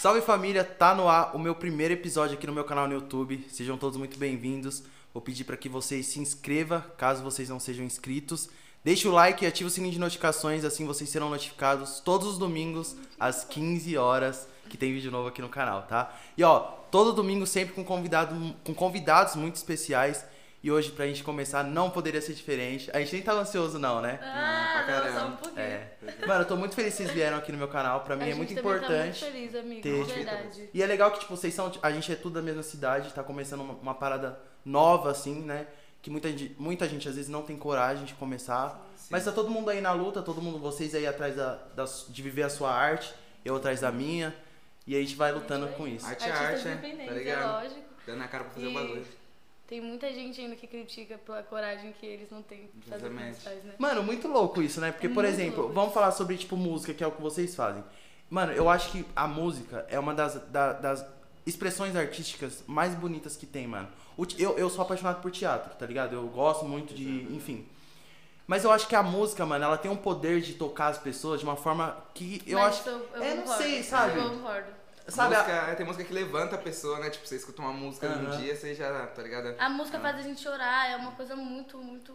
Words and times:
Salve 0.00 0.22
família, 0.22 0.64
tá 0.64 0.94
no 0.94 1.10
ar 1.10 1.36
o 1.36 1.38
meu 1.38 1.54
primeiro 1.54 1.92
episódio 1.92 2.34
aqui 2.34 2.46
no 2.46 2.54
meu 2.54 2.64
canal 2.64 2.88
no 2.88 2.94
YouTube. 2.94 3.44
Sejam 3.50 3.76
todos 3.76 3.98
muito 3.98 4.18
bem-vindos. 4.18 4.82
Vou 5.12 5.20
pedir 5.20 5.44
para 5.44 5.58
que 5.58 5.68
vocês 5.68 6.06
se 6.06 6.18
inscrevam, 6.18 6.82
caso 6.96 7.22
vocês 7.22 7.50
não 7.50 7.60
sejam 7.60 7.84
inscritos. 7.84 8.48
Deixe 8.82 9.06
o 9.06 9.12
like 9.12 9.44
e 9.44 9.46
ative 9.46 9.66
o 9.66 9.70
sininho 9.70 9.92
de 9.92 9.98
notificações, 9.98 10.64
assim 10.64 10.86
vocês 10.86 11.10
serão 11.10 11.28
notificados 11.28 12.00
todos 12.00 12.28
os 12.28 12.38
domingos 12.38 12.96
às 13.18 13.44
15 13.44 13.94
horas 13.98 14.48
que 14.70 14.78
tem 14.78 14.90
vídeo 14.90 15.10
novo 15.10 15.28
aqui 15.28 15.42
no 15.42 15.50
canal, 15.50 15.82
tá? 15.82 16.10
E 16.34 16.42
ó, 16.42 16.60
todo 16.90 17.12
domingo 17.12 17.46
sempre 17.46 17.74
com 17.74 17.84
convidado, 17.84 18.54
com 18.64 18.72
convidados 18.72 19.36
muito 19.36 19.56
especiais. 19.56 20.24
E 20.62 20.70
hoje, 20.70 20.90
pra 20.92 21.06
gente 21.06 21.24
começar, 21.24 21.64
não 21.64 21.88
poderia 21.88 22.20
ser 22.20 22.34
diferente. 22.34 22.90
A 22.92 22.98
gente 23.00 23.14
nem 23.14 23.22
tá 23.22 23.32
ansioso, 23.32 23.78
não, 23.78 24.02
né? 24.02 24.18
Ah, 24.22 24.82
pra 24.84 24.94
não, 24.94 25.02
caramba. 25.02 25.20
só 25.20 25.26
um 25.28 25.36
pouquinho. 25.36 25.58
É. 25.58 25.90
Mano, 26.26 26.40
eu 26.42 26.44
tô 26.46 26.54
muito 26.56 26.74
feliz 26.74 26.92
que 26.94 26.98
vocês 26.98 27.10
vieram 27.12 27.38
aqui 27.38 27.50
no 27.50 27.56
meu 27.56 27.68
canal. 27.68 28.00
Pra 28.02 28.14
mim 28.14 28.24
A 28.24 28.26
é 28.26 28.28
gente 28.28 28.36
muito 28.36 28.52
importante. 28.52 29.20
Tá 29.20 29.26
muito 29.26 29.32
feliz, 29.38 29.54
amigo, 29.54 29.80
ter- 29.80 30.04
de 30.04 30.12
verdade. 30.12 30.70
E 30.74 30.82
é 30.82 30.86
legal 30.86 31.10
que, 31.12 31.20
tipo, 31.20 31.34
vocês 31.34 31.54
são. 31.54 31.72
A 31.82 31.90
gente 31.90 32.12
é 32.12 32.14
tudo 32.14 32.34
da 32.34 32.42
mesma 32.42 32.62
cidade, 32.62 33.10
tá 33.14 33.22
começando 33.22 33.60
uma, 33.62 33.72
uma 33.74 33.94
parada 33.94 34.38
nova, 34.62 35.10
assim, 35.10 35.40
né? 35.40 35.66
Que 36.02 36.10
muita, 36.10 36.28
gente- 36.28 36.54
muita 36.58 36.86
gente 36.86 37.08
às 37.08 37.14
vezes 37.14 37.30
não 37.30 37.40
tem 37.42 37.56
coragem 37.56 38.04
de 38.04 38.12
começar. 38.14 38.86
Mas 39.08 39.24
tá 39.24 39.32
todo 39.32 39.50
mundo 39.50 39.70
aí 39.70 39.80
na 39.80 39.92
luta, 39.92 40.20
todo 40.20 40.42
mundo, 40.42 40.58
vocês 40.58 40.94
aí 40.94 41.06
atrás 41.06 41.36
da, 41.36 41.54
da- 41.74 41.84
de 42.08 42.22
viver 42.22 42.42
a 42.42 42.50
sua 42.50 42.70
arte, 42.70 43.14
eu 43.44 43.56
atrás 43.56 43.80
da 43.80 43.90
minha. 43.90 44.34
E 44.86 44.94
a 44.94 45.00
gente 45.00 45.14
vai 45.14 45.32
lutando 45.32 45.66
vai 45.66 45.74
com 45.74 45.88
isso. 45.88 46.04
Arte 46.06 46.28
é 46.28 46.32
arte, 46.32 46.64
né? 46.68 46.76
Tá 46.76 46.86
é 47.14 47.14
ligado? 47.18 47.62
lógico. 47.62 47.80
Dando 48.06 48.22
a 48.24 48.28
cara 48.28 48.44
pra 48.44 48.52
fazer 48.52 48.66
o 48.66 48.70
E- 48.70 48.74
bagulho. 48.74 49.19
Tem 49.70 49.80
muita 49.80 50.12
gente 50.12 50.40
ainda 50.40 50.56
que 50.56 50.66
critica 50.66 51.16
pela 51.16 51.44
coragem 51.44 51.92
que 51.92 52.04
eles 52.04 52.28
não 52.28 52.42
têm 52.42 52.68
de 52.74 52.90
fazer 52.90 53.06
o 53.06 53.16
que 53.16 53.22
eles 53.22 53.40
fazem, 53.42 53.62
né? 53.62 53.74
Mano, 53.78 54.02
muito 54.02 54.26
louco 54.26 54.60
isso, 54.60 54.80
né? 54.80 54.90
Porque, 54.90 55.06
É 55.06 55.10
por 55.10 55.24
exemplo, 55.24 55.60
louco 55.60 55.72
vamos 55.74 55.94
falar 55.94 56.10
sobre, 56.10 56.36
tipo, 56.36 56.56
música, 56.56 56.92
que 56.92 57.04
é 57.04 57.06
o 57.06 57.12
que 57.12 57.22
vocês 57.22 57.54
fazem. 57.54 57.84
Mano, 58.28 58.50
eu 58.52 58.68
acho 58.68 58.90
que 58.90 59.06
a 59.14 59.28
música 59.28 59.86
é 59.88 59.96
uma 59.96 60.12
das, 60.12 60.34
da- 60.48 60.72
das 60.72 61.06
expressões 61.46 61.94
artísticas 61.94 62.64
mais 62.66 62.96
bonitas 62.96 63.36
que 63.36 63.46
tem, 63.46 63.68
mano. 63.68 63.88
Eu, 64.36 64.58
eu 64.58 64.68
sou 64.68 64.82
apaixonado 64.82 65.22
por 65.22 65.30
teatro, 65.30 65.72
tá 65.78 65.86
ligado? 65.86 66.14
Eu 66.14 66.26
gosto 66.26 66.64
muito 66.64 66.92
de. 66.92 67.22
Enfim. 67.32 67.64
Mas 68.48 68.64
eu 68.64 68.72
acho 68.72 68.88
que 68.88 68.96
a 68.96 69.02
música, 69.04 69.46
mano, 69.46 69.64
ela 69.64 69.78
tem 69.78 69.88
um 69.88 69.96
poder 69.96 70.40
de 70.40 70.54
tocar 70.54 70.88
as 70.88 70.98
pessoas 70.98 71.38
de 71.38 71.46
uma 71.46 71.54
forma 71.56 71.96
que 72.12 72.42
eu 72.44 72.58
Mas 72.58 72.80
acho. 72.80 72.88
eu, 72.88 73.08
eu 73.14 73.22
é, 73.22 73.34
não 73.36 73.46
sei, 73.46 73.84
sabe? 73.84 74.18
Eu 74.18 74.30
concordo. 74.30 74.80
Sabe? 75.10 75.34
a- 75.34 75.38
música, 75.38 75.56
é, 75.70 75.74
tem 75.74 75.86
música 75.86 76.04
que 76.04 76.12
levanta 76.12 76.54
a 76.56 76.58
pessoa, 76.58 76.98
né? 77.00 77.10
Tipo, 77.10 77.26
você 77.26 77.36
escuta 77.36 77.60
uma 77.62 77.72
música 77.72 78.06
Aham. 78.06 78.22
num 78.22 78.36
dia, 78.38 78.54
você 78.56 78.74
já, 78.74 79.06
tá 79.08 79.22
ligado? 79.22 79.54
A 79.58 79.68
música 79.68 79.98
Ah. 79.98 80.00
faz 80.00 80.16
a 80.16 80.22
gente 80.22 80.40
chorar, 80.40 80.90
é 80.90 80.96
uma 80.96 81.12
coisa 81.12 81.34
muito, 81.36 81.78
muito. 81.78 82.14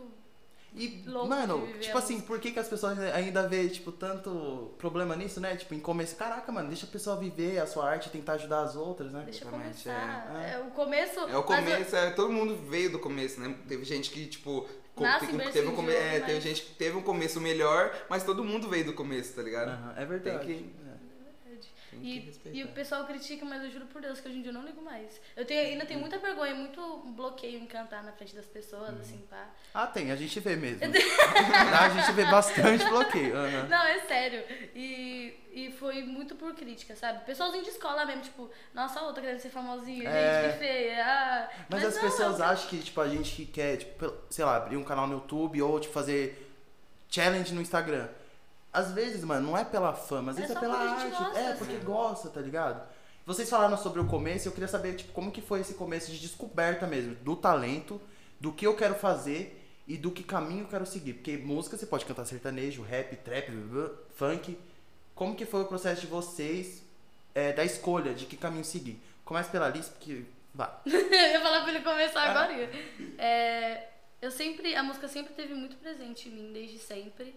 E, 0.77 1.03
louco 1.07 1.29
mano, 1.29 1.65
tipo 1.79 1.95
a 1.95 1.99
assim, 2.01 2.19
por 2.19 2.37
que, 2.37 2.51
que 2.51 2.59
as 2.59 2.67
pessoas 2.67 2.99
ainda 2.99 3.47
vê, 3.47 3.69
tipo, 3.69 3.93
tanto 3.93 4.73
problema 4.77 5.15
nisso, 5.15 5.39
né? 5.39 5.55
Tipo, 5.55 5.73
em 5.73 5.79
começo, 5.79 6.17
caraca, 6.17 6.51
mano, 6.51 6.67
deixa 6.67 6.85
a 6.85 6.89
pessoa 6.89 7.15
viver 7.15 7.59
a 7.59 7.65
sua 7.65 7.89
arte 7.89 8.07
e 8.07 8.09
tentar 8.09 8.33
ajudar 8.33 8.61
as 8.63 8.75
outras, 8.75 9.13
né? 9.13 9.21
Deixa 9.23 9.45
eu 9.45 9.47
Exatamente, 9.47 9.83
começar. 9.83 10.35
é. 10.43 10.51
É. 10.55 10.59
o 10.59 10.71
começo. 10.71 11.19
É 11.21 11.37
o 11.37 11.43
começo, 11.43 11.95
é, 11.95 12.09
todo 12.11 12.29
mundo 12.29 12.57
veio 12.69 12.91
do 12.91 12.99
começo, 12.99 13.39
né? 13.39 13.55
Teve 13.69 13.85
gente 13.85 14.11
que, 14.11 14.25
tipo, 14.27 14.67
Nasce 14.99 15.27
tem- 15.27 15.37
berço 15.37 15.53
teve, 15.53 15.67
um 15.69 15.89
é, 15.89 16.19
teve 16.19 16.33
mas- 16.33 16.43
gente 16.43 16.61
que 16.63 16.73
teve 16.75 16.97
um 16.97 17.01
começo 17.01 17.39
melhor, 17.39 17.93
mas 18.09 18.23
todo 18.23 18.43
mundo 18.43 18.67
veio 18.69 18.83
do 18.85 18.93
começo, 18.93 19.33
tá 19.33 19.41
ligado? 19.41 19.97
É 19.97 20.05
verdade. 20.05 20.45
Tem 20.45 20.57
que- 20.57 20.75
Tem 21.95 22.01
que 22.03 22.07
E, 22.17 22.19
respeitar. 22.19 22.57
e 22.57 22.63
o 22.63 22.67
pessoal 22.69 23.05
critica, 23.05 23.45
mas 23.45 23.63
eu 23.63 23.71
juro 23.71 23.85
por 23.87 24.01
Deus 24.01 24.19
que 24.19 24.27
hoje 24.27 24.37
em 24.37 24.41
dia 24.41 24.49
eu 24.51 24.53
não 24.53 24.63
ligo 24.65 24.81
mais. 24.81 25.19
Eu 25.35 25.45
tenho, 25.45 25.61
ainda 25.61 25.85
tenho 25.85 25.99
muita 25.99 26.17
vergonha, 26.19 26.53
muito 26.55 26.81
bloqueio 27.15 27.59
em 27.59 27.65
cantar 27.65 28.03
na 28.03 28.11
frente 28.11 28.35
das 28.35 28.45
pessoas, 28.45 28.89
Uhum. 28.93 28.99
assim, 29.01 29.17
pá. 29.29 29.49
Ah, 29.73 29.87
tem, 29.87 30.11
a 30.11 30.15
gente 30.15 30.39
vê 30.39 30.55
mesmo. 30.55 30.79
a 31.79 31.89
gente 31.89 32.11
vê 32.13 32.25
bastante 32.25 32.85
bloqueio. 32.85 33.35
aham. 33.35 33.67
Não, 33.67 33.83
é 33.83 33.99
sério. 34.01 34.43
E, 34.75 35.33
e 35.51 35.71
foi 35.73 36.03
muito 36.03 36.35
por 36.35 36.53
crítica, 36.53 36.95
sabe? 36.95 37.23
Pessoalzinho 37.25 37.63
de 37.63 37.69
escola 37.69 38.05
mesmo, 38.05 38.21
tipo, 38.23 38.49
nossa, 38.73 39.01
outra 39.01 39.21
querendo 39.21 39.39
ser 39.39 39.49
famosinha, 39.49 40.09
É. 40.09 40.43
gente, 40.43 40.53
que 40.53 40.59
feia. 40.59 41.05
Ah. 41.05 41.49
Mas, 41.69 41.83
as 41.85 41.95
não, 41.95 42.01
pessoas 42.01 42.41
acham 42.41 42.69
que, 42.69 42.79
tipo, 42.79 42.99
a 43.01 43.07
gente 43.07 43.35
que 43.35 43.45
quer, 43.45 43.77
tipo, 43.77 44.13
sei 44.29 44.43
lá, 44.45 44.57
abrir 44.57 44.77
um 44.77 44.83
canal 44.83 45.07
no 45.07 45.13
YouTube 45.13 45.61
ou, 45.61 45.79
tipo, 45.79 45.93
fazer 45.93 46.41
challenge 47.09 47.53
no 47.53 47.61
Instagram. 47.61 48.07
Às 48.75 48.91
vezes, 48.91 49.23
mano, 49.23 49.47
não 49.47 49.57
é 49.57 49.63
pela 49.63 49.93
fama, 49.93 50.31
às 50.31 50.37
É 50.37 50.41
vezes 50.41 50.51
é, 50.51 50.53
só 50.53 50.59
pela 50.59 50.77
arte. 50.77 51.09
gosta, 51.09 51.39
é, 51.39 51.47
assim. 51.47 51.57
porque 51.57 51.77
gosta, 51.77 52.29
tá 52.29 52.41
ligado? 52.41 52.87
Vocês 53.25 53.49
falaram 53.49 53.77
sobre 53.77 54.01
o 54.01 54.05
começo, 54.05 54.47
eu 54.47 54.51
queria 54.51 54.67
saber, 54.67 54.95
tipo, 54.95 55.11
como 55.13 55.31
que 55.31 55.41
foi 55.41 55.61
esse 55.61 55.73
começo 55.75 56.11
de 56.11 56.19
descoberta 56.19 56.85
mesmo, 56.85 57.15
do 57.15 57.35
talento, 57.35 57.99
do 58.39 58.51
que 58.51 58.67
eu 58.67 58.75
quero 58.75 58.93
fazer 58.95 59.65
e 59.87 59.97
do 59.97 60.11
que 60.11 60.23
caminho 60.23 60.65
eu 60.65 60.67
quero 60.67 60.85
seguir. 60.85 61.13
Porque 61.13 61.37
música 61.37 61.77
você 61.77 61.85
pode 61.85 62.05
cantar 62.05 62.25
sertanejo, 62.25 62.83
rap, 62.83 63.15
trap, 63.17 63.49
funk. 64.13 64.57
Como 65.15 65.35
que 65.35 65.45
foi 65.45 65.61
o 65.61 65.65
processo 65.65 66.01
de 66.01 66.07
vocês, 66.07 66.83
é, 67.33 67.53
da 67.53 67.63
escolha 67.63 68.13
de 68.13 68.25
que 68.25 68.35
caminho 68.35 68.65
seguir? 68.65 69.01
Começa 69.23 69.49
pela 69.49 69.69
lista, 69.69 69.93
porque. 69.97 70.25
Vai. 70.53 70.69
eu 70.85 71.31
ia 71.31 71.41
falar 71.41 71.61
pra 71.61 71.69
ele 71.73 71.81
começar 71.83 72.23
agora. 72.23 72.53
É, 73.17 73.87
eu 74.21 74.29
sempre, 74.29 74.75
a 74.75 74.83
música 74.83 75.07
sempre 75.07 75.33
teve 75.33 75.53
muito 75.53 75.77
presente 75.77 76.29
em 76.29 76.31
mim, 76.31 76.53
desde 76.53 76.77
sempre. 76.77 77.35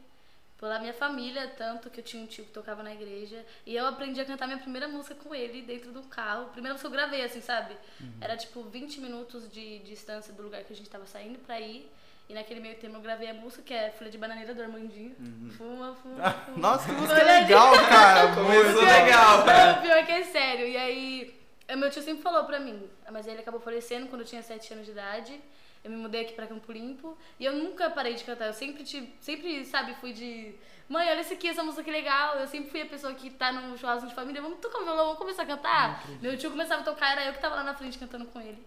Pela 0.59 0.81
minha 0.81 0.93
família, 0.93 1.47
tanto 1.57 1.89
que 1.89 2.01
eu 2.01 2.05
tinha 2.05 2.21
um 2.23 2.27
tio 2.27 2.45
que 2.45 2.51
tocava 2.51 2.83
na 2.83 2.93
igreja. 2.93 3.45
E 3.65 3.77
eu 3.77 3.87
aprendi 3.87 4.21
a 4.21 4.25
cantar 4.25 4.47
minha 4.47 4.59
primeira 4.59 4.89
música 4.89 5.15
com 5.15 5.33
ele 5.35 5.63
dentro 5.63 5.93
do 5.93 6.03
carro. 6.03 6.47
Primeira 6.47 6.75
música 6.75 6.89
que 6.91 6.95
eu 6.95 6.99
gravei, 7.01 7.23
assim, 7.25 7.41
sabe? 7.41 7.77
Uhum. 8.01 8.13
Era 8.21 8.37
tipo 8.37 8.63
20 8.65 9.01
minutos 9.01 9.49
de 9.53 9.79
distância 9.81 10.33
do 10.33 10.43
lugar 10.43 10.65
que 10.65 10.73
a 10.73 10.77
gente 10.77 10.91
tava 10.91 11.07
saindo 11.07 11.39
pra 11.39 11.61
ir. 11.61 11.89
E 12.29 12.35
naquele 12.35 12.59
meio 12.61 12.75
tempo 12.77 12.97
eu 12.97 13.01
gravei 13.01 13.31
a 13.31 13.35
música, 13.35 13.63
que 13.63 13.73
é 13.73 13.91
Folha 13.91 14.11
de 14.11 14.19
Bananeira 14.19 14.53
do 14.53 14.61
Armandinho. 14.61 15.15
Fuma, 15.57 15.95
fuma, 15.95 15.95
fuma. 15.95 16.45
Uhum. 16.49 16.59
Nossa, 16.61 16.85
que 16.87 16.93
música 16.93 17.15
Folha 17.21 17.35
de- 17.39 17.41
legal, 17.45 17.73
cara. 17.89 18.29
Começou 18.35 18.65
Muito 18.65 18.85
legal. 18.85 19.39
Não, 19.47 19.81
pior 19.81 20.05
que 20.05 20.13
é 20.13 20.25
sério. 20.25 20.67
E 20.67 20.77
aí, 20.77 21.41
meu 21.77 21.89
tio 21.89 22.03
sempre 22.03 22.23
falou 22.23 22.45
pra 22.45 22.59
mim, 22.59 22.83
mas 23.13 23.27
ele 23.29 23.41
acabou 23.41 23.61
falecendo 23.61 24.09
quando 24.09 24.23
eu 24.23 24.27
tinha 24.27 24.43
7 24.43 24.73
anos 24.75 24.85
de 24.87 24.91
idade. 24.91 25.41
Eu 25.89 25.93
me 25.93 25.97
mudei 25.97 26.21
aqui 26.21 26.35
pra 26.35 26.47
Campo 26.47 26.71
Limpo 26.71 27.17
e 27.41 27.45
eu 27.47 27.55
nunca 27.55 27.89
parei 27.89 28.13
de 28.15 28.23
cantar. 28.23 28.47
Eu 28.47 28.53
sempre, 28.53 28.85
tive, 28.85 29.11
sempre 29.21 29.65
sabe, 29.65 29.95
fui 29.95 30.13
de. 30.13 30.55
Mãe, 30.87 31.09
olha 31.11 31.23
isso 31.23 31.33
aqui, 31.33 31.49
essa 31.49 31.65
música 31.65 31.83
que 31.83 31.91
legal. 31.91 32.37
Eu 32.37 32.47
sempre 32.47 32.71
fui 32.71 32.83
a 32.83 32.87
pessoa 32.87 33.15
que 33.15 33.31
tá 33.31 33.51
no 33.51 33.77
churrasco 33.79 34.07
de 34.07 34.15
família. 34.15 34.43
Vamos 34.43 34.59
tocar 34.59 34.79
violão, 34.85 35.05
vamos 35.07 35.19
começar 35.19 35.45
a 35.45 35.47
cantar. 35.47 36.05
Meu 36.21 36.37
tio 36.37 36.51
começava 36.51 36.83
a 36.83 36.85
tocar, 36.85 37.13
era 37.13 37.25
eu 37.25 37.33
que 37.33 37.41
tava 37.41 37.55
lá 37.57 37.65
na 37.65 37.75
frente 37.75 37.99
cantando 37.99 38.27
com 38.27 38.39
ele. 38.41 38.63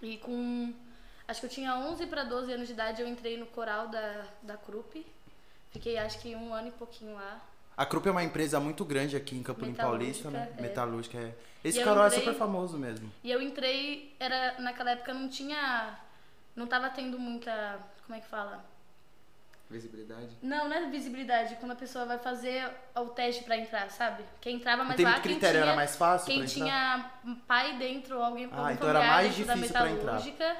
E 0.00 0.16
com. 0.16 0.72
Acho 1.28 1.40
que 1.40 1.46
eu 1.46 1.50
tinha 1.50 1.76
11 1.76 2.06
pra 2.06 2.24
12 2.24 2.52
anos 2.52 2.66
de 2.66 2.72
idade, 2.72 3.02
eu 3.02 3.06
entrei 3.08 3.36
no 3.36 3.46
coral 3.46 3.88
da, 3.88 4.24
da 4.42 4.56
CRUP. 4.56 5.06
Fiquei 5.70 5.96
acho 5.98 6.18
que 6.20 6.34
um 6.34 6.52
ano 6.54 6.68
e 6.68 6.72
pouquinho 6.72 7.14
lá. 7.14 7.40
A 7.76 7.86
Krupp 7.86 8.08
é 8.08 8.10
uma 8.10 8.24
empresa 8.24 8.58
muito 8.60 8.84
grande 8.84 9.16
aqui 9.16 9.36
em 9.36 9.42
Campo 9.42 9.64
Limpo 9.64 9.76
Paulista, 9.78 10.28
né? 10.30 10.52
é. 10.58 10.60
Metalúrgica, 10.60 11.16
é. 11.16 11.34
Esse 11.62 11.82
canal 11.82 12.04
é 12.04 12.08
entrei- 12.08 12.20
super 12.24 12.34
famoso 12.38 12.76
mesmo. 12.76 13.10
E 13.22 13.30
eu 13.30 13.40
entrei, 13.40 14.14
era 14.18 14.58
naquela 14.60 14.90
época 14.90 15.14
não 15.14 15.28
tinha. 15.28 15.98
Não 16.56 16.66
tava 16.66 16.90
tendo 16.90 17.18
muita. 17.18 17.78
Como 18.06 18.16
é 18.16 18.20
que 18.20 18.26
fala? 18.26 18.64
Visibilidade. 19.68 20.30
Não, 20.42 20.68
não 20.68 20.76
é 20.76 20.86
visibilidade. 20.90 21.54
Quando 21.56 21.72
a 21.72 21.76
pessoa 21.76 22.04
vai 22.04 22.18
fazer 22.18 22.68
o 22.96 23.06
teste 23.06 23.44
pra 23.44 23.56
entrar, 23.56 23.88
sabe? 23.90 24.24
Quem 24.40 24.56
entrava 24.56 24.82
mais 24.82 24.96
tem 24.96 25.06
lá, 25.06 25.12
quem 25.14 25.22
critério, 25.22 25.60
tinha, 25.60 25.66
era 25.68 25.76
mais 25.76 25.94
fácil 25.94 26.26
quem 26.26 26.44
tinha 26.44 27.08
pai 27.46 27.76
dentro, 27.78 28.16
ou 28.16 28.24
alguém 28.24 28.48
Ah, 28.52 28.72
então 28.72 28.88
era 28.88 28.98
mais 28.98 29.28
dentro 29.28 29.46
da 29.46 29.54
difícil 29.54 29.76
entrar. 29.76 29.90
metalúrgica, 29.90 30.56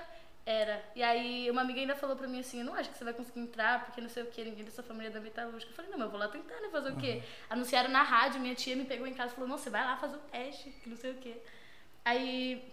Era. 0.47 0.83
E 0.95 1.03
aí 1.03 1.51
uma 1.51 1.61
amiga 1.63 1.81
ainda 1.81 1.97
falou 1.97 2.15
pra 2.17 2.27
mim 2.29 2.41
assim, 2.41 2.61
eu 2.61 2.65
não 2.65 2.75
acho 2.75 2.89
que 2.91 2.97
você 2.99 3.05
vai 3.05 3.13
conseguir 3.13 3.41
entrar, 3.41 3.85
porque 3.85 4.01
não 4.01 4.09
sei 4.09 4.23
o 4.23 4.27
que, 4.27 4.45
ninguém 4.45 4.65
da 4.65 4.71
sua 4.71 4.85
família 4.85 5.09
é 5.09 5.13
da 5.13 5.21
metalúrgica. 5.21 5.71
Eu 5.73 5.77
falei, 5.77 5.91
não, 5.91 5.99
mas 5.99 6.07
eu 6.07 6.11
vou 6.13 6.21
lá 6.21 6.29
tentar, 6.29 6.55
né? 6.61 6.69
Fazer 6.71 6.91
o 6.93 6.97
quê? 6.97 7.23
Anunciaram 7.51 7.91
na 7.91 8.03
rádio, 8.03 8.41
minha 8.41 8.55
tia 8.55 8.77
me 8.77 8.85
pegou 8.85 9.07
em 9.09 9.15
casa 9.15 9.33
e 9.33 9.35
falou, 9.35 9.51
não, 9.51 9.59
você 9.59 9.71
vai 9.71 9.85
lá 9.85 9.97
fazer 9.97 10.17
o 10.17 10.21
teste, 10.21 10.71
que 10.71 10.89
não 10.89 10.97
sei 10.97 11.11
o 11.11 11.15
quê. 11.17 11.37
Aí 12.05 12.73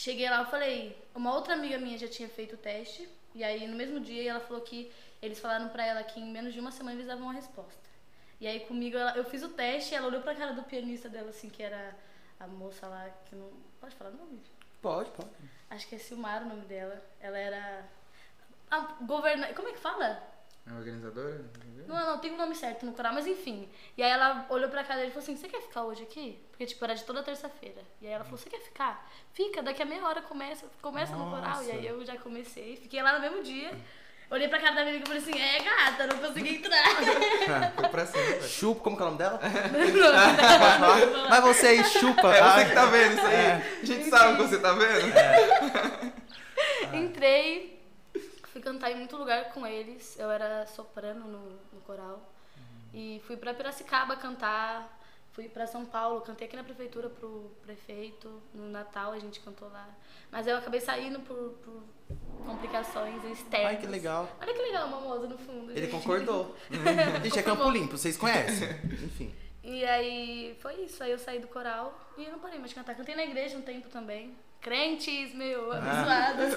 cheguei 0.00 0.28
lá, 0.30 0.38
eu 0.40 0.46
falei, 0.46 0.96
uma 1.14 1.34
outra 1.34 1.52
amiga 1.54 1.76
minha 1.78 1.98
já 1.98 2.08
tinha 2.08 2.28
feito 2.28 2.54
o 2.54 2.58
teste, 2.58 3.08
e 3.34 3.44
aí 3.44 3.66
no 3.68 3.76
mesmo 3.76 4.00
dia 4.00 4.30
ela 4.30 4.40
falou 4.40 4.62
que 4.62 4.90
eles 5.20 5.38
falaram 5.38 5.68
pra 5.68 5.84
ela 5.84 6.02
que 6.02 6.18
em 6.18 6.30
menos 6.32 6.52
de 6.54 6.60
uma 6.60 6.70
semana 6.70 6.96
eles 6.96 7.06
davam 7.06 7.24
uma 7.24 7.34
resposta. 7.34 7.88
E 8.40 8.46
aí 8.46 8.60
comigo, 8.60 8.96
ela- 8.96 9.14
eu 9.16 9.24
fiz 9.24 9.42
o 9.42 9.50
teste, 9.50 9.94
ela 9.94 10.06
olhou 10.06 10.22
pra 10.22 10.34
cara 10.34 10.52
do 10.54 10.62
pianista 10.62 11.08
dela, 11.10 11.28
assim, 11.28 11.50
que 11.50 11.62
era 11.62 11.94
a 12.38 12.46
moça 12.46 12.86
lá, 12.86 13.10
que 13.26 13.36
não. 13.36 13.50
Pode 13.78 13.94
falar 13.94 14.10
o 14.10 14.16
nome? 14.16 14.40
Pode, 14.80 15.10
pode. 15.10 15.28
Acho 15.68 15.86
que 15.86 15.94
é 15.96 15.98
Silmar 15.98 16.42
o 16.42 16.48
nome 16.48 16.64
dela. 16.64 17.02
Ela 17.20 17.38
era. 17.38 17.84
A 18.70 18.78
governa... 19.02 19.52
Como 19.52 19.68
é 19.68 19.72
que 19.72 19.78
fala? 19.78 20.22
É 20.66 20.72
organizadora? 20.72 21.44
Não, 21.86 22.06
não, 22.06 22.18
tem 22.18 22.32
o 22.32 22.36
nome 22.36 22.54
certo 22.54 22.86
no 22.86 22.92
coral, 22.92 23.12
mas 23.12 23.26
enfim. 23.26 23.68
E 23.96 24.02
aí 24.02 24.10
ela 24.10 24.46
olhou 24.50 24.68
pra 24.68 24.84
cara 24.84 25.00
dele 25.00 25.10
e 25.10 25.12
falou 25.12 25.24
assim: 25.24 25.36
Você 25.36 25.48
quer 25.48 25.62
ficar 25.62 25.82
hoje 25.82 26.02
aqui? 26.02 26.38
Porque, 26.50 26.66
tipo, 26.66 26.84
era 26.84 26.94
de 26.94 27.02
toda 27.04 27.22
terça-feira. 27.22 27.82
E 28.00 28.06
aí 28.06 28.12
ela 28.12 28.24
falou: 28.24 28.38
Você 28.38 28.48
quer 28.48 28.60
ficar? 28.60 29.10
Fica, 29.32 29.62
daqui 29.62 29.82
a 29.82 29.86
meia 29.86 30.04
hora 30.04 30.22
começa, 30.22 30.66
começa 30.80 31.16
no 31.16 31.30
coral. 31.30 31.62
E 31.64 31.70
aí 31.70 31.86
eu 31.86 32.04
já 32.04 32.16
comecei, 32.16 32.76
fiquei 32.76 33.02
lá 33.02 33.14
no 33.14 33.20
mesmo 33.20 33.42
dia. 33.42 33.72
Olhei 34.30 34.46
pra 34.46 34.60
cara 34.60 34.76
da 34.76 34.82
minha 34.82 34.94
amiga 34.94 35.04
e 35.04 35.08
falei 35.08 35.22
assim: 35.22 35.40
É, 35.40 35.58
gata, 35.58 36.06
não 36.06 36.28
consegui 36.28 36.56
entrar. 36.56 36.84
Foi 37.74 37.88
pra 37.88 38.06
cima. 38.06 38.42
Chupa, 38.42 38.80
como 38.82 38.96
que 38.96 39.02
é 39.02 39.06
o 39.06 39.08
nome 39.08 39.18
dela? 39.18 39.40
Não, 41.12 41.28
Mas 41.28 41.42
você 41.42 41.66
aí 41.66 41.84
chupa. 41.84 42.32
É 42.32 42.42
você 42.42 42.64
que 42.66 42.74
tá 42.74 42.86
vendo 42.86 43.14
isso 43.16 43.26
aí? 43.26 43.50
A 43.82 43.84
gente 43.84 44.08
sabe 44.08 44.36
que 44.36 44.42
você 44.42 44.58
tá 44.58 44.72
vendo. 44.72 46.14
Entrei, 46.94 47.79
fui 48.52 48.60
cantar 48.60 48.90
em 48.90 48.96
muito 48.96 49.16
lugar 49.16 49.52
com 49.52 49.66
eles. 49.66 50.18
Eu 50.18 50.30
era 50.30 50.66
soprano 50.66 51.26
no, 51.26 51.50
no 51.72 51.80
coral. 51.82 52.20
E 52.92 53.20
fui 53.26 53.36
pra 53.36 53.54
Piracicaba 53.54 54.16
cantar. 54.16 54.98
Fui 55.32 55.48
pra 55.48 55.64
São 55.64 55.86
Paulo, 55.86 56.20
cantei 56.22 56.48
aqui 56.48 56.56
na 56.56 56.64
prefeitura 56.64 57.08
pro 57.08 57.52
prefeito, 57.62 58.42
no 58.52 58.68
Natal 58.68 59.12
a 59.12 59.18
gente 59.20 59.38
cantou 59.38 59.68
lá. 59.68 59.88
Mas 60.28 60.44
eu 60.48 60.56
acabei 60.56 60.80
saindo 60.80 61.20
por, 61.20 61.54
por 61.64 61.84
complicações 62.44 63.22
externas. 63.24 63.68
Ai, 63.68 63.76
que 63.76 63.86
legal. 63.86 64.28
Olha 64.40 64.52
que 64.52 64.60
legal, 64.60 64.88
Mamoso, 64.88 65.28
no 65.28 65.38
fundo. 65.38 65.70
Ele 65.70 65.82
gente. 65.82 65.92
concordou. 65.92 66.56
Gente, 67.22 67.38
é 67.38 67.42
Campo 67.44 67.70
Limpo, 67.70 67.96
vocês 67.96 68.16
conhecem. 68.16 68.68
Enfim. 69.04 69.32
E 69.62 69.84
aí 69.84 70.56
foi 70.60 70.74
isso, 70.82 71.02
aí 71.04 71.12
eu 71.12 71.18
saí 71.18 71.38
do 71.38 71.46
coral 71.46 71.96
e 72.18 72.24
eu 72.24 72.32
não 72.32 72.40
parei 72.40 72.58
mais 72.58 72.70
de 72.70 72.74
cantar. 72.74 72.96
Cantei 72.96 73.14
na 73.14 73.22
igreja 73.22 73.56
um 73.56 73.62
tempo 73.62 73.88
também. 73.88 74.36
Crentes, 74.60 75.34
meu, 75.34 75.72
Ah. 75.72 75.78
abençoados. 75.78 76.54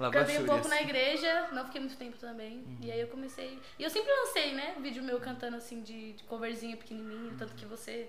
Cantei 0.12 0.38
um 0.38 0.46
pouco 0.46 0.68
na 0.68 0.80
igreja, 0.80 1.48
não 1.52 1.64
fiquei 1.66 1.80
muito 1.80 1.96
tempo 1.96 2.16
também. 2.18 2.64
E 2.80 2.90
aí 2.90 3.00
eu 3.00 3.08
comecei. 3.08 3.58
E 3.78 3.82
eu 3.82 3.90
sempre 3.90 4.10
lancei, 4.12 4.54
né? 4.54 4.74
Vídeo 4.80 5.02
meu 5.02 5.20
cantando 5.20 5.56
assim 5.56 5.82
de, 5.82 6.14
de 6.14 6.24
coverzinho 6.24 6.76
pequenininho, 6.76 7.34
tanto 7.38 7.54
que 7.54 7.66
você 7.66 8.08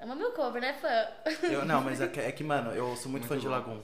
ama 0.00 0.14
meu 0.16 0.32
cover, 0.32 0.60
né, 0.60 0.72
fã? 0.74 1.46
Eu, 1.46 1.64
não, 1.64 1.80
mas 1.84 2.00
é 2.00 2.08
que, 2.08 2.18
é 2.20 2.32
que, 2.32 2.42
mano, 2.42 2.72
eu 2.72 2.96
sou 2.96 3.10
muito, 3.10 3.26
Muito 3.26 3.28
fã 3.28 3.38
de 3.38 3.46
bom. 3.46 3.50
Lagoon. 3.52 3.82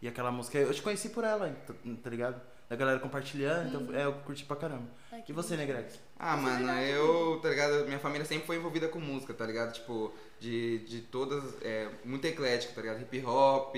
E 0.00 0.08
aquela 0.08 0.30
música, 0.32 0.58
eu 0.58 0.72
te 0.74 0.82
conheci 0.82 1.10
por 1.10 1.22
ela, 1.24 1.48
tá, 1.66 1.74
tá 2.02 2.10
ligado? 2.10 2.40
Da 2.68 2.74
galera 2.76 2.98
compartilhando, 2.98 3.68
então 3.68 3.96
é, 3.96 4.04
eu 4.04 4.12
curti 4.24 4.44
pra 4.44 4.56
caramba. 4.56 4.88
Ai, 5.12 5.22
E 5.28 5.32
você, 5.32 5.56
né, 5.56 5.66
Greg? 5.66 5.86
Ah, 6.18 6.36
mano, 6.36 6.70
eu, 6.80 7.38
tá 7.42 7.50
ligado? 7.50 7.84
Minha 7.86 7.98
família 8.00 8.24
sempre 8.24 8.46
foi 8.46 8.56
envolvida 8.56 8.88
com 8.88 8.98
música, 9.00 9.34
tá 9.34 9.44
ligado? 9.46 9.72
Tipo, 9.72 10.14
de, 10.40 10.78
de 10.80 11.00
todas. 11.02 11.42
É, 11.62 11.88
muito 12.04 12.24
eclético, 12.26 12.74
tá 12.74 12.80
ligado? 12.80 13.02
Hip 13.02 13.24
hop, 13.26 13.76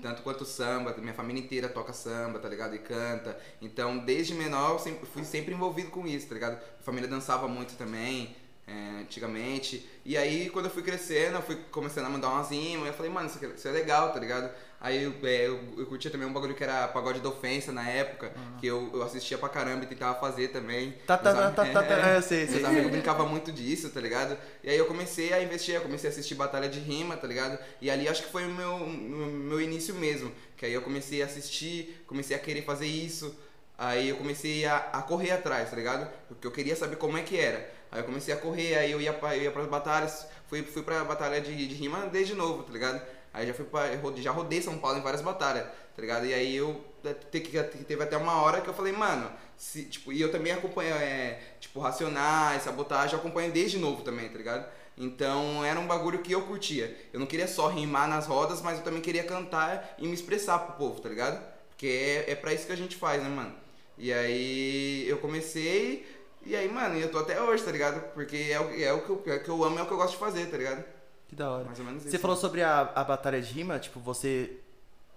tanto 0.00 0.22
quanto 0.22 0.44
samba. 0.44 0.94
Minha 0.98 1.14
família 1.14 1.42
inteira 1.42 1.68
toca 1.68 1.92
samba, 1.92 2.38
tá 2.38 2.48
ligado? 2.48 2.76
E 2.76 2.78
canta. 2.78 3.38
Então, 3.60 3.98
desde 3.98 4.34
menor, 4.34 4.72
eu 4.74 4.78
sempre, 4.78 5.06
fui 5.06 5.24
sempre 5.24 5.54
envolvido 5.54 5.90
com 5.90 6.06
isso, 6.06 6.28
tá 6.28 6.34
ligado? 6.34 6.52
Minha 6.58 6.82
família 6.82 7.08
dançava 7.08 7.48
muito 7.48 7.76
também. 7.76 8.36
é, 8.66 9.00
antigamente. 9.00 9.88
E 10.04 10.16
aí, 10.16 10.50
quando 10.50 10.66
eu 10.66 10.70
fui 10.70 10.82
crescendo, 10.82 11.36
eu 11.36 11.42
fui 11.42 11.56
começando 11.70 12.06
a 12.06 12.10
mandar 12.10 12.28
umas 12.30 12.50
rimas. 12.50 12.86
Eu 12.88 12.92
falei, 12.94 13.10
mano, 13.10 13.26
isso, 13.28 13.44
isso 13.44 13.68
é 13.68 13.72
legal, 13.72 14.12
tá 14.12 14.20
ligado? 14.20 14.52
Aí 14.80 15.02
eu, 15.02 15.12
é, 15.24 15.46
eu, 15.48 15.60
eu 15.76 15.86
curtia 15.86 16.08
também 16.08 16.26
um 16.26 16.32
bagulho 16.32 16.54
que 16.54 16.62
era 16.62 16.86
pagode 16.88 17.18
da 17.18 17.28
ofensa 17.28 17.72
na 17.72 17.88
época, 17.88 18.32
que 18.60 18.66
eu, 18.66 18.90
eu 18.94 19.02
assistia 19.02 19.36
pra 19.36 19.48
caramba 19.48 19.82
e 19.84 19.88
tentava 19.88 20.18
fazer 20.20 20.48
também. 20.48 20.92
Tá, 21.04 21.18
tá, 21.18 21.34
tá, 21.34 21.50
tá, 21.50 21.64
tá, 21.64 21.82
tá. 21.82 21.94
é. 21.94 22.14
É, 22.14 22.16
eu 22.16 22.22
sei, 22.22 22.46
sei. 22.46 22.56
Meus 22.56 22.64
amigos 22.64 22.90
brincavam 22.92 23.28
muito 23.28 23.50
disso, 23.50 23.90
tá 23.90 24.00
ligado? 24.00 24.38
E 24.62 24.70
aí 24.70 24.78
eu 24.78 24.86
comecei 24.86 25.32
a 25.32 25.42
investir, 25.42 25.74
eu 25.74 25.80
comecei 25.80 26.08
a 26.08 26.12
assistir 26.12 26.36
batalha 26.36 26.68
de 26.68 26.78
rima, 26.78 27.16
tá 27.16 27.26
ligado? 27.26 27.58
E 27.80 27.90
ali 27.90 28.08
acho 28.08 28.22
que 28.22 28.30
foi 28.30 28.44
o 28.46 28.54
meu, 28.54 28.78
meu, 28.86 29.26
meu 29.26 29.60
início 29.60 29.94
mesmo. 29.96 30.30
Que 30.56 30.66
aí 30.66 30.72
eu 30.72 30.82
comecei 30.82 31.22
a 31.22 31.26
assistir, 31.26 32.04
comecei 32.06 32.36
a 32.36 32.38
querer 32.38 32.62
fazer 32.62 32.86
isso. 32.86 33.36
Aí 33.76 34.08
eu 34.08 34.16
comecei 34.16 34.64
a, 34.64 34.76
a 34.76 35.02
correr 35.02 35.32
atrás, 35.32 35.70
tá 35.70 35.76
ligado? 35.76 36.08
Porque 36.28 36.46
eu 36.46 36.50
queria 36.52 36.76
saber 36.76 36.96
como 36.96 37.18
é 37.18 37.22
que 37.22 37.36
era. 37.36 37.68
Aí 37.90 38.00
eu 38.00 38.04
comecei 38.04 38.32
a 38.34 38.36
correr, 38.36 38.76
aí 38.76 38.90
eu 38.92 39.00
ia, 39.00 39.12
pra, 39.12 39.36
eu 39.36 39.42
ia 39.42 39.50
pras 39.50 39.66
batalhas, 39.68 40.26
fui, 40.48 40.62
fui 40.62 40.82
pra 40.82 41.04
batalha 41.04 41.40
de, 41.40 41.66
de 41.66 41.74
rima 41.74 42.06
desde 42.06 42.34
novo, 42.34 42.62
tá 42.64 42.72
ligado? 42.72 43.00
Aí 43.32 43.46
já 43.46 43.54
fui 43.54 43.66
rode- 44.02 44.22
já 44.22 44.30
rodei 44.30 44.60
São 44.62 44.78
Paulo 44.78 44.98
em 44.98 45.02
várias 45.02 45.22
batalhas, 45.22 45.64
tá 45.64 46.00
ligado? 46.02 46.26
E 46.26 46.34
aí 46.34 46.56
eu 46.56 46.84
que- 47.30 47.84
teve 47.84 48.02
até 48.02 48.16
uma 48.16 48.42
hora 48.42 48.60
que 48.60 48.68
eu 48.68 48.74
falei, 48.74 48.92
mano, 48.92 49.30
se, 49.56 49.84
tipo, 49.84 50.12
e 50.12 50.20
eu 50.20 50.30
também 50.30 50.52
acompanho, 50.52 50.94
é, 50.96 51.38
tipo, 51.60 51.80
Racionais, 51.80 52.62
Sabotagem, 52.62 53.14
eu 53.14 53.20
acompanho 53.20 53.52
desde 53.52 53.78
novo 53.78 54.02
também, 54.02 54.28
tá 54.28 54.36
ligado? 54.38 54.66
Então 54.96 55.64
era 55.64 55.78
um 55.78 55.86
bagulho 55.86 56.18
que 56.20 56.32
eu 56.32 56.42
curtia. 56.42 56.96
Eu 57.12 57.20
não 57.20 57.26
queria 57.26 57.46
só 57.46 57.68
rimar 57.68 58.08
nas 58.08 58.26
rodas, 58.26 58.60
mas 58.62 58.78
eu 58.78 58.84
também 58.84 59.00
queria 59.00 59.22
cantar 59.24 59.94
e 59.98 60.06
me 60.06 60.14
expressar 60.14 60.58
pro 60.60 60.76
povo, 60.76 61.00
tá 61.00 61.08
ligado? 61.08 61.40
Porque 61.70 61.86
é, 62.26 62.32
é 62.32 62.34
pra 62.34 62.52
isso 62.52 62.66
que 62.66 62.72
a 62.72 62.76
gente 62.76 62.96
faz, 62.96 63.22
né, 63.22 63.28
mano? 63.28 63.54
E 63.96 64.12
aí 64.12 65.08
eu 65.08 65.18
comecei, 65.18 66.06
e 66.44 66.54
aí, 66.56 66.68
mano, 66.68 66.98
eu 66.98 67.10
tô 67.10 67.18
até 67.18 67.40
hoje, 67.40 67.62
tá 67.64 67.70
ligado? 67.70 68.00
Porque 68.12 68.36
é 68.50 68.60
o, 68.60 68.82
é 68.82 68.92
o 68.92 69.02
que, 69.02 69.10
eu, 69.10 69.22
é 69.34 69.36
o 69.36 69.42
que 69.44 69.48
eu 69.48 69.64
amo, 69.64 69.78
é 69.78 69.82
o 69.82 69.86
que 69.86 69.92
eu 69.92 69.96
gosto 69.96 70.12
de 70.12 70.18
fazer, 70.18 70.46
tá 70.46 70.56
ligado? 70.56 70.84
Que 71.28 71.36
da 71.36 71.50
hora. 71.50 71.64
Mais 71.64 71.78
ou 71.78 71.84
menos 71.84 72.02
isso. 72.02 72.10
Você 72.10 72.18
falou 72.18 72.36
sobre 72.36 72.62
a, 72.62 72.90
a 72.94 73.04
batalha 73.04 73.40
de 73.40 73.52
rima, 73.52 73.78
tipo, 73.78 74.00
você 74.00 74.58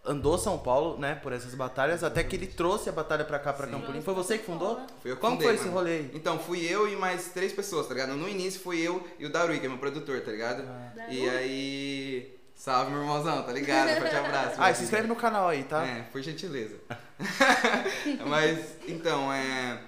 andou 0.04 0.38
São 0.38 0.58
Paulo, 0.58 0.98
né, 1.00 1.16
por 1.16 1.32
essas 1.32 1.54
batalhas, 1.54 2.04
até 2.04 2.24
que 2.24 2.36
ele 2.36 2.48
trouxe 2.48 2.90
a 2.90 2.92
batalha 2.92 3.24
pra 3.24 3.38
cá, 3.40 3.54
pra 3.54 3.68
Sim. 3.68 3.74
Campo 3.74 3.92
Limpo. 3.92 4.04
Foi 4.04 4.14
você 4.14 4.38
que 4.38 4.46
fundou? 4.46 4.82
Foi 5.02 5.12
eu 5.12 5.16
que 5.16 5.22
Como 5.22 5.34
fundei, 5.34 5.48
foi 5.48 5.56
esse 5.56 5.66
mano. 5.66 5.78
rolê 5.78 5.92
aí? 5.92 6.12
Então, 6.14 6.40
fui 6.40 6.66
eu 6.66 6.92
e 6.92 6.96
mais 6.96 7.30
três 7.30 7.54
pessoas, 7.54 7.88
tá 7.88 7.94
ligado? 7.94 8.14
No 8.16 8.28
início 8.28 8.60
fui 8.60 8.80
eu 8.82 9.06
e 9.20 9.26
o 9.26 9.32
Darui, 9.32 9.60
que 9.60 9.66
é 9.66 9.70
meu 9.70 9.78
produtor, 9.78 10.20
tá 10.22 10.32
ligado? 10.32 10.64
E 11.10 11.30
aí. 11.30 12.38
Salve, 12.56 12.92
meu 12.92 13.02
irmãozão, 13.02 13.42
tá 13.42 13.52
ligado? 13.52 14.00
Forte 14.00 14.16
abraço. 14.18 14.56
Ah, 14.60 14.70
e 14.70 14.76
se 14.76 14.84
inscreve 14.84 15.08
no 15.08 15.16
canal 15.16 15.48
aí, 15.48 15.64
tá? 15.64 15.84
É, 15.86 16.02
por 16.12 16.22
gentileza. 16.22 16.76
Mas, 18.28 18.76
então, 18.88 19.32
é. 19.34 19.82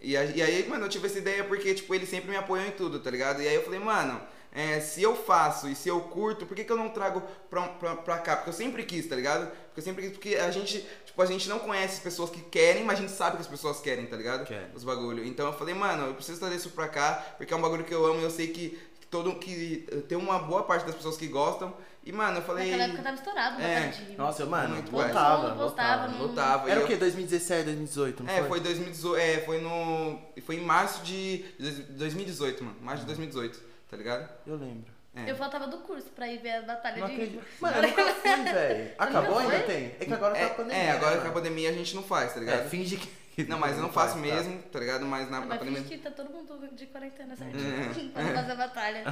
E, 0.00 0.12
e 0.12 0.42
aí, 0.42 0.68
mano, 0.68 0.84
eu 0.84 0.88
tive 0.88 1.06
essa 1.06 1.18
ideia 1.18 1.44
porque, 1.44 1.74
tipo, 1.74 1.94
ele 1.94 2.06
sempre 2.06 2.30
me 2.30 2.36
apoiou 2.36 2.66
em 2.66 2.70
tudo, 2.72 3.00
tá 3.00 3.10
ligado? 3.10 3.42
E 3.42 3.48
aí 3.48 3.54
eu 3.54 3.64
falei, 3.64 3.80
mano, 3.80 4.20
é, 4.52 4.80
se 4.80 5.02
eu 5.02 5.14
faço 5.14 5.68
e 5.68 5.74
se 5.74 5.88
eu 5.88 6.00
curto, 6.00 6.46
por 6.46 6.54
que, 6.56 6.64
que 6.64 6.72
eu 6.72 6.76
não 6.76 6.88
trago 6.88 7.22
pra, 7.50 7.62
pra, 7.68 7.96
pra 7.96 8.18
cá? 8.18 8.36
Porque 8.36 8.50
eu 8.50 8.54
sempre 8.54 8.82
quis, 8.84 9.06
tá 9.06 9.14
ligado? 9.14 9.46
Porque 9.66 9.80
eu 9.80 9.84
sempre 9.84 10.02
quis, 10.02 10.12
porque 10.12 10.34
a 10.36 10.50
gente, 10.50 10.86
tipo, 11.04 11.20
a 11.22 11.26
gente 11.26 11.48
não 11.48 11.58
conhece 11.58 11.94
as 11.94 12.00
pessoas 12.00 12.30
que 12.30 12.40
querem, 12.40 12.84
mas 12.84 12.98
a 12.98 13.02
gente 13.02 13.12
sabe 13.12 13.36
que 13.36 13.42
as 13.42 13.48
pessoas 13.48 13.80
querem, 13.80 14.06
tá 14.06 14.16
ligado? 14.16 14.44
Querem. 14.46 14.68
Os 14.74 14.84
bagulho. 14.84 15.24
Então 15.24 15.46
eu 15.46 15.52
falei, 15.52 15.74
mano, 15.74 16.06
eu 16.06 16.14
preciso 16.14 16.38
trazer 16.40 16.56
isso 16.56 16.70
pra 16.70 16.88
cá, 16.88 17.34
porque 17.36 17.52
é 17.52 17.56
um 17.56 17.60
bagulho 17.60 17.84
que 17.84 17.94
eu 17.94 18.04
amo 18.06 18.20
e 18.20 18.24
eu 18.24 18.30
sei 18.30 18.48
que, 18.48 18.78
todo 19.10 19.34
que 19.36 19.86
tem 20.08 20.16
uma 20.18 20.38
boa 20.38 20.62
parte 20.64 20.84
das 20.86 20.94
pessoas 20.94 21.16
que 21.16 21.26
gostam. 21.28 21.74
E, 22.04 22.12
mano, 22.12 22.38
eu 22.38 22.42
falei. 22.42 22.70
Naquela 22.70 22.84
época 22.84 23.02
tava 23.02 23.16
estourado 23.16 23.60
É. 23.60 23.64
uma 23.66 24.12
é. 24.12 24.16
Nossa, 24.16 24.46
mano, 24.46 24.74
Muito. 24.76 24.90
Postava 24.90 25.48
lotava. 25.54 26.08
no- 26.08 26.22
Lotava. 26.26 26.70
Era 26.70 26.80
E 26.80 26.84
o 26.84 26.86
quê? 26.86 26.96
2017, 26.96 27.64
2018, 27.64 28.22
não 28.22 28.32
É, 28.32 28.38
foi? 28.38 28.48
foi 28.48 28.60
2018, 28.60 29.16
é, 29.20 29.38
foi 29.44 29.60
no. 29.60 30.18
Foi 30.42 30.56
em 30.56 30.62
março 30.62 31.02
de 31.02 31.44
dois- 31.58 31.78
2018, 31.90 32.64
mano. 32.64 32.76
Março 32.80 33.00
de 33.02 33.06
2018, 33.08 33.60
tá 33.88 33.96
ligado? 33.96 34.28
Eu 34.46 34.56
lembro. 34.56 34.92
É. 35.16 35.30
Eu 35.30 35.36
faltava 35.36 35.66
do 35.66 35.78
curso 35.78 36.08
pra 36.10 36.28
ir 36.28 36.38
ver 36.38 36.50
a 36.56 36.62
batalha 36.62 36.98
Não 36.98 37.06
de 37.08 37.12
acredito. 37.14 37.44
Mano, 37.60 37.76
eu 37.78 37.82
nunca 37.88 38.04
fui, 38.14 38.44
velho. 38.44 38.90
Acabou 38.98 39.38
ainda 39.38 39.58
tem? 39.60 39.86
É 39.98 40.04
que 40.04 40.12
agora 40.14 40.34
tá 40.34 40.40
a 40.40 40.42
É, 40.44 40.48
pandemia. 40.50 40.76
é, 40.82 40.90
agora 40.92 41.16
né, 41.16 41.22
com 41.22 41.28
a 41.28 41.32
pandemia 41.32 41.70
a 41.70 41.72
gente 41.72 41.94
não 41.96 42.02
faz, 42.02 42.34
tá 42.34 42.40
ligado? 42.40 42.66
É, 42.66 42.68
finge 42.68 42.96
que. 42.96 43.08
Não, 43.48 43.56
mas 43.56 43.76
eu 43.76 43.82
não 43.84 43.92
faço 43.92 44.14
faz, 44.18 44.28
tá? 44.28 44.34
mesmo, 44.34 44.60
tá 44.64 44.80
ligado? 44.80 45.06
Mas 45.06 45.30
na, 45.30 45.38
na 45.38 45.46
Mas 45.46 45.58
pandemia. 45.60 45.82
finge 45.82 45.96
que 45.96 46.02
tá 46.02 46.10
todo 46.10 46.28
mundo 46.28 46.68
de 46.74 46.86
quarentena, 46.86 47.36
certo? 47.36 47.54
É. 47.56 48.08
pra 48.12 48.22
não 48.24 48.34
fazer 48.34 48.50
a 48.52 48.54
batalha. 48.56 49.04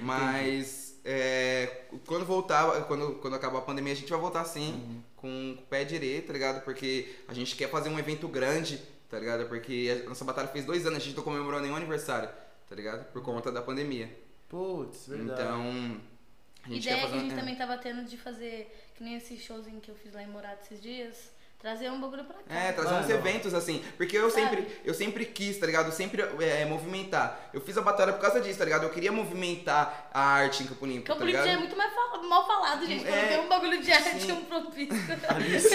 Mas 0.00 0.98
é, 1.04 1.82
quando 2.06 2.24
voltar, 2.24 2.82
quando, 2.86 3.14
quando 3.16 3.34
acabar 3.34 3.58
a 3.58 3.62
pandemia, 3.62 3.92
a 3.92 3.96
gente 3.96 4.08
vai 4.10 4.20
voltar 4.20 4.44
sim, 4.44 4.72
Uhum. 4.72 5.02
com 5.16 5.52
o 5.52 5.62
pé 5.68 5.84
direito, 5.84 6.28
tá 6.28 6.32
ligado? 6.32 6.62
Porque 6.64 7.08
a 7.26 7.34
gente 7.34 7.56
quer 7.56 7.68
fazer 7.68 7.88
um 7.88 7.98
evento 7.98 8.28
grande, 8.28 8.78
tá 9.10 9.18
ligado? 9.18 9.46
Porque 9.46 10.02
a 10.04 10.08
nossa 10.08 10.24
batalha 10.24 10.48
fez 10.48 10.64
dois 10.64 10.86
anos, 10.86 10.98
a 10.98 11.04
gente 11.04 11.16
não 11.16 11.24
comemorou 11.24 11.60
nenhum 11.60 11.76
aniversário, 11.76 12.28
tá 12.68 12.74
ligado? 12.74 13.04
Por 13.12 13.22
conta 13.22 13.50
da 13.52 13.62
pandemia. 13.62 14.10
Putz, 14.48 15.08
verdade. 15.08 15.40
Então, 15.42 16.00
a 16.64 16.68
gente 16.68 16.82
Ideia 16.82 16.96
quer 16.96 17.02
que 17.02 17.08
fazer 17.08 17.16
a 17.16 17.20
gente 17.22 17.32
é. 17.32 17.36
também 17.36 17.54
tava 17.56 17.76
tendo 17.78 18.04
de 18.04 18.16
fazer, 18.16 18.90
que 18.94 19.02
nem 19.02 19.16
esse 19.16 19.36
showzinho 19.38 19.80
que 19.80 19.90
eu 19.90 19.94
fiz 19.96 20.12
lá 20.14 20.22
em 20.22 20.26
Morado 20.28 20.58
esses 20.62 20.80
dias, 20.80 21.30
trazer 21.58 21.90
um 21.90 22.00
bagulho 22.00 22.24
pra 22.24 22.36
cá. 22.36 22.54
É, 22.54 22.70
trazer 22.72 22.94
uns 22.94 23.08
eventos 23.10 23.54
assim. 23.54 23.84
Porque 23.96 24.16
eu 24.16 24.30
Sabe? 24.30 24.42
sempre, 24.56 24.80
eu 24.84 24.94
sempre 24.94 25.24
quis, 25.24 25.58
tá 25.58 25.66
ligado? 25.66 25.86
Eu 25.86 25.92
sempre 25.92 26.22
é, 26.44 26.64
movimentar. 26.64 27.50
Eu 27.52 27.60
fiz 27.60 27.76
a 27.78 27.82
batalha 27.82 28.12
por 28.12 28.20
causa 28.20 28.40
disso, 28.40 28.58
tá 28.58 28.64
ligado? 28.64 28.84
Eu 28.84 28.90
queria 28.90 29.10
movimentar 29.10 30.10
a 30.12 30.20
arte 30.20 30.62
em 30.62 30.66
Campo 30.66 30.86
Limpo, 30.86 31.06
Campo 31.06 31.18
tá 31.20 31.24
Limpo 31.24 31.38
ligado? 31.38 31.46
já 31.46 31.52
é 31.52 31.56
muito 31.56 31.76
mais 31.76 31.92
fal- 31.92 32.22
mal 32.22 32.46
falado, 32.46 32.86
gente. 32.86 33.04
Quando 33.04 33.14
É, 33.14 33.26
tem 33.28 33.40
um 33.40 33.48
bagulho 33.48 33.82
de 33.82 33.92
arte, 33.92 34.20
sim. 34.20 34.32
um 34.32 34.44
propício. 34.44 34.94
Alice. 35.28 35.68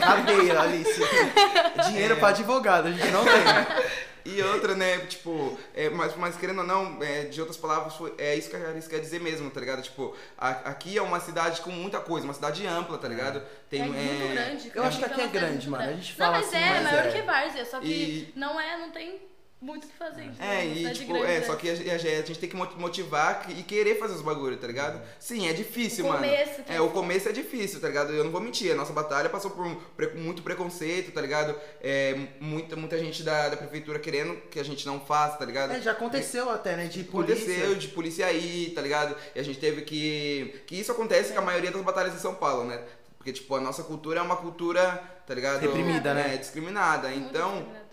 Cadeia, 0.00 0.60
Alice. 0.60 1.00
Dinheiro 1.88 2.16
pra 2.16 2.28
advogado, 2.28 2.88
a 2.88 2.92
gente 2.92 3.10
não 3.10 3.24
tem. 3.24 3.32
E 4.24 4.42
outra, 4.42 4.74
né, 4.74 4.98
tipo, 5.06 5.58
é, 5.74 5.88
mas, 5.90 6.16
mas 6.16 6.36
querendo 6.36 6.58
ou 6.60 6.66
não, 6.66 7.02
é, 7.02 7.24
de 7.24 7.40
outras 7.40 7.56
palavras, 7.56 7.94
é 8.18 8.34
isso 8.34 8.50
que 8.50 8.56
a 8.56 8.68
Alice 8.68 8.88
quer 8.88 9.00
dizer 9.00 9.20
mesmo, 9.20 9.50
tá 9.50 9.60
ligado? 9.60 9.82
Tipo, 9.82 10.14
a- 10.36 10.50
aqui 10.70 10.96
é 10.98 11.02
uma 11.02 11.20
cidade 11.20 11.60
com 11.60 11.70
muita 11.70 12.00
coisa, 12.00 12.26
uma 12.26 12.34
cidade 12.34 12.66
ampla, 12.66 12.98
tá 12.98 13.08
ligado? 13.08 13.42
Tem, 13.70 13.82
é 13.82 13.84
muito 13.86 14.32
grande. 14.34 14.72
Eu 14.74 14.82
acho 14.84 14.98
que 14.98 15.04
aqui 15.04 15.20
é 15.20 15.26
grande, 15.28 15.68
mano. 15.68 15.84
A 15.84 15.92
gente 15.92 16.14
fala 16.14 16.32
Não, 16.32 16.38
mas 16.40 16.48
assim, 16.48 16.56
é, 16.64 16.70
mas 16.74 16.82
maior 16.84 17.06
é. 17.06 17.10
que 17.12 17.22
Várzea, 17.22 17.64
só 17.64 17.80
que 17.80 17.86
E- 17.86 18.32
não 18.36 18.60
é, 18.60 18.76
não 18.78 18.90
tem 18.90 19.20
muito 19.60 19.84
o 19.84 19.88
que 19.88 19.96
fazer. 19.96 20.24
entendeu? 20.24 20.46
É, 20.48 20.62
Uma 20.64 20.90
e 20.90 20.92
tipo, 20.94 21.12
grande, 21.12 21.26
é, 21.32 21.40
né? 21.40 21.46
só 21.46 21.56
que 21.56 21.68
a, 21.68 21.72
a- 21.72 21.94
a 21.94 21.98
gente 21.98 22.38
tem 22.38 22.48
que 22.48 22.54
mo- 22.56 22.68
motivar 22.76 23.44
e 23.50 23.62
querer 23.64 23.98
fazer 23.98 24.14
os 24.14 24.22
bagulhos, 24.22 24.60
tá 24.60 24.66
ligado? 24.68 25.00
Sim, 25.18 25.48
é 25.48 25.52
difícil, 25.52 26.04
O 26.04 26.08
mano. 26.08 26.20
começo 26.22 26.62
que 26.62 26.72
É, 26.72 26.76
é 26.76 26.80
o 26.80 26.90
começo 26.90 27.28
é 27.28 27.32
difícil, 27.32 27.80
tá 27.80 27.88
ligado? 27.88 28.12
Eu 28.12 28.22
não 28.22 28.30
vou 28.30 28.40
mentir, 28.40 28.70
a 28.72 28.76
nossa 28.76 28.92
batalha 28.92 29.28
passou 29.28 29.50
por 29.50 29.66
um 29.66 29.74
pre- 29.96 30.14
muito 30.14 30.42
preconceito, 30.42 31.10
tá 31.12 31.20
ligado? 31.20 31.54
É, 31.82 32.16
muita, 32.40 32.76
muita 32.76 32.96
gente 32.98 33.22
da, 33.24 33.48
da 33.48 33.56
prefeitura 33.56 33.98
querendo 33.98 34.36
que 34.48 34.60
a 34.60 34.64
gente 34.64 34.86
não 34.86 35.00
faça, 35.00 35.36
tá 35.38 35.44
ligado? 35.44 35.72
É, 35.72 35.80
já 35.80 35.90
aconteceu 35.92 36.48
até, 36.50 36.76
né? 36.76 36.86
De 36.86 37.02
polícia. 37.04 37.34
Aconteceu 37.44 37.74
de 37.74 37.88
polícia 37.88 38.26
aí, 38.26 38.70
tá 38.74 38.80
ligado? 38.80 39.16
E 39.34 39.40
a 39.40 39.42
gente 39.42 39.58
teve 39.58 39.82
que. 39.82 40.62
Que 40.66 40.76
isso 40.76 40.92
acontece 40.92 41.32
com 41.32 41.38
a 41.40 41.42
maioria 41.42 41.70
das 41.70 41.82
batalhas 41.82 42.14
em 42.14 42.18
São 42.18 42.34
Paulo, 42.34 42.64
né? 42.64 42.80
Porque, 43.16 43.32
tipo, 43.32 43.54
a 43.56 43.60
nossa 43.60 43.82
cultura 43.82 44.20
é 44.20 44.22
uma 44.22 44.36
cultura, 44.36 45.02
tá 45.26 45.34
ligado? 45.34 45.58
Reprimida, 45.60 46.14
né? 46.14 46.34
É, 46.34 46.36
discriminada. 46.36 47.08
Muito 47.08 47.28
Então, 47.30 47.50
discriminado. 47.50 47.87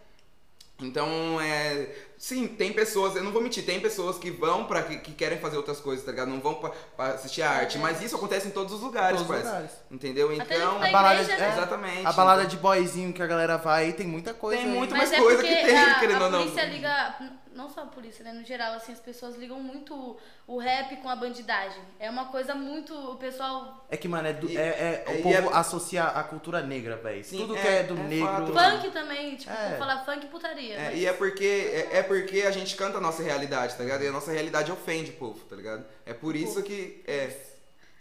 Então, 0.80 1.40
é, 1.40 1.88
Sim, 2.18 2.48
tem 2.48 2.72
pessoas, 2.74 3.16
eu 3.16 3.24
não 3.24 3.32
vou 3.32 3.42
mentir, 3.42 3.66
tem 3.66 3.80
pessoas 3.80 4.18
que 4.18 4.32
vão 4.32 4.66
pra. 4.66 4.82
que, 4.84 4.98
que 4.98 5.12
querem 5.12 5.38
fazer 5.38 5.58
outras 5.58 5.80
coisas, 5.80 6.04
tá 6.06 6.12
ligado? 6.12 6.30
Não 6.30 6.40
vão 6.40 6.56
pra, 6.56 6.70
pra 6.96 7.06
assistir 7.10 7.42
a 7.42 7.50
arte. 7.52 7.78
Mas 7.78 8.02
isso 8.02 8.16
acontece 8.16 8.48
em 8.48 8.52
todos 8.52 8.74
os 8.74 8.82
lugares, 8.82 9.20
Todos 9.20 9.24
os 9.24 9.28
parça. 9.36 9.48
lugares. 9.50 9.72
Entendeu? 9.92 10.34
Então. 10.34 10.82
A 10.82 10.90
balada 10.92 11.22
igreja, 11.22 11.36
de- 11.36 11.42
né? 11.42 11.50
é, 11.50 11.52
Exatamente. 11.52 12.06
A 12.08 12.14
balada 12.14 12.46
de 12.46 12.58
boyzinho 12.58 13.12
que 13.14 13.22
a 13.22 13.28
galera 13.28 13.58
vai, 13.58 13.92
tem 13.94 14.08
muita 14.08 14.34
coisa 14.34 14.62
Tem 14.62 14.72
muito 14.72 14.96
mais 14.96 15.12
é 15.12 15.18
coisa 15.18 15.44
que 15.44 15.50
tem, 15.56 15.78
a, 15.78 16.00
querendo 16.00 16.22
a 16.22 16.26
ou 16.26 16.32
não. 16.32 16.40
polícia 16.44 16.66
liga, 16.66 17.16
não 17.56 17.70
só 17.70 17.82
a 17.82 17.86
polícia, 17.86 18.24
né? 18.24 18.34
No 18.34 18.44
geral, 18.44 18.74
assim, 18.74 18.92
as 18.92 19.00
pessoas 19.00 19.36
ligam 19.38 19.60
muito 19.60 20.18
o 20.46 20.58
rap 20.60 20.96
com 20.98 21.10
a 21.10 21.16
bandidagem. 21.16 21.82
É 22.00 22.10
uma 22.10 22.26
coisa 22.26 22.54
muito. 22.54 22.94
O 22.94 23.16
pessoal. 23.16 23.86
É 23.90 23.98
que, 23.98 24.08
mano, 24.08 24.28
é, 24.28 24.34
do- 24.34 24.50
E- 24.50 24.58
é, 24.58 25.04
é- 25.08 25.12
o 25.20 25.22
povo 25.24 25.36
é- 25.36 25.54
associa 25.58 26.04
a 26.04 26.24
cultura 26.24 26.62
negra, 26.62 26.98
velho. 26.98 27.24
Sim, 27.24 27.38
Tudo 27.38 27.56
é- 27.56 27.62
que 27.62 27.68
é 27.68 27.84
do 27.84 27.98
é 27.98 28.04
negro. 28.04 28.54
fato. 28.54 28.54
Funk 28.82 28.92
também, 28.92 29.36
tipo, 29.38 29.52
É. 29.54 29.78
falar 29.78 30.04
funk 30.06 30.28
putaria. 30.28 30.76
É, 30.76 30.90
mas- 30.92 31.00
e 31.00 31.06
é 31.06 31.14
porque, 31.14 31.46
é, 31.92 31.98
é 32.00 32.04
porque 32.04 32.42
a 32.42 32.52
gente 32.52 32.76
canta 32.76 32.98
a 32.98 33.02
nossa 33.02 33.24
realidade, 33.24 33.76
tá 33.76 33.84
ligado? 33.84 34.04
E 34.04 34.08
a 34.08 34.12
nossa 34.12 34.32
realidade 34.32 34.72
ofende 34.72 35.12
o 35.12 35.16
povo, 35.16 35.40
tá 35.46 35.56
ligado? 35.56 35.86
É 36.06 36.14
por 36.14 36.36
isso 36.36 36.62
que. 36.62 37.04
É, 37.08 37.36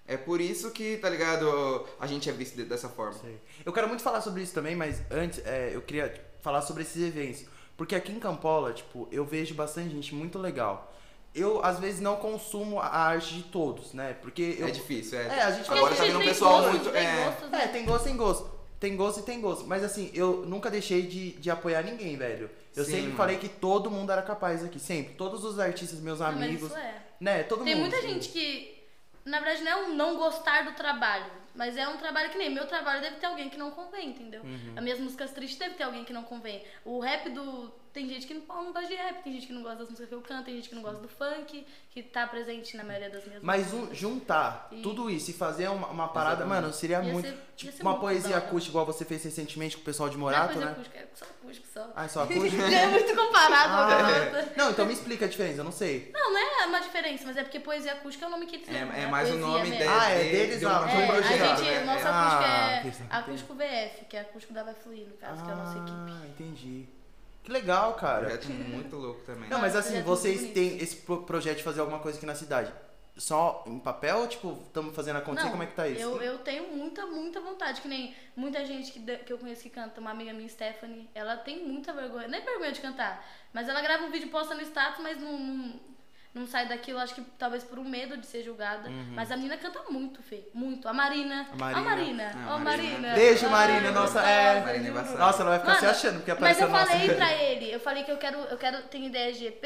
é 0.06 0.16
por 0.16 0.40
isso 0.40 0.70
que, 0.70 0.96
tá 0.98 1.08
ligado? 1.08 1.86
A 1.98 2.06
gente 2.06 2.28
é 2.28 2.32
visto 2.32 2.56
de- 2.56 2.64
dessa 2.64 2.88
forma. 2.88 3.14
Sei. 3.20 3.40
Eu 3.64 3.72
quero 3.72 3.88
muito 3.88 4.02
falar 4.02 4.20
sobre 4.20 4.42
isso 4.42 4.52
também, 4.52 4.76
mas 4.76 5.00
antes 5.10 5.38
é, 5.46 5.70
eu 5.72 5.80
queria 5.80 6.12
falar 6.42 6.60
sobre 6.60 6.82
esses 6.82 7.02
eventos. 7.02 7.44
Porque 7.76 7.94
aqui 7.94 8.12
em 8.12 8.18
Campola, 8.20 8.72
tipo, 8.72 9.08
eu 9.10 9.24
vejo 9.24 9.54
bastante 9.54 9.90
gente 9.90 10.14
muito 10.14 10.38
legal. 10.38 10.92
Eu, 11.34 11.64
às 11.64 11.80
vezes, 11.80 12.00
não 12.00 12.16
consumo 12.16 12.78
a 12.78 12.86
arte 12.86 13.34
de 13.34 13.42
todos, 13.44 13.92
né? 13.92 14.14
Porque 14.22 14.56
eu. 14.58 14.68
É 14.68 14.70
difícil, 14.70 15.18
é. 15.18 15.26
É, 15.26 15.42
a 15.42 15.50
gente- 15.50 15.64
Porque 15.64 15.78
Agora 15.78 15.94
a 15.94 15.96
tá 15.96 16.02
gente 16.04 16.12
vindo 16.12 16.20
um 16.20 16.24
tem 16.24 16.28
pessoal 16.28 16.52
gostos, 16.62 16.70
muito. 16.80 16.92
tem 16.92 17.02
É, 17.06 17.24
gostos, 17.24 17.50
né? 17.50 17.64
É, 17.64 17.68
tem 17.68 17.84
gosto, 17.84 18.04
tem 18.04 18.16
gosto. 18.16 18.54
Tem 18.78 18.96
gosto 18.96 19.20
e 19.20 19.22
tem 19.24 19.40
gosto. 19.40 19.66
Mas 19.66 19.82
assim, 19.82 20.10
eu 20.14 20.44
nunca 20.46 20.70
deixei 20.70 21.02
de, 21.02 21.30
de 21.32 21.50
apoiar 21.50 21.82
ninguém, 21.82 22.16
velho. 22.16 22.48
Eu 22.76 22.84
Sim, 22.84 22.90
sempre 22.90 23.06
mano. 23.06 23.16
falei 23.16 23.38
que 23.38 23.48
todo 23.48 23.90
mundo 23.90 24.12
era 24.12 24.22
capaz 24.22 24.62
aqui, 24.64 24.78
sempre. 24.78 25.14
Todos 25.14 25.42
os 25.42 25.58
artistas, 25.58 25.98
meus 26.00 26.20
Não, 26.20 26.26
mas 26.32 26.42
amigos. 26.42 26.68
isso 26.68 26.76
é. 26.76 27.02
Né? 27.20 27.42
Todo 27.44 27.64
Tem 27.64 27.74
mundo. 27.74 27.88
muita 27.90 28.02
gente 28.02 28.28
que, 28.28 28.73
na 29.24 29.40
verdade, 29.40 29.62
não 29.62 29.72
é 29.72 29.76
um 29.76 29.94
não 29.94 30.16
gostar 30.16 30.64
do 30.64 30.72
trabalho, 30.72 31.30
mas 31.54 31.76
é 31.76 31.88
um 31.88 31.96
trabalho 31.96 32.30
que 32.30 32.36
nem 32.36 32.50
meu 32.50 32.66
trabalho 32.66 33.00
deve 33.00 33.16
ter 33.16 33.26
alguém 33.26 33.48
que 33.48 33.56
não 33.56 33.70
convém, 33.70 34.10
entendeu? 34.10 34.42
Uhum. 34.42 34.74
As 34.76 34.82
minhas 34.82 35.00
músicas 35.00 35.32
tristes 35.32 35.58
deve 35.58 35.74
ter 35.74 35.84
alguém 35.84 36.04
que 36.04 36.12
não 36.12 36.24
convém. 36.24 36.62
O 36.84 37.00
rap 37.00 37.30
do. 37.30 37.72
Tem 37.94 38.08
gente 38.08 38.26
que 38.26 38.34
não, 38.34 38.42
não 38.64 38.72
gosta 38.72 38.88
de 38.88 38.94
rap, 38.96 39.22
tem 39.22 39.32
gente 39.34 39.46
que 39.46 39.52
não 39.52 39.62
gosta 39.62 39.78
das 39.78 39.88
músicas 39.88 40.08
que 40.08 40.14
eu 40.16 40.20
canto, 40.20 40.46
tem 40.46 40.56
gente 40.56 40.68
que 40.68 40.74
não 40.74 40.82
gosta 40.82 41.00
do 41.00 41.06
funk, 41.08 41.64
que 41.92 42.02
tá 42.02 42.26
presente 42.26 42.76
na 42.76 42.82
maioria 42.82 43.08
das 43.08 43.24
minhas 43.24 43.40
Mas 43.40 43.70
músicas. 43.72 43.90
um- 43.90 43.94
juntar 43.94 44.66
E- 44.72 44.82
tudo 44.82 45.08
isso 45.08 45.30
e 45.30 45.32
fazer 45.32 45.68
uma, 45.68 45.86
uma 45.86 46.08
parada, 46.08 46.40
Exatamente. 46.42 46.60
mano, 46.62 46.72
seria 46.74 47.00
Ia 47.00 47.12
muito. 47.12 47.28
ser- 47.28 47.38
tipo, 47.56 47.72
ser 47.72 47.82
uma 47.82 47.92
muito 47.92 48.00
poesia 48.00 48.36
acústica, 48.36 48.72
igual 48.72 48.84
você 48.84 49.04
fez 49.04 49.22
recentemente 49.22 49.76
com 49.76 49.82
o 49.82 49.84
pessoal 49.84 50.08
de 50.08 50.18
Não 50.18 50.28
é 50.28 50.32
Morato, 50.34 50.52
coisa 50.54 50.66
né? 50.66 50.72
acústica, 50.72 50.98
é 50.98 51.06
só 51.14 51.24
acústico 51.24 51.66
só. 51.72 51.92
Ah, 51.94 52.04
é 52.04 52.08
só 52.08 52.22
acústico? 52.26 52.62
é 52.66 52.86
muito 52.88 53.14
comparado 53.14 53.72
Ah, 53.72 53.94
a 53.94 54.24
outra. 54.24 54.52
Não, 54.56 54.70
então 54.72 54.86
me 54.86 54.92
explica 54.92 55.26
a 55.26 55.28
diferença, 55.28 55.60
eu 55.60 55.64
não 55.64 55.70
sei. 55.72 56.10
Não, 56.12 56.32
não 56.32 56.40
é 56.62 56.66
uma 56.66 56.80
diferença, 56.80 57.22
mas 57.24 57.36
é 57.36 57.44
porque 57.44 57.60
poesia 57.60 57.92
acústica 57.92 58.24
é 58.24 58.28
o 58.28 58.30
nome 58.32 58.46
que 58.46 58.56
eles 58.56 58.68
É- 58.70 58.72
é 58.78 58.84
né? 58.86 59.06
mais 59.06 59.30
o 59.30 59.36
nome 59.36 59.60
mesmo. 59.70 59.78
dele. 59.78 59.88
Ah, 59.88 60.10
é 60.10 60.24
de- 60.24 60.30
deles 60.30 60.58
de 60.58 60.66
um- 60.66 60.68
lá. 60.68 60.84
de 60.84 60.92
É, 60.92 60.98
um 60.98 61.04
a 61.04 61.06
projeto, 61.06 61.30
gente, 61.58 61.62
né? 61.62 61.76
É. 61.76 61.88
acústico 61.92 62.12
Ah, 62.12 62.82
é 63.12 63.16
acústico 63.18 63.54
VF, 63.54 64.04
que 64.06 64.16
é 64.16 64.20
acústico 64.20 64.52
da 64.52 64.64
Vai 64.64 64.74
Fluir, 64.74 65.06
no 65.06 65.14
caso, 65.14 65.44
que 65.44 65.48
é 65.48 65.52
a 65.52 65.56
nossa 65.56 65.78
equipe. 65.78 65.92
Ah, 66.10 66.26
entendi. 66.26 66.88
Que 67.44 67.52
legal, 67.52 67.90
Um 67.92 67.94
cara. 67.94 68.20
projeto 68.22 68.46
muito 68.48 68.96
louco 68.96 69.20
também. 69.20 69.48
Não, 69.50 69.60
mas 69.60 69.76
assim, 69.76 70.02
vocês 70.02 70.50
têm 70.52 70.78
esse 70.78 70.96
pro- 70.96 71.22
projeto 71.24 71.58
de 71.58 71.62
fazer 71.62 71.80
alguma 71.80 71.98
coisa 72.00 72.16
aqui 72.18 72.26
na 72.26 72.34
cidade? 72.34 72.72
Só 73.16 73.62
em 73.66 73.78
papel 73.78 74.26
tipo, 74.26 74.58
estamos 74.66 74.92
fazendo 74.96 75.18
acontecer? 75.18 75.44
Não, 75.44 75.52
Como 75.52 75.62
é 75.62 75.66
que 75.66 75.74
tá 75.74 75.86
isso? 75.86 76.00
Eu, 76.02 76.20
eu 76.20 76.38
tenho 76.38 76.66
muita, 76.74 77.06
muita 77.06 77.40
vontade. 77.40 77.80
Que 77.80 77.86
nem 77.86 78.12
muita 78.34 78.64
gente 78.64 78.90
que, 78.90 78.98
que 79.18 79.32
eu 79.32 79.38
conheço 79.38 79.62
que 79.62 79.70
canta, 79.70 80.00
uma 80.00 80.10
amiga 80.10 80.32
minha, 80.32 80.48
Stephanie, 80.48 81.08
ela 81.14 81.36
tem 81.36 81.64
muita 81.64 81.92
vergonha. 81.92 82.26
Nem 82.26 82.42
vergonha 82.44 82.72
de 82.72 82.80
cantar. 82.80 83.24
Mas 83.52 83.68
ela 83.68 83.80
grava 83.82 84.04
um 84.04 84.10
vídeo, 84.10 84.30
posta 84.30 84.54
no 84.56 84.62
status, 84.62 85.00
mas 85.00 85.20
não, 85.20 85.38
não, 85.38 85.80
não 86.34 86.48
sai 86.48 86.66
daquilo, 86.66 86.98
acho 86.98 87.14
que 87.14 87.20
talvez 87.38 87.62
por 87.62 87.78
um 87.78 87.84
medo 87.88 88.16
de 88.16 88.26
ser 88.26 88.42
julgada. 88.42 88.90
Mas 89.14 89.30
a 89.30 89.36
menina 89.36 89.56
canta 89.56 89.80
muito, 89.88 90.20
Fê. 90.22 90.48
Muito. 90.52 90.88
A 90.88 90.92
Marina. 90.92 91.46
Uhum. 91.48 91.54
A 91.54 91.56
Marina. 91.56 91.78
A 91.78 91.82
Marina. 91.84 92.32
Ó, 92.48 92.54
a 92.54 92.58
Marina. 92.58 92.98
Marina. 92.98 93.14
Beijo, 93.14 93.46
Ai, 93.46 93.52
Marina, 93.52 93.90
nossa, 93.92 94.20
é. 94.20 94.54
gostosa, 94.54 94.66
Marina 94.66 94.88
é. 94.88 95.16
Nossa, 95.18 95.42
ela 95.42 95.50
vai 95.50 95.58
ficar 95.60 95.74
se 95.76 95.80
Mano, 95.82 95.90
achando, 95.96 96.14
porque 96.16 96.30
Mas 96.32 96.38
apareceu 96.38 96.66
eu 96.66 96.72
nossa. 96.72 96.86
falei 96.86 97.14
pra 97.14 97.32
ele, 97.42 97.72
eu 97.72 97.80
falei 97.80 98.02
que 98.02 98.10
eu 98.10 98.16
quero, 98.18 98.38
eu 98.38 98.58
quero, 98.58 98.82
tenho 98.88 99.06
ideia 99.06 99.32
de 99.32 99.46
EP, 99.46 99.64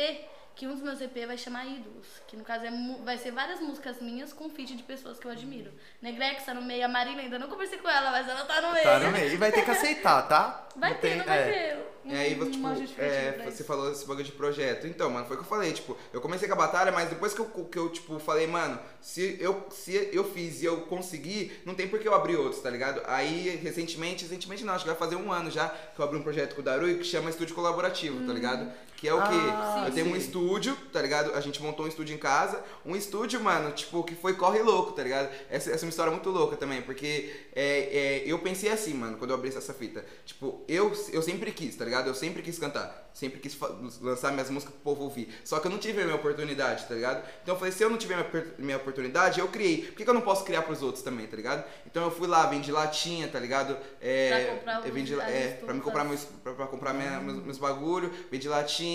que 0.58 0.66
um 0.66 0.74
dos 0.74 0.82
meus 0.82 1.00
EP 1.00 1.24
vai 1.24 1.38
chamar 1.38 1.64
Ídolos, 1.66 2.08
que 2.26 2.36
no 2.36 2.42
caso 2.42 2.64
é, 2.66 2.70
vai 3.04 3.16
ser 3.16 3.30
várias 3.30 3.60
músicas 3.60 4.00
minhas 4.02 4.32
com 4.32 4.50
feat 4.50 4.74
de 4.76 4.82
pessoas 4.82 5.16
que 5.16 5.24
eu 5.24 5.30
admiro. 5.30 5.70
Negrex 6.02 6.44
tá 6.44 6.52
no 6.52 6.62
meio, 6.62 6.84
a 6.84 6.88
Marina 6.88 7.22
ainda 7.22 7.38
não 7.38 7.46
conversei 7.46 7.78
com 7.78 7.88
ela, 7.88 8.10
mas 8.10 8.28
ela 8.28 8.44
tá 8.44 8.60
no 8.60 8.72
meio. 8.72 8.82
Tá 8.84 8.98
no 8.98 9.12
meio. 9.12 9.32
E 9.32 9.36
vai 9.36 9.52
ter 9.52 9.64
que 9.64 9.70
aceitar, 9.70 10.22
tá? 10.22 10.64
Vai 10.78 10.90
Não 10.92 10.98
ter, 11.00 11.08
tem- 11.08 11.18
não 11.18 11.24
vai 11.24 11.38
é. 11.38 11.52
ter. 11.52 11.86
E 12.04 12.14
aí, 12.14 12.40
um- 12.40 12.50
tipo, 12.50 12.68
é, 13.02 13.50
você 13.50 13.64
falou 13.64 13.90
esse 13.90 14.06
bagulho 14.06 14.24
de 14.24 14.30
projeto. 14.30 14.86
Então, 14.86 15.10
mano, 15.10 15.26
foi 15.26 15.34
o 15.34 15.40
que 15.40 15.44
eu 15.44 15.48
falei, 15.48 15.72
tipo, 15.72 15.96
eu 16.12 16.20
comecei 16.20 16.46
com 16.46 16.54
a 16.54 16.56
batalha, 16.56 16.92
mas 16.92 17.08
depois 17.08 17.34
que 17.34 17.40
eu, 17.40 17.46
que 17.46 17.76
eu 17.76 17.88
tipo, 17.90 18.16
falei, 18.20 18.46
mano, 18.46 18.78
se 19.00 19.36
eu, 19.40 19.66
se 19.70 20.08
eu 20.12 20.22
fiz 20.22 20.62
e 20.62 20.66
eu 20.66 20.82
consegui, 20.82 21.50
não 21.64 21.74
tem 21.74 21.88
por 21.88 21.98
que 21.98 22.06
eu 22.06 22.14
abrir 22.14 22.36
outros, 22.36 22.62
tá 22.62 22.70
ligado? 22.70 23.02
Aí, 23.06 23.56
recentemente, 23.56 24.22
recentemente 24.24 24.64
não, 24.64 24.72
acho 24.74 24.84
que 24.84 24.90
vai 24.90 24.98
fazer 24.98 25.16
um 25.16 25.32
ano 25.32 25.50
já 25.50 25.68
que 25.68 26.00
eu 26.00 26.04
abri 26.04 26.16
um 26.16 26.22
projeto 26.22 26.54
com 26.54 26.60
o 26.60 26.64
Darui 26.64 26.98
que 26.98 27.04
chama 27.04 27.28
Estúdio 27.28 27.56
Colaborativo, 27.56 28.24
tá 28.24 28.32
ligado? 28.32 28.70
Que 28.98 29.06
é 29.06 29.14
o 29.14 29.22
quê? 29.22 29.28
Ah, 29.52 29.84
eu 29.86 29.94
tenho 29.94 30.08
um 30.08 30.12
sim. 30.14 30.18
estúdio, 30.18 30.74
tá 30.92 31.00
ligado? 31.00 31.32
A 31.34 31.40
gente 31.40 31.62
montou 31.62 31.86
um 31.86 31.88
estúdio 31.88 32.16
em 32.16 32.18
casa. 32.18 32.60
Um 32.84 32.96
estúdio, 32.96 33.40
mano, 33.40 33.70
tipo, 33.70 34.02
que 34.02 34.16
foi 34.16 34.34
corre 34.34 34.60
louco, 34.60 34.90
tá 34.90 35.04
ligado? 35.04 35.30
Essa, 35.48 35.70
essa 35.70 35.84
é 35.84 35.86
uma 35.86 35.90
história 35.90 36.10
muito 36.10 36.28
louca 36.30 36.56
também, 36.56 36.82
porque 36.82 37.30
é, 37.54 37.62
é, 37.62 38.22
eu 38.26 38.40
pensei 38.40 38.72
assim, 38.72 38.94
mano, 38.94 39.16
quando 39.16 39.30
eu 39.30 39.36
abri 39.36 39.50
essa 39.50 39.72
fita. 39.72 40.04
Tipo, 40.26 40.64
eu, 40.66 40.92
eu 41.12 41.22
sempre 41.22 41.52
quis, 41.52 41.76
tá 41.76 41.84
ligado? 41.84 42.08
Eu 42.08 42.14
sempre 42.14 42.42
quis 42.42 42.58
cantar. 42.58 43.06
Sempre 43.14 43.40
quis 43.40 43.56
lançar 44.00 44.32
minhas 44.32 44.50
músicas 44.50 44.74
pro 44.74 44.82
povo 44.94 45.04
ouvir. 45.04 45.28
Só 45.44 45.58
que 45.60 45.66
eu 45.66 45.70
não 45.70 45.78
tive 45.78 46.00
a 46.02 46.04
minha 46.04 46.16
oportunidade, 46.16 46.86
tá 46.86 46.94
ligado? 46.94 47.24
Então 47.42 47.54
eu 47.54 47.58
falei, 47.58 47.72
se 47.72 47.82
eu 47.82 47.90
não 47.90 47.96
tiver 47.98 48.16
minha, 48.16 48.44
minha 48.58 48.76
oportunidade, 48.76 49.40
eu 49.40 49.48
criei. 49.48 49.82
Por 49.86 49.94
que, 49.96 50.04
que 50.04 50.10
eu 50.10 50.14
não 50.14 50.20
posso 50.20 50.44
criar 50.44 50.62
pros 50.62 50.82
outros 50.82 51.02
também, 51.02 51.26
tá 51.26 51.36
ligado? 51.36 51.64
Então 51.86 52.04
eu 52.04 52.10
fui 52.10 52.28
lá, 52.28 52.46
vendi 52.46 52.70
latinha, 52.70 53.26
tá 53.28 53.38
ligado? 53.40 53.76
É, 54.00 54.28
Pra 54.44 54.54
comprar 54.54 54.86
eu 54.86 54.92
vendi, 54.92 55.14
é, 55.20 55.58
pra 55.64 55.74
me 55.74 55.80
comprar 55.80 56.04
meus, 56.04 56.24
pra, 56.24 56.52
pra 56.52 56.66
comprar 56.66 56.94
minha- 56.94 57.18
meus, 57.20 57.42
meus 57.44 57.58
bagulho, 57.58 58.12
vendi 58.30 58.48
latinha, 58.48 58.87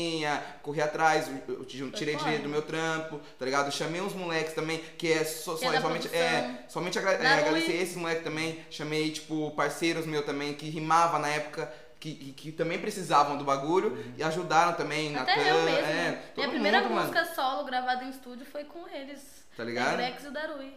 corri 0.62 0.82
atrás, 0.82 1.30
eu, 1.48 1.64
tirei 1.92 2.16
Foi 2.16 2.24
dinheiro 2.24 2.44
do 2.44 2.50
meu 2.50 2.62
trampo, 2.62 3.20
tá 3.38 3.46
ligado? 3.46 3.72
Chamei 3.72 4.02
uns 4.02 4.14
moleques 4.14 4.54
também, 4.54 4.78
que 4.98 5.12
é 5.12 5.24
só, 5.24 5.56
Que 5.56 5.66
é 5.66 5.82
somente, 5.82 6.08
é, 6.16 6.64
somente 6.68 6.98
agra- 7.00 7.14
é, 7.14 7.18
Rui. 7.18 7.28
agradecer 7.42 7.74
esses 7.74 7.96
moleques 7.96 8.24
também. 8.24 8.64
Chamei, 8.70 9.12
tipo, 9.12 9.52
parceiros 9.52 10.06
meus 10.06 10.26
também, 10.26 10.54
que 10.54 10.70
rimava 10.70 11.20
na 11.20 11.28
época. 11.28 11.72
Que, 12.00 12.14
que, 12.16 12.32
que 12.34 12.52
também 12.52 12.78
precisavam 12.80 13.38
do 13.38 13.46
bagulho 13.46 13.98
e 14.18 14.24
ajudaram 14.24 14.74
também, 14.74 15.16
Até 15.16 15.38
Natan, 15.38 15.48
eu 15.50 15.64
mesmo. 15.64 15.80
é, 15.88 16.22
Minha 16.36 16.50
primeira 16.50 16.82
mundo, 16.82 16.96
mano. 16.96 17.08
música 17.08 17.34
solo 17.34 17.64
gravada 17.64 18.04
em 18.04 18.10
estúdio 18.10 18.46
foi 18.46 18.66
com 18.66 18.86
eles. 18.90 19.22
Tá 19.56 19.64
ligado? 19.64 20.02
E 20.02 20.28
o 20.28 20.32
Darui. 20.32 20.74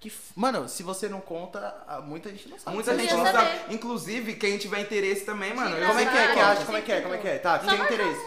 Que 0.00 0.08
f- 0.08 0.32
Mano, 0.34 0.68
se 0.68 0.82
você 0.82 1.08
não 1.08 1.20
conta, 1.20 1.72
muita 2.04 2.28
gente 2.28 2.48
não 2.48 2.58
sabe. 2.58 2.74
Muita 2.74 2.90
Eu 2.90 2.98
gente 2.98 3.14
não 3.14 3.24
saber. 3.24 3.38
sabe. 3.38 3.74
Inclusive, 3.74 4.34
quem 4.34 4.58
tiver 4.58 4.80
interesse 4.80 5.24
também, 5.24 5.54
mano. 5.54 5.76
eu 5.76 5.86
Como 5.86 6.00
é 6.00 6.06
que 6.06 6.18
é? 6.18 6.32
Que 6.34 6.40
acha? 6.40 6.64
Como 6.64 6.76
é 6.76 6.80
que 6.82 6.92
é? 6.92 7.00
Como 7.02 7.14
é 7.14 7.18
que 7.18 7.28
é? 7.28 7.38
Tá, 7.38 7.58
quem 7.60 7.68
tem 7.70 7.80
interesse? 7.80 8.20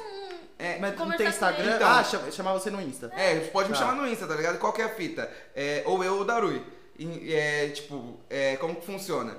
É, 0.60 0.80
Mas 0.80 0.98
não 0.98 1.12
tem 1.16 1.28
Instagram? 1.28 1.76
Então. 1.76 1.88
ah, 1.88 2.04
chama- 2.04 2.32
chamar 2.32 2.54
você 2.54 2.70
no 2.72 2.82
Insta. 2.82 3.12
É, 3.16 3.40
pode 3.52 3.70
me 3.70 3.76
Tá. 3.76 3.82
chamar 3.82 3.94
no 3.96 4.08
Insta, 4.08 4.26
tá 4.26 4.36
ligado? 4.36 4.58
Qual 4.58 4.74
que 4.74 4.82
é 4.82 4.86
a 4.86 4.90
fita? 4.90 5.30
É, 5.56 5.84
ou 5.86 6.04
eu 6.04 6.16
ou 6.16 6.22
o 6.22 6.26
Darui. 6.26 6.66
E, 6.98 7.32
é, 7.34 7.70
tipo, 7.70 8.18
é, 8.30 8.56
como 8.58 8.76
que 8.76 8.86
funciona? 8.86 9.38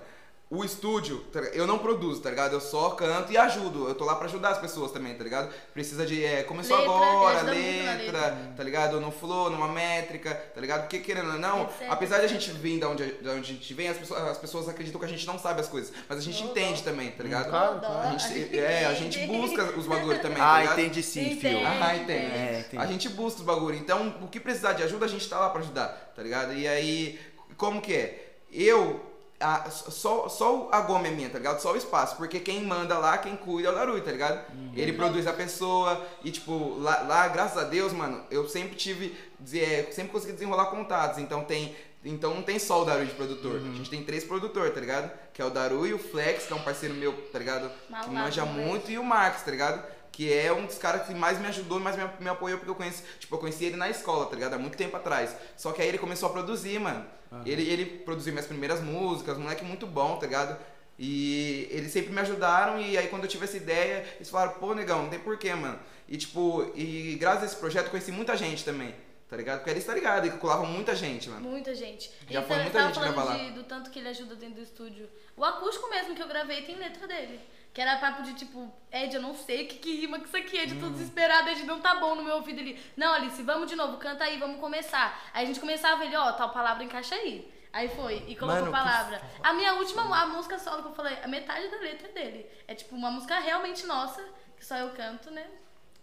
O 0.51 0.65
estúdio, 0.65 1.19
tá 1.31 1.41
eu 1.53 1.67
não 1.67 1.79
produzo, 1.79 2.23
tá 2.23 2.31
ligado? 2.31 2.55
Eu 2.55 2.61
só 2.61 2.89
canto 2.93 3.31
e 3.31 3.37
ajudo. 3.37 3.87
Eu 3.87 3.95
tô 3.95 4.07
lá 4.07 4.15
pra 4.15 4.25
ajudar 4.25 4.49
as 4.49 4.59
pessoas 4.59 4.91
também, 4.91 5.15
tá 5.15 5.23
ligado? 5.23 5.53
Precisa 5.75 6.07
de. 6.07 6.25
É, 6.25 6.43
começou 6.43 6.75
Letra, 6.79 6.95
agora, 6.95 7.43
na 7.43 7.53
letra, 7.53 8.53
tá 8.57 8.63
ligado? 8.65 8.99
No 8.99 9.11
flow, 9.11 9.51
numa 9.51 9.69
métrica, 9.69 10.35
tá 10.35 10.59
ligado? 10.59 10.81
Porque 10.83 11.01
querendo 11.01 11.33
ou 11.33 11.39
não, 11.39 11.65
Etc, 11.65 11.87
apesar 11.91 12.19
de 12.21 12.25
a 12.25 12.29
gente 12.29 12.51
vir 12.53 12.81
da 12.81 12.89
onde, 12.89 13.05
da 13.21 13.33
onde 13.33 13.41
a 13.41 13.55
gente 13.55 13.75
vem, 13.75 13.89
as 13.89 13.99
pessoas, 13.99 14.23
as 14.23 14.39
pessoas 14.39 14.69
acreditam 14.71 14.99
que 14.99 15.05
a 15.05 15.11
gente 15.11 15.27
não 15.27 15.39
sabe 15.39 15.61
as 15.61 15.69
coisas. 15.69 15.93
Mas 16.09 16.17
a 16.19 16.23
gente 16.23 16.43
entende 16.43 16.83
também, 16.83 17.11
tá 17.11 17.23
ligado? 17.23 17.51
Claro, 17.51 17.81
Dó, 17.81 17.87
A 17.87 18.17
gente, 18.17 18.59
é, 18.59 18.87
a 18.87 18.95
gente 18.95 19.19
busca 19.27 19.65
os 19.79 19.87
bagulhos 19.87 20.23
também, 20.23 20.39
tá 20.41 20.55
Ah, 20.55 20.61
ligado? 20.63 20.81
entendi 20.81 21.03
sim, 21.03 21.39
fio. 21.39 21.59
Ah, 21.67 21.95
entende. 21.95 22.11
É, 22.35 22.65
entendi. 22.67 22.83
A 22.83 22.87
gente 22.87 23.07
busca 23.11 23.41
os 23.41 23.45
bagulho. 23.45 23.77
Então, 23.77 24.15
o 24.23 24.29
que 24.29 24.41
precisar 24.41 24.73
de 24.73 24.83
ajuda, 24.83 25.05
a 25.05 25.09
gente 25.09 25.29
tá 25.29 25.39
lá 25.39 25.51
pra 25.51 25.61
ajudar, 25.61 25.89
tá 26.17 26.23
ligado? 26.23 26.55
E 26.55 26.67
aí, 26.67 27.21
como 27.59 27.83
que 27.83 27.93
é? 27.93 28.39
Eu. 28.51 29.08
A- 29.41 29.71
só, 29.71 30.29
só 30.29 30.69
a 30.73 30.81
goma 30.81 31.07
é 31.09 31.11
minha, 31.11 31.31
tá 31.31 31.39
ligado? 31.39 31.61
Só 31.61 31.73
o 31.73 31.77
espaço. 31.77 32.17
Porque 32.17 32.41
quem 32.41 32.65
manda 32.65 32.99
lá, 32.99 33.19
quem 33.19 33.37
cuida 33.37 33.69
é 33.69 33.73
o 33.73 33.75
Darui, 33.75 34.01
tá 34.01 34.11
ligado? 34.11 34.41
Ele 34.75 34.93
produz 34.93 35.27
a 35.27 35.33
pessoa. 35.33 36.05
E, 36.25 36.31
tipo, 36.31 36.77
lá, 36.79 37.03
lá, 37.03 37.29
graças 37.29 37.59
a 37.59 37.65
Deus, 37.65 37.93
mano, 37.93 38.25
eu 38.31 38.49
sempre 38.49 38.77
tive. 38.77 39.17
é, 39.55 39.87
sempre 39.93 40.13
consegui 40.13 40.33
desenrolar 40.35 40.67
contatos. 40.67 41.19
Então 41.19 41.45
tem. 41.45 41.75
Então 42.05 42.33
não 42.33 42.43
tem 42.43 42.59
só 42.61 42.83
o 42.83 42.85
Darui 42.85 43.07
de 43.07 43.15
produtor. 43.15 43.57
A 43.57 43.75
gente 43.77 43.91
tem 43.91 44.05
três 44.05 44.23
produtores, 44.25 44.73
tá 44.73 44.81
ligado? 44.81 45.11
Que 45.35 45.43
é 45.43 45.45
o 45.45 45.51
Darui, 45.51 45.93
o 45.93 45.99
Flex, 45.99 46.47
que 46.47 46.53
é 46.53 46.57
um 46.57 46.63
parceiro 46.63 46.95
meu, 46.95 47.13
tá 47.33 47.39
ligado? 47.41 47.69
Que 47.69 47.91
Malvado, 47.93 48.13
manja 48.15 48.45
né? 48.45 48.53
muito, 48.53 48.91
e 48.91 48.99
o 48.99 49.05
Max, 49.05 49.43
tá 49.43 49.51
ligado? 49.51 49.83
Que 50.19 50.33
é 50.37 50.53
um 50.53 50.67
dos 50.67 50.79
caras 50.79 51.07
que 51.07 51.15
mais 51.15 51.39
me 51.39 51.47
ajudou, 51.47 51.79
mais 51.79 51.95
me, 51.95 52.03
me 52.19 52.29
apoiou, 52.29 52.59
porque 52.59 52.69
eu 52.73 52.75
conheci, 52.75 53.05
tipo, 53.21 53.37
eu 53.37 53.39
conheci 53.39 53.67
ele 53.67 53.77
na 53.77 53.89
escola, 53.89 54.27
tá 54.27 54.35
ligado? 54.35 54.55
Há 54.55 54.59
muito 54.59 54.77
tempo 54.77 54.97
atrás. 54.97 55.33
Só 55.57 55.71
que 55.71 55.81
aí 55.81 55.87
ele 55.87 55.97
começou 55.97 56.29
a 56.29 56.33
produzir, 56.33 56.81
mano. 56.81 57.07
Ele, 57.47 57.63
ele 57.63 57.85
produziu 57.87 58.33
minhas 58.33 58.49
primeiras 58.49 58.81
músicas, 58.83 59.39
moleque 59.39 59.65
muito 59.65 59.87
bom, 59.87 60.17
tá 60.17 60.27
ligado? 60.27 60.59
E 60.99 61.69
eles 61.71 61.93
sempre 61.93 62.13
me 62.13 62.21
ajudaram 62.21 62.81
e 62.81 62.99
aí 62.99 63.07
quando 63.07 63.23
eu 63.23 63.29
tive 63.29 63.45
essa 63.45 63.57
ideia, 63.57 64.05
eles 64.17 64.29
falaram, 64.29 64.55
pô, 64.59 64.75
negão, 64.75 65.03
não 65.05 65.09
tem 65.09 65.21
porquê, 65.21 65.55
mano. 65.55 65.79
E 66.09 66.17
tipo, 66.17 66.69
e 66.75 67.15
graças 67.21 67.45
a 67.45 67.47
esse 67.47 67.57
projeto 67.57 67.85
eu 67.85 67.91
conheci 67.93 68.11
muita 68.11 68.37
gente 68.37 68.65
também, 68.65 68.93
tá 69.31 69.37
ligado? 69.37 69.59
Porque 69.59 69.71
eles 69.71 69.85
tá 69.87 69.95
ligado, 69.95 70.27
e 70.27 70.31
colava 70.33 70.65
muita 70.65 70.97
gente, 70.97 71.29
mano. 71.29 71.49
Muita 71.49 71.73
gente. 71.77 72.11
Já 72.29 72.41
Ele 72.41 72.49
foi 72.49 72.57
muita 72.57 72.73
tava 72.73 72.87
gente 72.87 72.95
falando 72.97 73.15
gravar 73.15 73.31
lá. 73.35 73.39
de- 73.39 73.51
do 73.53 73.63
tanto 73.63 73.89
que 73.91 74.01
ele 74.01 74.09
ajuda 74.09 74.35
dentro 74.35 74.57
do 74.57 74.63
estúdio. 74.63 75.09
O 75.37 75.45
acústico 75.45 75.89
mesmo 75.89 76.17
que 76.17 76.23
eu 76.23 76.27
gravei 76.27 76.63
tem 76.63 76.77
letra 76.77 77.07
dele. 77.07 77.39
Que 77.73 77.81
era 77.83 77.97
papo 77.99 78.23
de 78.23 78.35
tipo, 78.35 78.73
Ed, 78.91 79.15
eu 79.15 79.23
não 79.23 79.35
sei 79.35 79.65
o 79.65 79.69
que, 79.69 79.77
que 79.77 80.01
rima 80.01 80.19
com 80.19 80.25
isso 80.25 80.37
aqui, 80.37 80.57
Ed, 80.59 80.75
Hum. 80.75 80.81
tô 80.81 80.89
desesperado, 80.91 81.49
Ed, 81.51 81.63
não 81.65 81.81
tá 81.81 81.95
bom 81.97 82.15
no 82.17 82.23
meu 82.25 82.37
ouvido 82.37 82.61
ali. 82.61 82.81
Não, 82.97 83.13
Alice, 83.15 83.41
vamos 83.43 83.69
de 83.69 83.77
novo, 83.77 83.99
canta 83.99 84.25
aí, 84.25 84.39
vamos 84.39 84.59
começar. 84.61 85.17
Aí 85.33 85.45
a 85.45 85.47
gente 85.47 85.61
começava 85.61 86.05
ele, 86.05 86.17
ó, 86.17 86.33
tal 86.33 86.51
palavra 86.51 86.83
encaixa 86.83 87.15
aí. 87.15 87.53
Aí 87.73 87.89
foi, 87.91 88.25
e 88.27 88.35
colocou 88.35 88.63
Mano, 88.63 88.67
que 88.67 88.79
palavra. 88.79 89.21
A 89.43 89.53
minha 89.53 89.75
última 89.75 90.03
a 90.23 90.27
música 90.27 90.59
solo 90.59 90.83
que 90.83 90.89
eu 90.89 90.95
falei, 90.95 91.19
a 91.23 91.29
metade 91.29 91.69
da 91.69 91.77
letra 91.77 92.09
é 92.09 92.13
dele. 92.13 92.51
É 92.67 92.75
tipo 92.75 92.97
uma 92.97 93.11
música 93.11 93.39
realmente 93.39 93.87
nossa, 93.87 94.25
que 94.57 94.65
só 94.65 94.75
eu 94.77 94.91
canto, 94.95 95.31
né? 95.31 95.47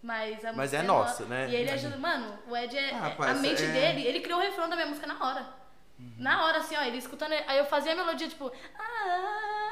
Mas 0.02 0.46
a 0.46 0.50
Mas 0.54 0.58
música 0.72 0.78
é 0.78 0.84
nossa, 0.84 1.26
né? 1.26 1.50
E 1.50 1.56
ele 1.56 1.72
ajuda. 1.72 1.98
Mano, 1.98 2.38
o 2.48 2.56
Ed 2.56 2.78
é. 2.78 2.86
Ah, 2.86 2.88
é- 2.88 2.92
rapaz, 3.00 3.38
a 3.38 3.42
mente 3.42 3.64
é- 3.64 3.68
dele, 3.72 4.06
ele 4.08 4.20
criou 4.20 4.40
o 4.40 4.44
refrão 4.44 4.70
da 4.70 4.76
minha 4.76 4.88
música 4.88 5.08
na 5.08 5.16
hora. 5.20 5.42
Uhum. 5.98 6.14
Na 6.20 6.46
hora, 6.46 6.60
assim, 6.60 6.76
ó, 6.78 6.84
ele 6.84 6.98
escutando. 6.98 7.32
Aí 7.48 7.58
eu 7.58 7.66
fazia 7.66 7.94
a 7.94 7.96
melodia, 7.96 8.28
tipo. 8.28 8.52
"Ah, 8.78 9.65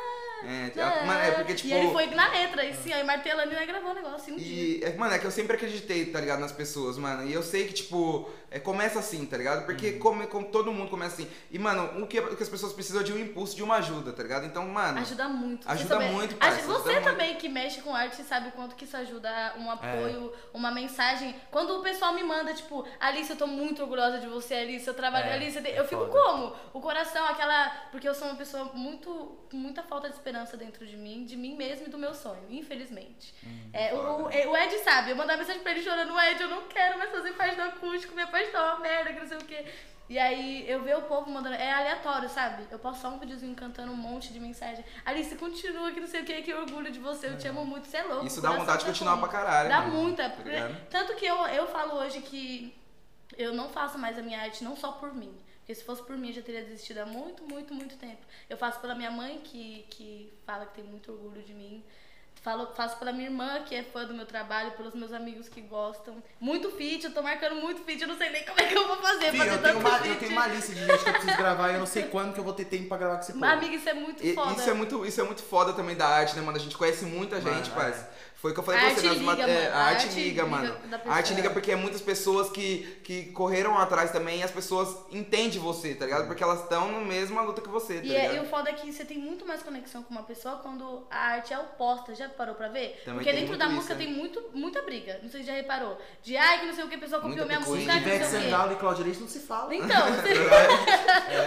É, 0.45 0.71
ah", 0.81 1.05
mano, 1.05 1.19
é 1.21 1.31
porque, 1.31 1.53
tipo- 1.55 1.69
E 1.69 1.73
ele 1.73 1.91
foi 1.91 2.05
na 2.07 2.27
letra, 2.27 2.65
e 2.65 2.73
sim, 2.75 2.91
aí 2.91 3.03
martelando 3.03 3.53
e 3.53 3.65
gravou 3.65 3.91
o 3.91 3.93
negócio, 3.93 4.33
um 4.33 4.37
dia. 4.37 4.45
E, 4.45 4.83
é, 4.83 4.93
mano, 4.97 5.13
é 5.13 5.19
que 5.19 5.25
eu 5.25 5.31
sempre 5.31 5.55
acreditei, 5.55 6.05
tá 6.07 6.19
ligado, 6.19 6.39
nas 6.39 6.51
pessoas, 6.51 6.97
mano. 6.97 7.25
E 7.27 7.33
eu 7.33 7.41
sei 7.41 7.65
que, 7.65 7.73
tipo, 7.73 8.29
é, 8.53 8.59
começa 8.59 8.99
assim, 8.99 9.25
tá 9.25 9.35
ligado? 9.35 9.65
Porque 9.65 9.93
como, 9.93 10.25
como 10.27 10.45
todo 10.45 10.71
mundo 10.71 10.89
começa 10.89 11.15
assim. 11.15 11.29
E, 11.51 11.57
mano, 11.59 12.01
o 12.03 12.07
que, 12.07 12.19
o 12.19 12.35
que 12.37 12.43
as 12.43 12.49
pessoas 12.49 12.71
precisam 12.73 13.01
é 13.01 13.03
de 13.03 13.11
um 13.11 13.17
impulso, 13.19 13.55
de 13.55 13.63
uma 13.63 13.75
ajuda, 13.77 14.13
tá 14.13 14.21
ligado? 14.23 14.45
Então, 14.45 14.67
mano. 14.67 14.99
Ajuda 14.99 15.27
muito. 15.27 15.67
Ajuda 15.69 15.95
Você 15.97 16.07
muito, 16.09 16.35
parça, 16.35 16.61
Você 16.61 16.89
ajuda 16.91 17.01
também 17.11 17.35
que 17.35 17.49
mexe 17.49 17.81
com 17.81 17.95
arte 17.95 18.21
sabe 18.23 18.49
o 18.49 18.51
quanto 18.51 18.75
que 18.75 18.85
isso 18.85 18.95
ajuda 18.95 19.55
um 19.57 19.69
apoio, 19.71 20.33
É. 20.33 20.57
uma 20.57 20.71
mensagem. 20.71 21.35
Quando 21.51 21.79
o 21.79 21.81
pessoal 21.81 22.13
me 22.13 22.23
manda, 22.23 22.53
tipo, 22.53 22.87
Alice, 22.99 23.29
eu 23.29 23.35
tô 23.37 23.47
muito 23.47 23.81
orgulhosa 23.81 24.19
de 24.19 24.27
você, 24.27 24.53
Alice, 24.55 24.87
eu 24.87 24.93
trabalho, 24.93 25.25
É, 25.27 25.33
Alice, 25.33 25.57
é 25.57 25.79
eu 25.79 25.85
fico 25.85 26.05
foda. 26.05 26.11
como? 26.11 26.55
O 26.73 26.79
coração, 26.79 27.25
aquela. 27.25 27.69
Porque 27.91 28.07
eu 28.07 28.13
sou 28.13 28.27
uma 28.27 28.35
pessoa 28.37 28.65
muito. 28.73 29.39
com 29.49 29.57
muita 29.57 29.83
falta 29.83 30.09
de 30.09 30.15
esperança 30.15 30.57
dentro 30.57 30.83
de 30.83 30.97
mim, 30.97 31.25
de 31.25 31.37
mim 31.37 31.55
mesmo 31.55 31.85
e 31.85 31.89
do 31.89 31.97
meu 31.97 32.11
sonho, 32.15 32.43
infelizmente. 32.49 33.35
Hum, 33.45 33.69
É, 33.71 33.93
o, 33.93 34.23
o- 34.25 34.57
Ed 34.57 34.79
sabe, 34.83 35.11
eu 35.11 35.15
mandava 35.15 35.39
mensagem 35.39 35.61
pra 35.61 35.71
ele 35.73 35.83
chorando, 35.83 36.19
Ed, 36.19 36.41
eu 36.41 36.49
não 36.49 36.63
quero 36.63 36.97
mais 36.97 37.11
fazer 37.11 37.33
parte 37.33 37.55
do 37.55 37.61
acústico, 37.61 38.15
minha 38.15 38.25
parte 38.43 38.51
tá 38.51 38.75
uma 38.75 38.79
merda, 38.79 39.13
que 39.13 39.19
não 39.19 39.27
sei 39.27 39.37
o 39.37 39.45
quê. 39.45 39.65
E 40.09 40.19
aí 40.19 40.69
eu 40.69 40.83
ver 40.83 40.97
o 40.97 41.03
povo 41.03 41.31
mandando, 41.31 41.55
é 41.55 41.71
aleatório, 41.71 42.27
sabe? 42.29 42.67
Eu 42.69 42.77
posto 42.77 43.01
só 43.01 43.09
um 43.09 43.19
videozinho 43.19 43.55
cantando 43.55 43.91
um 43.91 43.95
monte 43.95 44.33
de 44.33 44.39
mensagem. 44.39 44.83
Alice, 45.05 45.33
continua, 45.35 45.91
que 45.91 45.99
não 45.99 46.07
sei 46.07 46.21
o 46.21 46.25
que, 46.25 46.41
que 46.41 46.53
orgulho 46.53 46.91
de 46.91 46.99
você, 46.99 47.27
eu 47.27 47.37
te 47.37 47.47
amo 47.47 47.65
muito, 47.65 47.87
você 47.87 47.97
é 47.97 48.03
louco. 48.03 48.25
Isso 48.25 48.41
dá 48.41 48.51
vontade 48.51 48.79
de 48.79 48.85
tá 48.85 48.91
continuar 48.91 49.17
pra 49.17 49.29
caralho, 49.29 49.69
Dá 49.69 49.81
mano. 49.81 49.93
muita. 49.93 50.29
Tá 50.29 50.43
ligado? 50.43 50.87
Tanto 50.89 51.15
que 51.15 51.25
eu, 51.25 51.37
eu 51.47 51.67
falo 51.67 51.95
hoje 51.95 52.21
que 52.21 52.75
eu 53.37 53.53
não 53.53 53.69
faço 53.69 53.97
mais 53.97 54.19
a 54.19 54.21
minha 54.21 54.41
arte 54.41 54.63
não 54.63 54.75
só 54.75 54.91
por 54.91 55.13
mim. 55.13 55.33
Porque 55.59 55.73
se 55.73 55.83
fosse 55.85 56.03
por 56.03 56.17
mim, 56.17 56.27
eu 56.27 56.33
já 56.33 56.41
teria 56.41 56.61
desistido 56.61 56.97
há 56.97 57.05
muito, 57.05 57.41
muito, 57.47 57.73
muito 57.73 57.95
tempo. 57.95 58.21
Eu 58.49 58.57
faço 58.57 58.81
pela 58.81 58.93
minha 58.93 59.09
mãe, 59.09 59.39
que, 59.45 59.85
que 59.89 60.33
fala 60.45 60.65
que 60.65 60.73
tem 60.73 60.83
muito 60.83 61.09
orgulho 61.13 61.41
de 61.41 61.53
mim. 61.53 61.81
Falo, 62.43 62.67
faço 62.75 62.97
pela 62.97 63.13
minha 63.13 63.27
irmã, 63.27 63.61
que 63.65 63.73
é 63.73 63.83
fã 63.83 64.03
do 64.03 64.13
meu 64.13 64.25
trabalho, 64.25 64.71
pelos 64.71 64.93
meus 64.93 65.13
amigos 65.13 65.47
que 65.47 65.61
gostam. 65.61 66.21
Muito 66.41 66.69
feat, 66.71 67.05
eu 67.05 67.13
tô 67.13 67.21
marcando 67.23 67.55
muito 67.55 67.81
feat, 67.85 68.01
eu 68.01 68.07
não 68.09 68.17
sei 68.17 68.31
nem 68.31 68.43
como 68.43 68.59
é 68.59 68.65
que 68.65 68.75
eu 68.77 68.85
vou 68.85 68.97
fazer. 68.97 69.31
Fih, 69.31 69.37
fazer 69.37 69.49
eu, 69.51 69.61
tenho 69.61 69.73
tanto 69.75 69.79
uma, 69.87 69.97
eu 69.97 70.03
feat. 70.03 70.19
tenho 70.19 70.31
uma 70.33 70.47
lista 70.47 70.73
de 70.73 70.85
gente 70.85 71.03
que 71.03 71.09
eu 71.09 71.13
preciso 71.13 71.37
gravar 71.37 71.69
e 71.71 71.73
eu 71.75 71.79
não 71.79 71.85
sei 71.85 72.03
quando 72.03 72.33
que 72.33 72.39
eu 72.41 72.43
vou 72.43 72.51
ter 72.53 72.65
tempo 72.65 72.89
pra 72.89 72.97
gravar 72.97 73.15
com 73.15 73.21
esse 73.21 73.31
povo. 73.31 73.45
Amiga, 73.45 73.73
isso 73.73 73.87
é 73.87 73.93
muito 73.93 74.25
E- 74.25 74.33
foda. 74.35 74.51
Isso 74.59 74.69
é 74.69 74.73
muito, 74.73 75.05
isso 75.05 75.21
é 75.21 75.23
muito 75.23 75.41
foda 75.41 75.71
também 75.71 75.95
da 75.95 76.05
arte, 76.05 76.35
né, 76.35 76.41
mano? 76.41 76.57
A 76.57 76.59
gente 76.59 76.75
conhece 76.75 77.05
muita 77.05 77.39
Mano, 77.39 77.55
gente, 77.55 77.71
é. 77.71 78.09
Foi 78.43 78.51
o 78.51 78.53
que 78.53 78.59
eu 78.59 78.63
falei 78.65 78.81
A 78.81 78.83
pra 78.83 78.93
você 78.95 79.07
nas 79.07 79.17
liga, 79.19 79.43
é. 79.49 79.71
A 79.71 79.75
A 79.77 79.83
arte 79.85 80.03
arte 80.03 80.15
liga, 80.15 80.43
liga 80.43 80.45
mano. 80.45 80.75
A 81.05 81.13
arte 81.15 81.33
liga 81.33 81.49
porque 81.49 81.71
é 81.71 81.77
muitas 81.77 82.01
pessoas 82.01 82.49
que, 82.49 82.99
que 83.01 83.27
correram 83.31 83.77
atrás 83.77 84.11
também 84.11 84.41
e 84.41 84.43
as 84.43 84.51
pessoas 84.51 84.97
entendem 85.09 85.61
você, 85.61 85.95
tá 85.95 86.03
ligado? 86.03 86.27
Porque 86.27 86.43
elas 86.43 86.59
estão 86.59 86.91
na 86.91 86.99
mesma 86.99 87.41
luta 87.41 87.61
que 87.61 87.69
você, 87.69 88.01
tá 88.01 88.03
E, 88.03 88.13
é- 88.13 88.25
e 88.25 88.27
ligado? 88.31 88.45
o 88.45 88.49
foda 88.49 88.69
é 88.69 88.73
que 88.73 88.91
você 88.91 89.05
tem 89.05 89.17
muito 89.17 89.47
mais 89.47 89.63
conexão 89.63 90.03
com 90.03 90.11
uma 90.11 90.23
pessoa 90.23 90.57
quando 90.57 91.07
a 91.09 91.17
arte 91.35 91.53
é 91.53 91.57
oposta. 91.57 92.13
Já 92.13 92.27
parou 92.27 92.53
pra 92.55 92.67
ver? 92.67 93.01
Também 93.05 93.23
Porque 93.23 93.31
dentro 93.31 93.55
da 93.57 93.67
isso, 93.67 93.75
música 93.75 93.93
né? 93.93 94.03
tem 94.03 94.13
muito, 94.13 94.43
muita 94.53 94.81
briga. 94.81 95.21
Não 95.23 95.29
sei 95.29 95.39
se 95.39 95.47
já 95.47 95.53
reparou. 95.53 95.97
De 96.21 96.35
ai, 96.35 96.59
que 96.59 96.65
não 96.65 96.73
sei 96.73 96.83
o 96.83 96.89
que, 96.89 96.95
a 96.95 96.99
pessoa 96.99 97.21
copiou 97.21 97.45
Muita 97.45 97.59
minha 97.59 97.59
música, 97.61 97.93
ai, 97.93 97.99
não 98.01 98.29
sei 98.29 98.39
o 98.51 98.71
e 98.73 98.75
Claudia 98.75 99.05
Leite 99.05 99.21
não 99.21 99.27
se 99.29 99.39
fala. 99.39 99.73
Então, 99.73 99.87
você. 100.15 100.33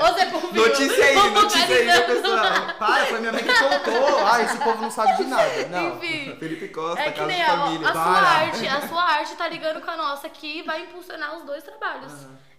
Ô, 0.02 0.14
Zé 0.14 0.26
Povinho, 0.30 0.66
Notícia 0.66 1.04
aí, 1.04 1.14
vamos 1.14 1.42
notícia 1.42 1.76
aí, 1.76 2.02
pessoal. 2.06 2.74
Para, 2.78 3.04
foi 3.06 3.20
minha 3.20 3.32
mãe 3.32 3.42
que 3.42 3.52
contou. 3.52 4.26
Ah, 4.26 4.42
esse 4.42 4.56
povo 4.56 4.80
não 4.80 4.90
sabe 4.90 5.16
de 5.18 5.24
nada. 5.24 5.66
Não. 5.70 5.96
Enfim. 5.96 6.36
Felipe 6.38 6.68
Costa, 6.68 6.85
É 6.94 7.10
que 7.10 7.18
Casa 7.18 7.26
nem 7.26 7.38
de 7.38 7.44
Família. 7.46 7.88
a 7.88 7.92
sua 7.92 8.02
Para. 8.04 8.28
arte, 8.28 8.68
a 8.68 8.88
sua 8.88 9.02
arte 9.02 9.36
tá 9.36 9.48
ligando 9.48 9.80
com 9.80 9.90
a 9.90 9.96
nossa 9.96 10.26
aqui 10.26 10.58
e 10.58 10.62
vai 10.62 10.82
impulsionar 10.82 11.36
os 11.36 11.44
dois 11.44 11.62
trabalhos. 11.64 12.12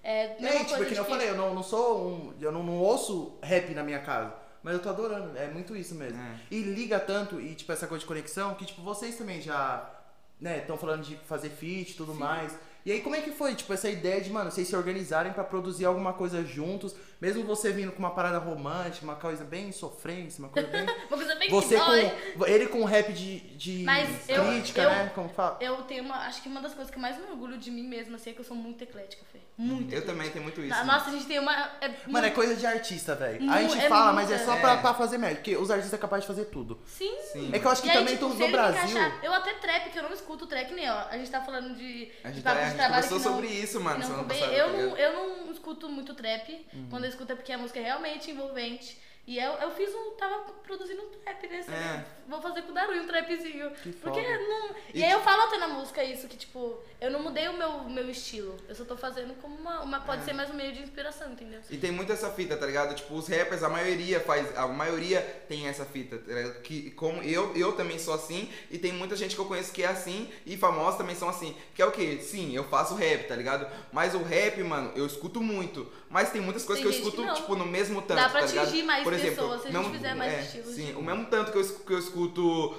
É, 0.04 0.36
mesma 0.40 0.50
Gente, 0.60 0.60
coisa 0.70 0.78
porque 0.78 0.94
de 0.94 0.98
eu 1.00 1.06
que- 1.06 1.10
falei, 1.12 1.30
eu 1.30 1.36
não, 1.36 1.54
não 1.54 1.64
sou 1.64 2.08
um. 2.08 2.34
Eu 2.40 2.52
não, 2.52 2.64
não 2.64 2.78
ouço 2.80 3.38
rap 3.42 3.74
na 3.74 3.84
minha 3.84 4.00
casa. 4.00 4.34
Mas 4.64 4.74
eu 4.74 4.82
tô 4.82 4.90
adorando, 4.90 5.38
é 5.38 5.48
muito 5.48 5.76
isso 5.76 5.96
mesmo. 5.96 6.20
É. 6.22 6.36
E 6.52 6.62
liga 6.62 7.00
tanto, 7.00 7.40
e 7.40 7.56
tipo, 7.56 7.72
essa 7.72 7.88
coisa 7.88 8.02
de 8.02 8.06
conexão, 8.08 8.54
que 8.56 8.66
tipo, 8.66 8.82
vocês 8.82 9.16
também 9.16 9.40
já, 9.42 9.90
né, 10.42 10.58
estão 10.60 10.78
falando 10.78 11.04
de 11.04 11.16
fazer 11.28 11.50
feat 11.50 11.92
e 11.92 11.94
tudo 11.94 12.14
mais. 12.14 12.58
E 12.86 12.92
aí, 12.92 13.02
como 13.02 13.16
é 13.16 13.22
que 13.22 13.32
foi, 13.32 13.54
tipo, 13.54 13.72
essa 13.74 13.90
ideia 13.90 14.22
de, 14.22 14.30
mano, 14.30 14.50
vocês 14.50 14.68
se 14.68 14.76
organizarem 14.76 15.34
pra 15.34 15.44
produzir 15.44 15.84
alguma 15.86 16.14
coisa 16.14 16.44
juntos, 16.46 16.96
mesmo 17.20 17.44
você 17.44 17.72
vindo 17.72 17.92
com 17.92 18.00
uma 18.00 18.12
parada 18.12 18.38
romântica, 18.38 19.04
uma 19.06 19.16
coisa 19.16 19.44
bem 19.44 19.72
sofrência, 19.72 20.40
uma 20.44 20.50
coisa 20.50 20.68
bem. 20.68 20.86
Uma 21.08 21.18
coisa 21.18 21.36
bem 21.36 21.50
você 21.50 21.78
com. 21.78 22.46
Ele 22.46 22.68
com 22.68 22.84
rap 22.84 23.12
de, 23.14 23.40
de 23.56 23.84
Mas 23.84 24.08
crítica, 24.26 24.82
eu- 24.82 24.90
né? 24.90 25.12
Como 25.16 25.30
fala? 25.30 25.58
Eu 25.62 25.78
tenho 25.84 26.04
uma. 26.04 26.16
Acho 26.28 26.42
que 26.42 26.50
uma 26.50 26.62
das 26.62 26.74
coisas 26.74 26.94
que 26.94 27.00
mais 27.00 27.18
me 27.18 27.24
orgulho 27.32 27.58
de 27.58 27.72
mim 27.72 27.84
mesma, 27.88 28.16
assim, 28.18 28.30
é 28.32 28.34
que 28.34 28.40
eu 28.40 28.46
sou 28.46 28.56
muito 28.56 28.84
eclética, 28.84 29.24
Fê. 29.32 29.40
Muito. 29.58 29.84
Eu 29.94 30.00
eclética. 30.00 30.12
também 30.14 30.30
tenho 30.30 30.44
muito 30.44 30.60
isso. 30.62 30.70
Na- 30.70 30.84
mano. 30.84 30.92
Nossa, 31.00 31.10
a 31.10 31.14
gente 31.14 31.26
tem 31.26 31.40
uma. 31.40 31.54
É 31.82 31.88
Mano, 31.88 32.18
é 32.18 32.22
muito- 32.22 32.36
coisa 32.36 32.56
de 32.56 32.66
artista, 32.66 33.16
velho. 33.16 33.50
A 33.52 33.62
gente 33.62 33.78
é 33.78 33.90
fala, 33.90 34.14
mas 34.14 34.30
é 34.30 34.36
muita. 34.38 34.52
só 34.52 34.58
pra, 34.60 34.74
É. 34.74 34.78
pra 34.78 34.94
fazer 34.94 35.18
merda. 35.18 35.36
Porque 35.38 35.56
os 35.58 35.70
artistas 35.72 35.92
são 35.92 36.00
capazes 36.00 36.24
de 36.26 36.28
fazer 36.28 36.46
tudo. 36.46 36.80
Sim. 36.86 37.16
Sim. 37.34 37.50
É 37.54 37.60
que 37.60 37.66
eu 37.66 37.72
acho 37.72 37.82
que 37.82 37.88
E 37.88 37.92
aí, 37.92 37.98
também 37.98 38.14
tipo, 38.16 38.28
tô- 38.30 38.36
se 38.36 38.40
no 38.42 38.52
Brasil. 38.52 38.84
encaixar- 38.98 39.20
eu 39.24 39.34
até 39.34 39.54
trap, 39.56 39.90
que 39.92 39.98
eu 39.98 40.04
não 40.04 40.14
escuto 40.14 40.46
trap 40.46 40.72
nem, 40.74 40.90
ó. 40.90 41.08
A 41.10 41.18
gente 41.18 41.32
tá 41.32 41.42
falando 41.42 41.76
de, 41.76 42.12
A 42.24 42.30
de 42.30 42.36
gente, 42.36 42.44
papo 42.44 42.44
tá, 42.44 42.52
a 42.52 42.56
de 42.56 42.66
gente 42.70 42.78
trabalho 42.78 43.04
conversou 43.04 43.20
que 43.20 43.26
não, 43.26 43.34
sobre 43.34 43.48
isso, 43.48 43.80
mano, 43.82 44.04
eu, 44.04 44.10
tá 44.10 44.72
não, 44.74 44.98
eu 44.98 45.14
não 45.46 45.52
escuto 45.52 45.90
muito 45.90 46.14
trap. 46.14 46.66
Quando 46.90 47.06
é 47.32 47.36
porque 47.36 47.52
a 47.52 47.58
música 47.58 47.80
é 47.80 47.84
realmente 47.84 48.32
envolvente. 48.32 49.00
E 49.26 49.38
eu, 49.38 49.54
eu 49.54 49.72
fiz 49.72 49.94
um. 49.94 50.16
tava 50.16 50.54
produzindo 50.64 51.02
um 51.02 51.10
trap 51.20 51.48
nesse. 51.48 51.72
É. 51.72 52.06
Vou 52.28 52.42
fazer 52.42 52.62
com 52.64 52.72
o 52.72 52.74
Darui 52.74 53.00
um 53.00 53.08
trapzinho. 53.08 53.72
Que 53.84 53.92
porque 53.94 54.22
foda. 54.22 54.38
não. 54.38 54.70
E, 54.94 55.00
E 55.00 55.04
aí 55.04 55.12
eu 55.12 55.22
falo 55.22 55.44
até 55.44 55.58
na 55.58 55.68
música 55.68 56.04
isso, 56.04 56.28
que 56.28 56.36
tipo, 56.38 56.78
eu 57.00 57.10
não 57.10 57.22
mudei 57.22 57.48
o 57.48 57.58
meu, 57.58 57.84
meu 57.86 58.10
estilo. 58.10 58.56
Eu 58.68 58.76
só 58.76 58.84
tô 58.84 58.98
fazendo 58.98 59.34
como 59.42 59.56
uma. 59.56 59.82
uma 59.82 59.98
É. 59.98 60.00
pode 60.02 60.26
ser 60.26 60.34
mais 60.34 60.50
um 60.50 60.54
meio 60.54 60.74
de 60.74 60.82
inspiração, 60.82 61.32
entendeu? 61.32 61.60
E 61.70 61.78
tem 61.78 61.92
muito 61.92 62.12
essa 62.12 62.30
fita, 62.32 62.58
tá 62.58 62.66
ligado? 62.66 62.96
Tipo, 62.96 63.16
os 63.16 63.28
rappers, 63.28 63.64
a 63.64 63.70
maioria 63.70 64.20
faz. 64.20 64.58
A 64.58 64.68
maioria 64.68 65.22
tem 65.48 65.68
essa 65.68 65.86
fita, 65.86 66.18
tá? 66.18 66.60
Que, 66.62 66.92
como 66.92 67.22
eu, 67.24 67.56
eu 67.56 67.72
também 67.74 67.98
sou 67.98 68.14
assim, 68.14 68.50
e 68.70 68.78
tem 68.78 68.92
muita 68.92 69.16
gente 69.16 69.34
que 69.36 69.42
eu 69.42 69.46
conheço 69.46 69.72
que 69.72 69.84
é 69.84 69.88
assim, 69.88 70.30
e 70.46 70.58
famosos 70.58 70.98
também 70.98 71.16
são 71.16 71.30
assim. 71.30 71.56
Que 71.74 71.82
é 71.82 71.86
o 71.86 71.92
quê? 71.92 72.20
Sim, 72.22 72.54
eu 72.56 72.64
faço 72.66 72.96
rap, 72.96 73.28
tá 73.28 73.36
ligado? 73.36 73.68
Mas 73.92 74.14
o 74.14 74.22
rap, 74.24 74.62
mano, 74.64 74.92
eu 74.96 75.06
escuto 75.06 75.42
muito. 75.42 75.90
Mas 76.10 76.30
tem 76.32 76.42
muitas 76.42 76.64
coisas 76.64 76.84
Tem 76.84 76.92
que 76.92 76.98
eu 77.00 77.02
que 77.12 77.16
escuto, 77.18 77.28
não. 77.28 77.36
tipo, 77.36 77.56
no 77.56 77.66
mesmo 77.66 78.02
tanto. 78.02 78.18
Dá 78.20 78.30
pra 78.30 78.40
tá 78.48 78.62
atingir 78.62 78.84
mais 78.84 79.04
Por 79.04 79.14
exemplo, 79.14 79.36
pessoas 79.36 79.62
se 79.62 79.68
a 79.68 79.72
gente 79.72 79.80
mesmo- 79.80 79.94
fizer 79.96 80.16
mais 80.16 80.34
é, 80.34 80.42
estilos 80.42 80.76
Sim, 80.76 80.86
de- 80.86 80.94
o 80.94 81.02
mesmo 81.02 81.26
tanto 81.26 81.52
que 81.52 81.58
eu, 81.58 81.64
que 81.80 81.94
eu 81.94 82.00
escuto, 82.00 82.17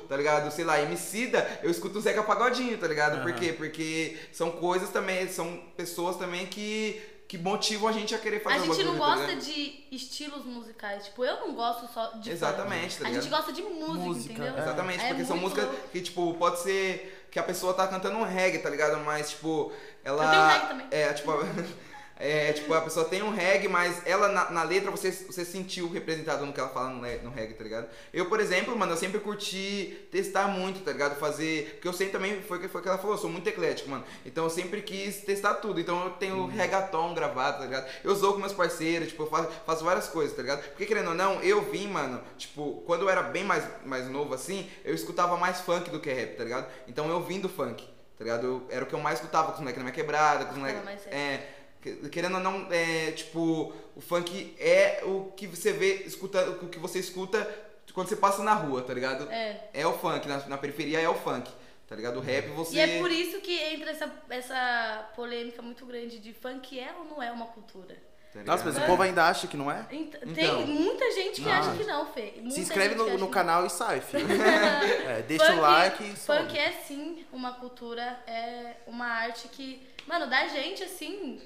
tá 0.09 0.17
ligado? 0.17 0.51
Sei 0.51 0.65
lá, 0.65 0.81
Emicida, 0.83 1.61
eu 1.63 1.71
escuto 1.71 1.99
o 1.99 2.01
Zeca 2.03 2.23
Pagodinho, 2.23 2.77
tá 2.79 2.87
ligado? 2.89 3.21
Por 3.23 3.31
Aham. 3.31 3.39
quê? 3.39 3.53
Porque 3.53 4.17
são 4.33 4.51
coisas 4.51 4.91
também, 4.91 5.29
são 5.29 5.63
pessoas 5.77 6.17
também 6.17 6.47
que. 6.47 7.01
Que 7.29 7.37
motivam 7.37 7.91
a 7.91 7.93
gente 7.93 8.15
a 8.15 8.19
querer 8.19 8.43
fazer 8.43 8.57
A 8.57 8.59
gente 8.61 8.83
não 8.85 8.93
tá 8.99 8.99
gosta 8.99 9.27
ligado? 9.27 9.45
de 9.45 9.85
estilos 9.93 10.47
musicais. 10.47 11.05
Tipo, 11.05 11.27
eu 11.27 11.41
não 11.41 11.55
gosto 11.55 11.87
só 11.93 12.13
de 12.13 12.31
Exatamente, 12.31 12.97
tá 12.97 13.07
A 13.07 13.13
gente 13.13 13.29
gosta 13.29 13.53
de 13.53 13.61
música, 13.61 13.99
Música, 13.99 14.33
entendeu? 14.33 14.55
é. 14.57 14.61
Exatamente, 14.63 15.05
É 15.05 15.09
porque 15.09 15.25
são 15.27 15.37
músicas 15.37 15.65
louco. 15.67 15.89
que, 15.93 16.01
tipo, 16.01 16.33
pode 16.39 16.61
ser 16.61 17.27
que 17.31 17.39
a 17.39 17.43
pessoa 17.43 17.75
tá 17.75 17.87
cantando 17.87 18.17
um 18.17 18.25
reggae, 18.25 18.61
tá 18.61 18.71
ligado? 18.71 18.99
Mas, 19.05 19.29
tipo, 19.29 19.71
ela. 20.03 20.25
Eu 20.25 20.31
tenho 20.31 20.47
reggae 20.47 20.67
também. 20.69 20.87
É, 20.91 21.13
tipo. 21.13 21.31
É, 22.21 22.53
tipo, 22.53 22.75
a 22.75 22.81
pessoa 22.81 23.05
tem 23.05 23.23
um 23.23 23.31
reggae, 23.31 23.69
mas 23.69 24.03
ela 24.05 24.27
na, 24.29 24.51
na 24.51 24.63
letra 24.65 24.91
você, 24.91 25.11
você 25.13 25.45
sentiu 25.45 25.89
representado 25.89 26.45
no 26.45 26.53
que 26.53 26.59
ela 26.59 26.69
fala 26.69 26.89
no, 26.89 26.97
no 27.01 27.31
reggae, 27.31 27.55
tá 27.55 27.63
ligado? 27.63 27.89
Eu, 28.13 28.27
por 28.27 28.41
exemplo, 28.41 28.77
mano, 28.77 28.93
eu 28.93 28.97
sempre 28.97 29.21
curti 29.21 30.09
testar 30.11 30.49
muito, 30.49 30.81
tá 30.81 30.91
ligado? 30.91 31.17
Fazer. 31.19 31.75
Porque 31.75 31.87
eu 31.87 31.93
sempre 31.93 32.13
também, 32.15 32.43
foi 32.43 32.59
o 32.59 32.61
que 32.61 32.67
foi 32.69 32.81
o 32.81 32.83
que 32.83 32.89
ela 32.89 32.99
falou, 32.99 33.15
eu 33.15 33.21
sou 33.21 33.31
muito 33.31 33.49
eclético, 33.49 33.89
mano. 33.91 34.05
Então 34.27 34.43
eu 34.45 34.51
sempre 34.51 34.83
quis 34.83 35.19
testar 35.21 35.55
tudo. 35.55 35.79
Então 35.81 36.05
eu 36.07 36.11
tenho 36.11 36.47
reggaeton 36.47 37.15
gravado, 37.15 37.59
tá 37.59 37.65
ligado? 37.65 37.89
Eu 38.03 38.17
sou 38.17 38.33
com 38.33 38.41
meus 38.41 38.53
parceiros, 38.53 39.09
tipo, 39.09 39.23
eu 39.23 39.29
faço, 39.31 39.49
faço 39.65 39.85
várias 39.85 40.09
coisas, 40.09 40.35
tá 40.35 40.43
ligado? 40.43 40.63
Porque 40.71 40.87
querendo 40.87 41.11
ou 41.11 41.15
não, 41.15 41.41
eu 41.43 41.63
vim, 41.71 41.87
mano, 41.87 42.21
tipo, 42.37 42.83
quando 42.85 43.03
eu 43.03 43.09
era 43.11 43.23
bem 43.23 43.45
mais, 43.45 43.63
mais 43.87 44.09
novo 44.09 44.35
assim, 44.35 44.69
eu 44.85 44.93
escutava 44.93 45.37
mais 45.37 45.61
funk 45.61 45.89
do 45.91 46.01
que 46.01 46.13
rap, 46.13 46.37
tá 46.37 46.43
ligado? 46.43 46.67
Então 46.89 47.09
eu 47.09 47.23
vim 47.23 47.39
do 47.39 47.49
funk. 47.49 47.87
Tá 48.19 48.25
ligado? 48.25 48.45
Eu- 48.45 48.67
era 48.69 48.85
o 48.85 48.89
que 48.89 48.95
eu 48.95 48.99
mais 48.99 49.21
escutava 49.21 49.47
com 49.49 49.53
os 49.53 49.59
moleques 49.61 49.79
na 49.79 49.85
minha 49.85 49.95
quebrada, 49.95 50.45
com 50.47 50.51
os 50.51 50.59
moleques. 50.59 50.81
É, 51.17 51.49
querendo 52.11 52.35
ou 52.37 52.41
não, 52.41 52.67
é, 52.73 53.13
tipo, 53.13 53.73
o 53.97 54.01
funk 54.01 54.55
é 54.59 55.03
o 55.05 55.33
que 55.37 55.47
você 55.47 55.73
vê, 55.73 56.03
escuta, 56.07 56.43
o 56.51 56.69
que 56.69 56.79
você 56.79 56.99
escuta 56.99 57.49
quando 57.95 58.09
você 58.09 58.17
passa 58.17 58.43
na 58.43 58.55
rua, 58.55 58.83
tá 58.83 58.93
ligado? 58.95 59.31
É. 59.31 59.69
É 59.75 59.87
o 59.87 59.93
funk, 59.99 60.29
na, 60.29 60.39
na 60.47 60.59
periferia 60.59 61.01
é 61.01 61.09
o 61.09 61.15
funk, 61.15 61.51
tá 61.87 61.97
ligado? 61.97 62.19
O 62.19 62.21
rap 62.21 62.49
você. 62.51 62.77
E 62.77 62.81
é 62.81 62.99
por 63.01 63.11
isso 63.11 63.41
que 63.41 63.53
entra 63.59 63.91
essa, 63.91 64.13
essa 64.29 65.11
polêmica 65.17 65.63
muito 65.63 65.85
grande 65.87 66.19
de 66.19 66.33
funk 66.33 66.79
é 66.79 66.93
ou 66.99 67.05
não 67.05 67.23
é 67.23 67.33
uma 67.33 67.47
cultura. 67.47 67.97
tá 68.33 68.43
Nossa, 68.45 68.65
mas 68.65 68.77
o 68.77 68.83
povo 68.83 69.03
ainda 69.03 69.25
acha 69.27 69.47
que 69.49 69.57
não 69.57 69.71
é? 69.71 69.85
Ent- 69.91 70.15
Então. 70.17 70.35
Tem 70.35 70.67
muita 70.67 71.11
gente 71.13 71.41
que 71.43 71.49
Ah. 71.49 71.59
acha 71.59 71.77
que 71.77 71.85
não, 71.85 72.07
Fê. 72.13 72.35
Muita 72.37 72.51
Se 72.55 72.61
inscreve 72.61 72.95
no, 72.95 73.19
no 73.19 73.27
que 73.27 73.33
canal 73.33 73.67
e 73.67 73.71
sai, 73.71 74.01
filho. 74.01 74.29
não. 74.29 74.37
É, 75.11 75.23
deixa 75.23 75.47
Funk- 75.47 75.59
o 75.59 75.63
like 75.63 76.05
e 76.05 76.17
sobe. 76.17 76.41
Funk 76.43 76.59
é 76.59 76.71
sim 76.73 77.27
uma 77.33 77.55
cultura, 77.55 78.03
é 78.27 78.75
uma 78.87 79.07
arte 79.07 79.49
que, 79.49 79.83
mano, 80.07 80.29
da 80.29 80.47
gente 80.47 80.85
assim, 80.85 81.41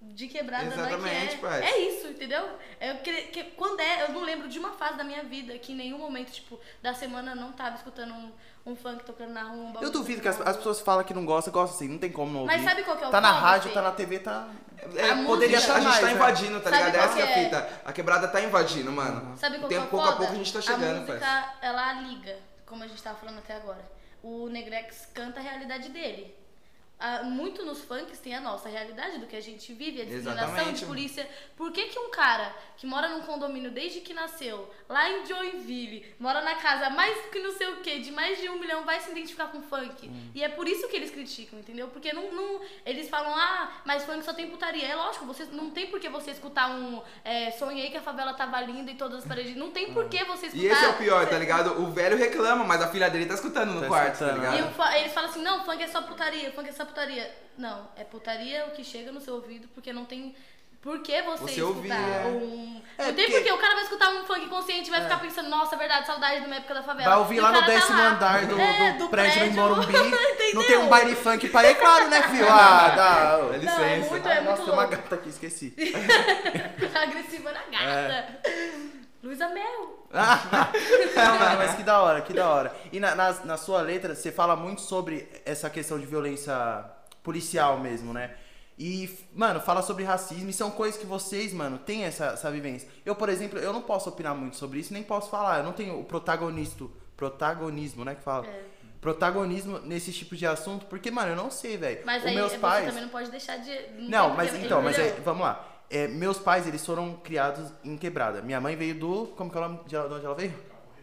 de 0.00 0.28
quebrada, 0.28 0.66
Exatamente, 0.66 1.36
né? 1.36 1.38
Que 1.40 1.46
é, 1.46 1.70
é 1.70 1.78
isso, 1.88 2.06
entendeu? 2.06 2.48
Eu, 2.80 2.96
que, 2.98 3.12
que- 3.28 3.44
quando 3.56 3.80
é, 3.80 4.04
eu 4.04 4.10
não 4.12 4.20
lembro 4.22 4.48
de 4.48 4.58
uma 4.58 4.72
fase 4.72 4.96
da 4.96 5.02
minha 5.04 5.24
vida 5.24 5.58
que 5.58 5.72
em 5.72 5.76
nenhum 5.76 5.98
momento, 5.98 6.30
tipo, 6.30 6.58
da 6.80 6.94
semana 6.94 7.34
não 7.34 7.50
tava 7.52 7.74
escutando 7.76 8.14
um, 8.14 8.32
um 8.64 8.76
funk 8.76 9.04
tocando 9.04 9.32
na 9.32 9.42
rua. 9.42 9.72
Um 9.80 9.82
Eu 9.82 9.90
duvido 9.90 10.22
que 10.22 10.28
as, 10.28 10.40
as 10.40 10.56
pessoas 10.56 10.80
falam 10.80 11.02
que 11.04 11.12
não 11.12 11.24
gostam, 11.24 11.52
gostam 11.52 11.76
assim, 11.76 11.88
não 11.88 11.98
tem 11.98 12.12
como 12.12 12.30
não 12.32 12.40
ouvir. 12.42 12.54
Mas 12.54 12.62
sabe 12.64 12.84
qual 12.84 12.96
que 12.96 13.04
é 13.04 13.08
o 13.08 13.10
Tá 13.10 13.20
na 13.20 13.34
foda, 13.34 13.40
rádio, 13.40 13.68
Fê? 13.70 13.74
tá 13.74 13.82
na 13.82 13.90
TV, 13.92 14.18
tá. 14.20 14.48
É, 14.94 15.10
A 15.10 15.24
poderia 15.24 15.56
música- 15.56 15.74
a 15.74 15.80
gente 15.80 15.84
tá 15.84 15.90
mais, 15.90 16.04
né? 16.04 16.12
invadindo, 16.12 16.60
tá 16.60 16.70
Sabe 16.70 16.84
ligado? 16.84 17.04
Essa 17.04 17.14
que 17.14 17.20
é 17.20 17.24
a 17.24 17.28
é? 17.30 17.44
fita. 17.44 17.80
A 17.84 17.92
quebrada 17.92 18.28
tá 18.28 18.40
invadindo, 18.40 18.92
mano. 18.92 19.36
Sabe 19.36 19.58
qual 19.58 19.68
que 19.68 19.74
é 19.74 19.80
o 19.80 19.86
pouco 19.88 20.06
a 20.06 20.12
pouco 20.16 20.32
a 20.32 20.36
gente 20.36 20.52
tá 20.52 20.60
chegando, 20.60 21.00
música, 21.00 21.18
parça. 21.18 21.52
ela 21.60 21.92
liga, 21.94 22.36
como 22.64 22.84
a 22.84 22.86
gente 22.86 23.02
tava 23.02 23.18
falando 23.18 23.38
até 23.38 23.56
agora. 23.56 23.84
O 24.22 24.48
Negrex 24.48 25.06
canta 25.12 25.40
a 25.40 25.42
realidade 25.42 25.88
dele. 25.88 26.37
Ah, 27.00 27.22
muito 27.22 27.64
nos 27.64 27.80
funks 27.84 28.18
tem 28.18 28.34
a 28.34 28.40
nossa 28.40 28.68
realidade 28.68 29.18
do 29.18 29.26
que 29.26 29.36
a 29.36 29.40
gente 29.40 29.72
vive, 29.72 30.00
a 30.00 30.04
discriminação 30.04 30.48
Exatamente. 30.48 30.80
de 30.80 30.86
polícia. 30.86 31.28
Por 31.56 31.70
que, 31.70 31.84
que 31.84 31.98
um 31.98 32.10
cara 32.10 32.52
que 32.76 32.86
mora 32.88 33.08
num 33.08 33.20
condomínio 33.22 33.70
desde 33.70 34.00
que 34.00 34.12
nasceu, 34.12 34.68
lá 34.88 35.08
em 35.08 35.24
Joinville, 35.24 36.04
mora 36.18 36.40
na 36.40 36.56
casa 36.56 36.90
mais 36.90 37.16
que 37.26 37.38
não 37.38 37.52
sei 37.52 37.68
o 37.68 37.76
que, 37.76 38.00
de 38.00 38.10
mais 38.10 38.40
de 38.40 38.48
um 38.48 38.58
milhão, 38.58 38.84
vai 38.84 38.98
se 39.00 39.10
identificar 39.12 39.46
com 39.46 39.62
funk? 39.62 40.08
Hum. 40.08 40.30
E 40.34 40.42
é 40.42 40.48
por 40.48 40.66
isso 40.66 40.88
que 40.88 40.96
eles 40.96 41.10
criticam, 41.12 41.60
entendeu? 41.60 41.86
Porque 41.86 42.12
não, 42.12 42.32
não- 42.32 42.60
eles 42.84 43.08
falam, 43.08 43.32
ah, 43.32 43.70
mas 43.84 44.04
funk 44.04 44.24
só 44.24 44.32
tem 44.34 44.48
putaria. 44.50 44.86
É 44.88 44.96
lógico, 44.96 45.24
você, 45.24 45.44
não 45.52 45.70
tem 45.70 45.86
por 45.86 46.00
que 46.00 46.08
você 46.08 46.32
escutar 46.32 46.68
um 46.70 47.00
é, 47.24 47.52
sonhei 47.52 47.90
que 47.90 47.96
a 47.96 48.02
favela 48.02 48.34
tava 48.34 48.60
linda 48.60 48.90
e 48.90 48.94
todas 48.96 49.18
as 49.20 49.24
paredes. 49.24 49.54
Não 49.56 49.70
tem 49.70 49.92
por 49.92 50.08
que 50.08 50.24
você 50.24 50.46
escutar. 50.46 50.64
E 50.64 50.66
esse 50.66 50.84
é 50.84 50.88
o 50.88 50.94
pior, 50.96 51.28
tá 51.28 51.38
ligado? 51.38 51.80
O 51.80 51.92
velho 51.92 52.16
reclama, 52.16 52.64
mas 52.64 52.82
a 52.82 52.88
filha 52.88 53.08
dele 53.08 53.26
tá 53.26 53.34
escutando 53.34 53.70
no 53.72 53.82
Tá 53.82 53.86
quarto, 53.86 54.18
tá 54.18 54.24
escutando, 54.26 54.36
E 54.44 54.50
ligado? 54.56 54.68
o 54.70 54.74
fa- 54.74 54.98
eles 54.98 55.12
falam 55.12 55.30
assim, 55.30 55.42
não, 55.42 55.64
funk 55.64 55.80
é 55.80 55.86
só 55.86 56.02
putaria, 56.02 56.50
funk 56.52 56.68
é 56.68 56.72
só 56.72 56.87
putaria. 56.88 57.30
Não, 57.56 57.88
é 57.96 58.04
putaria 58.04 58.66
o 58.66 58.70
que 58.70 58.82
chega 58.84 59.10
no 59.12 59.20
seu 59.20 59.34
ouvido, 59.34 59.68
porque 59.74 59.92
não 59.92 60.04
tem 60.04 60.34
por 60.80 61.02
que 61.02 61.20
você, 61.22 61.42
Você 61.42 61.50
escutar 61.60 61.66
ouvir, 61.66 61.90
é. 61.90 62.24
um... 62.28 62.80
É, 62.96 63.06
não 63.06 63.14
tem 63.14 63.24
porque- 63.24 63.38
por 63.40 63.44
que 63.48 63.52
o 63.52 63.58
cara 63.58 63.74
vai 63.74 63.82
escutar 63.82 64.10
um 64.10 64.24
funk 64.24 64.46
consciente 64.46 64.86
e 64.86 64.90
vai 64.92 65.02
ficar 65.02 65.18
pensando, 65.18 65.48
nossa, 65.48 65.74
é 65.74 65.78
verdade, 65.78 66.06
saudade 66.06 66.40
de 66.40 66.46
uma 66.46 66.54
época 66.54 66.72
da 66.74 66.82
favela. 66.84 67.10
Vai 67.10 67.18
ouvir 67.18 67.40
lá 67.40 67.50
no 67.50 67.60
tá 67.60 67.66
décimo 67.66 67.98
lá. 67.98 68.08
andar 68.10 68.46
do, 68.46 68.60
É, 68.60 68.92
do 68.92 69.08
prédio, 69.08 69.42
em 69.44 69.50
Morumbi. 69.50 69.92
Não 70.54 70.62
tem 70.64 70.78
um 70.78 70.88
baile 70.88 71.16
funk 71.16 71.48
pra 71.48 71.64
ir, 71.64 71.72
é 71.72 71.74
claro, 71.74 72.08
né, 72.08 72.22
filho? 72.28 72.46
Ah, 72.48 72.88
dá. 72.90 72.94
Dá 72.94 73.38
Não, 73.38 73.54
é 73.54 73.58
licença. 73.58 74.10
muito, 74.10 74.28
Ah, 74.28 74.34
é 74.34 74.40
nossa, 74.40 74.56
muito 74.62 74.64
tem 74.66 74.72
uma 74.74 74.86
gata 74.86 75.14
aqui, 75.16 75.28
esqueci. 75.30 75.74
Agressiva 76.94 77.52
na 77.52 77.60
gata. 77.70 78.38
Luísa 79.22 79.48
Mel. 79.48 80.06
Não, 80.12 81.38
mano, 81.38 81.58
mas 81.58 81.74
que 81.74 81.82
da 81.82 82.00
hora, 82.00 82.20
que 82.20 82.32
da 82.32 82.48
hora. 82.48 82.74
E 82.92 83.00
na, 83.00 83.14
na, 83.14 83.32
na 83.44 83.56
sua 83.56 83.80
letra, 83.82 84.14
você 84.14 84.30
fala 84.30 84.54
muito 84.54 84.80
sobre 84.80 85.28
essa 85.44 85.68
questão 85.68 85.98
de 85.98 86.06
violência 86.06 86.84
policial 87.22 87.78
mesmo, 87.78 88.12
né? 88.12 88.34
E, 88.78 89.10
mano, 89.34 89.60
fala 89.60 89.82
sobre 89.82 90.04
racismo 90.04 90.48
e 90.48 90.52
são 90.52 90.70
coisas 90.70 90.98
que 90.98 91.06
vocês, 91.06 91.52
mano, 91.52 91.78
têm 91.78 92.04
essa, 92.04 92.26
essa 92.26 92.48
vivência. 92.48 92.88
Eu, 93.04 93.16
por 93.16 93.28
exemplo, 93.28 93.58
eu 93.58 93.72
não 93.72 93.82
posso 93.82 94.08
opinar 94.08 94.36
muito 94.36 94.56
sobre 94.56 94.78
isso, 94.78 94.92
nem 94.92 95.02
posso 95.02 95.28
falar. 95.28 95.58
Eu 95.58 95.64
não 95.64 95.72
tenho 95.72 95.98
o 95.98 96.04
protagonista, 96.04 96.84
protagonismo, 97.16 98.04
né, 98.04 98.14
que 98.14 98.22
fala. 98.22 98.46
É. 98.46 98.64
Protagonismo 99.00 99.80
nesse 99.80 100.12
tipo 100.12 100.36
de 100.36 100.46
assunto, 100.46 100.86
porque, 100.86 101.10
mano, 101.10 101.32
eu 101.32 101.36
não 101.36 101.50
sei, 101.50 101.76
velho. 101.76 102.02
Mas 102.04 102.22
Os 102.22 102.28
aí 102.28 102.34
meus 102.36 102.52
você 102.52 102.58
pais... 102.58 102.86
também 102.86 103.02
não 103.02 103.10
pode 103.10 103.30
deixar 103.30 103.56
de... 103.56 103.70
Não, 104.08 104.28
tem 104.28 104.36
mas 104.36 104.54
então, 104.54 104.80
mas 104.80 104.98
é, 104.98 105.06
entendeu? 105.06 105.24
vamos 105.24 105.42
lá. 105.42 105.77
É, 105.90 106.06
meus 106.06 106.38
pais, 106.38 106.66
eles 106.66 106.84
foram 106.84 107.14
criados 107.14 107.72
em 107.82 107.96
quebrada. 107.96 108.42
Minha 108.42 108.60
mãe 108.60 108.76
veio 108.76 108.94
do. 108.94 109.26
Como 109.36 109.50
que 109.50 109.56
é 109.56 109.60
o 109.60 109.64
nome 109.68 109.80
de 109.84 109.88
de 109.90 109.96
onde 109.96 110.24
ela 110.26 110.34
veio? 110.34 110.52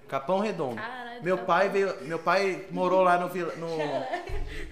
Capão 0.08 0.40
Redondo. 0.40 0.76
Caralho, 0.76 1.24
meu 1.24 1.38
Capão. 1.38 1.56
pai 1.56 1.70
veio. 1.70 2.04
Meu 2.04 2.20
pai 2.20 2.66
morou 2.70 3.02
lá 3.02 3.18
no 3.18 3.28
Vila, 3.28 3.54
no 3.56 3.68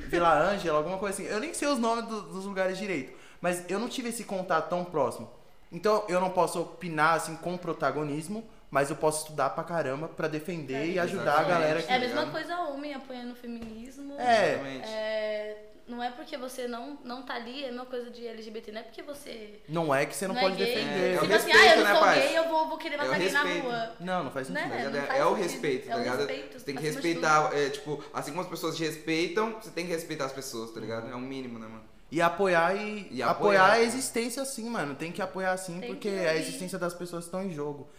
Vila 0.08 0.32
Ângela, 0.52 0.78
alguma 0.78 0.98
coisa 0.98 1.22
assim. 1.22 1.32
Eu 1.32 1.40
nem 1.40 1.54
sei 1.54 1.68
os 1.68 1.80
nomes 1.80 2.06
do- 2.06 2.22
dos 2.22 2.46
lugares 2.46 2.78
direito. 2.78 3.18
Mas 3.42 3.68
eu 3.70 3.80
não 3.80 3.90
tive 3.90 4.10
esse 4.10 4.24
contato 4.24 4.70
tão 4.70 4.86
próximo. 4.86 5.30
Então 5.72 6.04
eu 6.08 6.22
não 6.22 6.30
posso 6.30 6.62
opinar 6.62 7.16
assim 7.16 7.36
com 7.38 7.58
protagonismo, 7.58 8.48
mas 8.70 8.92
eu 8.92 8.96
posso 8.96 9.24
estudar 9.24 9.50
pra 9.50 9.64
caramba 9.64 10.08
pra 10.08 10.28
defender 10.28 10.86
e 10.86 11.00
ajudar 11.00 11.24
a 11.24 11.42
Exatamente. 11.42 11.50
galera 11.50 11.82
que. 11.82 11.92
É 11.92 11.96
a 11.96 12.00
mesma 12.00 12.26
coisa 12.28 12.58
homem 12.60 12.94
apoiando 12.94 13.32
o 13.34 13.36
feminismo. 13.36 14.14
É. 14.20 14.52
Exatamente. 14.54 14.88
É, 14.88 15.58
não 15.88 16.02
é 16.02 16.10
porque 16.12 16.38
você 16.38 16.68
não, 16.68 16.98
não 17.04 17.24
tá 17.24 17.36
ali, 17.36 17.64
é 17.64 17.68
a 17.68 17.72
mesma 17.72 17.86
coisa 17.86 18.10
de 18.10 18.26
LGBT, 18.26 18.72
não 18.72 18.80
é 18.80 18.84
porque 18.84 19.02
você 19.02 19.60
Não 19.68 19.94
é 19.94 20.06
que 20.06 20.16
você 20.16 20.28
não, 20.28 20.36
não 20.36 20.42
pode 20.42 20.62
é 20.62 20.66
gay. 20.66 20.76
defender. 20.76 21.14
É 21.14 21.18
o 21.18 21.22
tipo 21.22 21.34
assim, 21.34 21.52
ah, 21.52 21.56
eu 21.56 21.64
né, 21.64 21.76
não 21.84 21.92
sou 21.92 22.00
parça? 22.00 22.22
gay, 22.22 22.38
eu 22.38 22.48
vou, 22.50 22.68
vou 22.70 22.78
querer 22.78 22.96
É 22.96 22.98
matar 22.98 23.14
alguém 23.14 23.32
na 23.32 23.44
rua. 23.44 23.96
Não, 24.00 24.24
não 24.24 24.32
faz 24.32 24.48
sentido. 24.48 24.64
Né? 24.64 24.70
Tá 24.70 24.76
ligado? 24.78 24.94
não 24.94 25.00
É- 25.02 25.06
faz 25.08 25.20
é 25.20 25.26
o 25.26 25.30
sentido. 25.30 25.44
respeito, 25.52 25.86
É 25.88 25.92
tá 25.92 25.96
o 25.96 26.00
ligado? 26.00 26.18
respeito, 26.20 26.60
Você 26.60 26.66
tem 26.66 26.76
que 26.76 26.82
respeitar, 26.84 27.50
é, 27.58 27.70
tipo, 27.70 28.04
assim 28.14 28.32
como 28.32 28.42
as 28.44 28.50
pessoas 28.50 28.76
te 28.78 28.84
respeitam, 28.84 29.54
você 29.62 29.70
tem 29.72 29.86
que 29.86 29.92
respeitar 29.92 30.26
as 30.26 30.34
pessoas, 30.34 30.72
tá 30.72 30.80
ligado? 30.80 31.10
É 31.12 31.16
o 31.16 31.20
mínimo, 31.20 31.60
né, 31.60 31.68
mano? 31.68 31.84
E 32.12 32.22
apoiar 32.22 32.76
e, 32.76 33.08
E 33.12 33.24
apoiar, 33.24 33.30
apoiar. 33.66 33.72
a 33.72 33.82
existência 33.82 34.46
sim, 34.46 34.70
mano. 34.70 34.94
Tem 34.96 35.12
que 35.12 35.22
apoiar 35.22 35.58
sim, 35.58 35.80
Tem 35.80 35.90
porque 35.90 36.10
que 36.12 36.26
a 36.28 36.36
existência 36.36 36.78
das 36.78 36.94
pessoas 36.94 37.26
estão 37.26 37.44
em 37.44 37.52
jogo. 37.52 37.90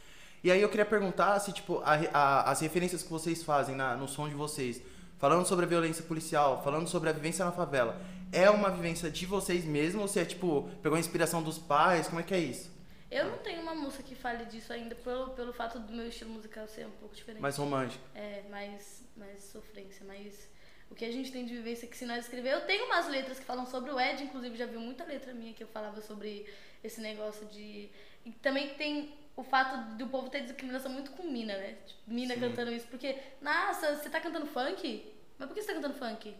E 0.42 0.50
aí 0.52 0.60
eu 0.62 0.68
queria 0.68 0.84
perguntar 0.86 1.38
se, 1.40 1.52
tipo, 1.52 1.80
a- 1.84 1.98
a- 2.12 2.50
as 2.50 2.60
referências 2.60 3.02
que 3.02 3.10
vocês 3.10 3.42
fazem 3.42 3.74
na- 3.74 3.96
no 3.96 4.06
som 4.06 4.28
de 4.28 4.34
vocês, 4.34 4.80
falando 5.24 5.46
sobre 5.46 5.64
a 5.64 5.68
violência 5.68 6.04
policial, 6.04 6.62
falando 6.62 6.86
sobre 6.86 7.08
a 7.08 7.12
vivência 7.14 7.42
na 7.46 7.50
favela, 7.50 7.98
é 8.30 8.50
uma 8.50 8.70
vivência 8.70 9.10
de 9.10 9.24
vocês 9.24 9.64
mesmos 9.64 10.02
ou 10.02 10.06
se 10.06 10.20
é, 10.20 10.24
tipo, 10.26 10.68
pegou 10.82 10.96
a 10.96 11.00
inspiração 11.00 11.42
dos 11.42 11.58
pais? 11.58 12.08
Como 12.08 12.20
é 12.20 12.22
que 12.22 12.34
é 12.34 12.38
isso? 12.38 12.70
Eu 13.10 13.30
não 13.30 13.38
tenho 13.38 13.62
uma 13.62 13.74
música 13.74 14.02
que 14.02 14.14
fale 14.14 14.44
disso 14.44 14.70
ainda, 14.70 14.94
pelo, 14.94 15.30
pelo 15.30 15.50
fato 15.54 15.78
do 15.78 15.94
meu 15.94 16.08
estilo 16.08 16.30
musical 16.30 16.68
ser 16.68 16.86
um 16.86 16.90
pouco 16.90 17.14
diferente. 17.14 17.40
Mais 17.40 17.56
romântico. 17.56 18.04
É, 18.14 18.42
mais, 18.50 19.02
mais 19.16 19.44
sofrência, 19.44 20.04
mais. 20.04 20.46
O 20.90 20.94
que 20.94 21.06
a 21.06 21.10
gente 21.10 21.32
tem 21.32 21.46
de 21.46 21.54
vivência 21.54 21.88
que 21.88 21.96
se 21.96 22.04
nós 22.04 22.24
escrever. 22.24 22.52
Eu 22.52 22.66
tenho 22.66 22.84
umas 22.84 23.08
letras 23.08 23.38
que 23.38 23.46
falam 23.46 23.64
sobre 23.64 23.92
o 23.92 23.98
Ed, 23.98 24.24
inclusive 24.24 24.54
já 24.58 24.66
viu 24.66 24.78
muita 24.78 25.04
letra 25.04 25.32
minha 25.32 25.54
que 25.54 25.64
eu 25.64 25.68
falava 25.68 26.02
sobre 26.02 26.44
esse 26.82 27.00
negócio 27.00 27.46
de. 27.46 27.88
E 28.26 28.30
também 28.42 28.74
tem 28.74 29.14
o 29.34 29.42
fato 29.42 29.96
do 29.96 30.06
povo 30.06 30.28
ter 30.28 30.42
discriminação 30.42 30.92
muito 30.92 31.12
com 31.12 31.22
mina, 31.22 31.56
né? 31.56 31.78
Tipo, 31.86 32.00
mina 32.08 32.34
Sim. 32.34 32.40
cantando 32.40 32.72
isso. 32.72 32.86
Porque, 32.88 33.16
nossa, 33.40 33.96
você 33.96 34.10
tá 34.10 34.20
cantando 34.20 34.46
funk? 34.48 35.13
Mas 35.38 35.48
por 35.48 35.54
que 35.54 35.62
você 35.62 35.68
tá 35.68 35.74
cantando 35.74 35.94
funk? 35.94 36.34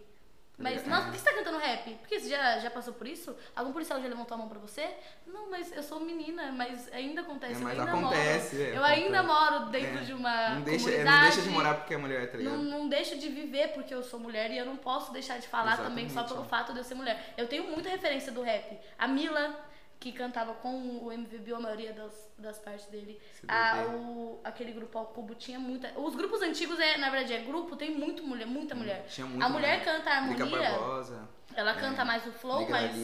Mas, 0.57 0.87
nossa, 0.87 1.07
por 1.07 1.13
que 1.15 1.19
você 1.19 1.25
tá 1.25 1.35
cantando 1.37 1.59
rap? 1.59 1.95
Porque 1.97 2.21
você 2.21 2.29
já, 2.29 2.61
já 2.61 2.71
passou 2.71 2.95
por 2.95 3.09
isso? 3.09 3.35
Algum 3.57 3.73
policial 3.73 4.01
já 4.01 4.07
levantou 4.07 4.37
a 4.37 4.39
mão 4.39 4.49
pra 4.49 4.61
você? 4.61 4.89
Não, 5.27 5.51
mas 5.51 5.73
eu 5.77 5.83
sou 5.83 5.99
menina, 5.99 6.53
mas 6.53 6.89
ainda 6.93 7.23
acontece. 7.23 7.55
É, 7.55 7.57
eu 7.57 7.63
mas 7.65 7.79
ainda 7.81 7.91
acontece, 7.91 8.55
moro. 8.57 8.69
é, 8.71 8.77
eu 8.79 8.85
ainda 8.85 9.23
moro 9.25 9.67
dentro 9.71 9.99
É. 9.99 10.03
de 10.03 10.13
uma 10.13 10.51
Não 10.51 10.61
deixa, 10.63 10.89
é, 10.91 10.93
comunidade. 10.93 11.17
não 11.17 11.23
deixa 11.25 11.43
de 11.43 11.49
morar 11.51 11.75
porque 11.75 11.95
é 11.95 11.97
mulher, 11.97 12.31
tá 12.31 12.39
ligado? 12.39 12.57
Não, 12.57 12.63
não 12.63 12.89
deixo 12.89 13.19
de 13.19 13.29
viver 13.31 13.73
porque 13.73 13.93
eu 13.93 14.01
sou 14.05 14.21
mulher 14.21 14.49
e 14.53 14.57
eu 14.59 14.65
não 14.65 14.77
posso 14.77 15.13
deixar 15.13 15.41
de 15.41 15.49
falar 15.49 15.77
também 15.77 16.09
só 16.09 16.21
Exatamente, 16.21 16.35
pelo 16.35 16.45
fato 16.45 16.73
de 16.73 16.79
eu 16.79 16.85
ser 16.85 16.95
mulher. 16.95 17.35
Eu 17.37 17.49
tenho 17.49 17.65
muita 17.65 17.89
referência 17.89 18.31
do 18.31 18.41
rap. 18.41 18.79
A 18.97 19.09
Mila, 19.09 19.59
que 20.05 20.13
cantava 20.13 20.53
com 20.57 20.99
o 21.03 21.11
MVB, 21.11 21.55
a 21.55 21.61
maioria 21.61 21.95
das, 21.95 22.31
das 22.39 22.59
partes 22.59 22.85
dele. 22.89 23.19
A, 23.49 23.77
beber. 23.77 23.95
o, 23.95 24.41
aquele 24.45 24.73
grupo 24.73 24.99
ao 24.99 25.07
cubo 25.07 25.35
tinha 25.35 25.59
muita. 25.59 25.99
Os 25.99 26.15
grupos 26.15 26.43
antigos, 26.43 26.79
é, 26.79 26.99
na 26.99 27.09
verdade, 27.09 27.33
é 27.33 27.39
grupo, 27.39 27.75
tem 27.75 27.97
muito 27.97 28.23
mulher, 28.23 28.47
muita 28.47 28.75
mulher. 28.75 29.07
Tinha 29.09 29.27
muito 29.27 29.43
a 29.43 29.49
mulher 29.49 29.79
mais. 29.79 29.85
canta 29.85 30.11
a 30.11 30.21
Liga 30.21 30.45
harmonia, 30.45 31.29
ela 31.57 31.75
canta 31.75 32.05
mais 32.05 32.27
o 32.27 32.33
flow, 32.33 32.61
Negra 32.61 32.83
mas. 32.83 32.99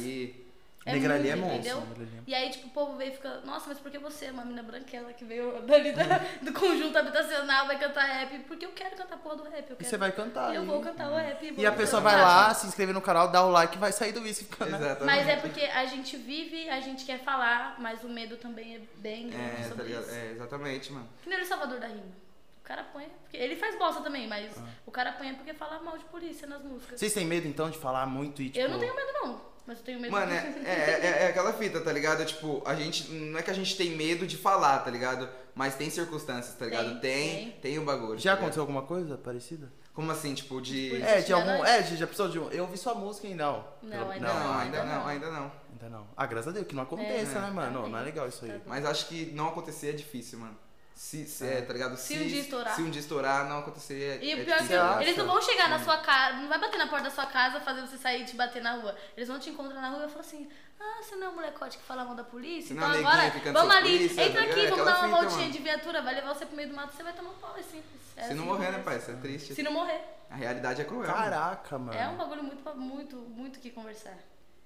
É 0.87 0.93
Negra 0.95 1.15
ali 1.17 1.29
muito, 1.37 1.43
é 1.69 1.75
monstro, 1.75 1.93
entendeu? 1.93 2.09
É- 2.27 2.31
E 2.31 2.35
aí, 2.35 2.49
tipo, 2.49 2.69
o 2.69 2.71
povo 2.71 2.97
veio 2.97 3.11
e 3.13 3.15
fica, 3.15 3.41
nossa, 3.45 3.67
mas 3.69 3.79
por 3.79 3.91
que 3.91 3.99
você, 3.99 4.25
é 4.27 4.31
uma 4.31 4.43
menina 4.45 4.63
branquela 4.63 5.13
que 5.13 5.27
veio 5.27 5.61
dali 5.69 5.93
da- 5.93 6.21
do 6.41 6.53
conjunto 6.55 6.97
habitacional, 6.97 7.67
vai 7.67 7.79
cantar 7.79 8.05
rap? 8.07 8.39
Porque 8.49 8.65
eu 8.65 8.73
quero 8.73 8.97
cantar 8.97 9.19
porra 9.19 9.37
do 9.37 9.43
rap. 9.45 9.57
Eu 9.69 9.75
E 9.75 9.77
quero. 9.77 9.91
você 9.91 9.97
vai 9.99 10.11
cantar. 10.11 10.53
E 10.53 10.57
eu 10.57 10.63
e- 10.63 10.67
vou 10.67 10.81
cantar 10.81 11.11
o 11.13 11.17
rap. 11.17 11.51
vou 11.51 11.63
E 11.63 11.67
a 11.67 11.73
pessoa 11.73 12.01
vai 12.01 12.15
rap. 12.15 12.23
lá, 12.25 12.55
se 12.55 12.67
inscrever 12.67 12.95
no 12.95 13.03
canal, 13.03 13.29
dá 13.29 13.45
o 13.45 13.51
like 13.51 13.77
e 13.77 13.79
vai 13.79 13.93
sair 13.93 14.13
do 14.13 14.27
isso. 14.27 14.45
Né? 14.59 14.69
Exatamente. 14.69 15.05
Mas 15.05 15.29
é 15.29 15.37
porque 15.37 15.61
a 15.65 15.85
gente 15.85 16.17
vive, 16.17 16.71
a 16.71 16.81
gente 16.81 17.05
quer 17.05 17.19
falar, 17.21 17.77
mas 17.79 18.03
o 18.03 18.09
medo 18.09 18.39
também 18.39 18.77
é 18.77 18.81
bem 18.97 19.29
grande 19.29 19.61
É, 19.61 19.69
sobre 19.69 19.85
isso. 19.93 20.11
É, 20.11 20.31
exatamente, 20.31 20.91
mano. 20.93 21.07
Que 21.23 21.29
nem 21.29 21.43
o 21.43 21.45
Salvador 21.47 21.79
da 21.79 21.89
Rima. 21.89 22.05
O 22.63 22.63
cara 22.71 22.81
apanha, 22.83 23.09
porque 23.23 23.37
ele 23.37 23.57
faz 23.57 23.77
bosta 23.77 24.01
também, 24.01 24.27
mas 24.29 24.57
Ah. 24.57 24.63
o 24.87 24.91
cara 24.91 25.11
apanha 25.11 25.35
porque 25.35 25.53
fala 25.53 25.79
mal 25.83 25.99
de 25.99 26.05
polícia 26.05 26.47
nas 26.47 26.63
músicas. 26.63 26.99
Vocês 27.01 27.13
têm 27.13 27.27
medo 27.27 27.47
então 27.49 27.69
de 27.69 27.77
falar 27.77 28.07
muito 28.07 28.41
e 28.41 28.47
tipo. 28.49 28.59
Eu 28.61 28.71
não 28.71 28.79
tenho 28.79 28.95
medo 28.95 29.13
não, 29.13 29.50
mas 29.67 29.79
eu 29.79 29.85
tenho 29.85 30.01
medo 30.01 30.11
Mano, 30.13 30.27
de... 30.31 30.37
é, 30.37 30.41
é, 30.67 31.01
é- 31.03 31.23
é 31.25 31.27
aquela 31.29 31.53
fita, 31.53 31.81
tá 31.81 31.93
ligado? 31.93 32.25
Tipo, 32.25 32.63
a 32.67 32.75
gente. 32.75 33.11
Não 33.13 33.39
é 33.39 33.43
que 33.43 33.51
a 33.51 33.55
gente 33.55 33.77
tem 33.77 33.91
medo 33.97 34.27
de 34.27 34.37
falar, 34.37 34.79
tá 34.81 34.91
ligado? 34.91 35.29
Mas 35.55 35.75
tem 35.75 35.91
circunstâncias, 35.91 36.55
tá 36.57 36.65
ligado? 36.65 37.01
Tem, 37.01 37.51
Tem, 37.51 37.51
tem, 37.61 37.79
o 37.79 37.85
bagulho. 37.85 38.19
Já 38.19 38.31
tá 38.31 38.37
ligado? 38.37 38.39
aconteceu 38.39 38.63
alguma 38.63 38.83
coisa 38.83 39.17
parecida? 39.19 39.71
Como 39.93 40.11
assim, 40.13 40.33
tipo, 40.35 40.61
de. 40.61 40.91
Tipo, 40.91 41.05
É, 41.05 41.21
de 41.21 41.33
algum. 41.33 41.65
É, 41.65 41.83
de- 41.83 41.97
já 41.97 42.07
precisou 42.07 42.29
de 42.31 42.39
um. 42.39 42.49
Eu 42.51 42.65
ouvi 42.65 42.79
sua 42.79 42.95
música 42.95 43.27
e 43.27 43.35
não. 43.35 43.65
Não, 43.83 43.91
Pelo- 43.91 44.11
ainda 44.13 44.27
Não, 44.29 44.35
não, 44.41 44.59
ainda 44.59 44.81
ainda 44.81 44.93
não, 44.95 45.01
não. 45.01 45.07
ainda 45.09 45.31
não. 45.31 45.53
Ainda 45.73 45.89
não. 45.89 46.07
Ah, 46.17 46.27
graças 46.27 46.49
a 46.49 46.53
Deus, 46.53 46.67
que 46.67 46.75
não 46.75 46.83
aconteça, 46.85 47.39
É. 47.39 47.41
né, 47.43 47.51
mano? 47.51 47.73
Também. 47.79 47.91
Não 47.93 47.99
é 47.99 48.03
legal 48.03 48.29
isso 48.29 48.45
aí. 48.45 48.53
Tá. 48.53 48.61
Mas 48.67 48.85
acho 48.87 49.09
que 49.09 49.27
não 49.35 49.49
acontecer 49.49 49.91
é 49.91 49.93
difícil, 49.93 50.39
mano. 50.39 50.57
Se, 51.01 51.25
se 51.25 51.47
é, 51.47 51.63
tá 51.63 51.73
ligado? 51.73 51.97
Se 51.97 52.13
um 52.13 52.27
dia 52.29 52.41
estourar. 52.43 52.77
Se 52.77 52.83
um 52.83 52.91
dia 52.91 53.01
estourar, 53.01 53.49
não 53.49 53.61
acontecer. 53.61 54.23
E 54.23 54.33
é 54.33 54.35
o 54.35 54.45
pior 54.45 54.61
é 54.61 54.67
que 54.67 54.75
acha? 54.75 55.03
eles 55.03 55.17
não 55.17 55.27
vão 55.27 55.41
chegar 55.41 55.71
na 55.71 55.79
sua 55.79 55.97
casa, 55.97 56.37
não 56.37 56.47
vai 56.47 56.61
bater 56.61 56.77
na 56.77 56.89
porta 56.89 57.05
da 57.05 57.11
sua 57.11 57.25
casa, 57.25 57.59
fazer 57.59 57.81
você 57.81 57.97
sair 57.97 58.21
e 58.21 58.25
te 58.27 58.37
bater 58.37 58.63
na 58.63 58.73
rua. 58.75 58.95
Eles 59.17 59.27
vão 59.27 59.39
te 59.39 59.49
encontrar 59.49 59.81
na 59.81 59.89
rua 59.89 60.05
e 60.05 60.09
falar 60.11 60.21
assim: 60.21 60.47
Ah, 60.79 61.03
você 61.03 61.17
não 61.17 61.29
é 61.29 61.31
o 61.31 61.35
molecote 61.35 61.79
que 61.79 61.85
fala 61.85 62.05
mal 62.05 62.15
da 62.15 62.23
polícia? 62.23 62.69
Você 62.69 62.75
Então 62.75 62.93
é 62.93 62.99
agora, 62.99 63.33
vamos 63.51 63.75
ali, 63.77 63.99
polícia, 63.99 64.23
entra 64.23 64.43
tá 64.43 64.51
aqui, 64.51 64.61
ligado? 64.61 64.71
vamos 64.77 64.85
dar 64.93 64.99
uma 65.07 65.21
voltinha 65.21 65.41
mano. 65.41 65.53
de 65.53 65.59
viatura, 65.59 66.03
vai 66.03 66.15
levar 66.15 66.35
você 66.35 66.45
pro 66.45 66.57
meio 66.57 66.69
do 66.69 66.75
mato, 66.75 66.95
você 66.95 67.03
vai 67.03 67.13
tomar 67.15 67.31
um 67.31 67.35
pau, 67.39 67.55
é 67.57 67.63
simples. 67.63 68.01
É 68.15 68.21
Se 68.21 68.27
assim 68.27 68.35
não 68.35 68.45
morrer, 68.45 68.71
né, 68.71 68.79
pai? 68.81 68.99
Isso 68.99 69.11
é 69.11 69.15
triste. 69.15 69.55
Se 69.55 69.63
não 69.63 69.73
morrer. 69.73 70.01
A 70.29 70.37
realidade 70.37 70.83
é 70.83 70.85
cruel. 70.85 71.11
Caraca, 71.11 71.79
mano. 71.79 71.99
É 71.99 72.09
um 72.09 72.17
bagulho 72.19 72.45
muito, 72.45 72.77
muito, 72.77 73.17
muito 73.17 73.59
que 73.59 73.71
conversar. 73.71 74.19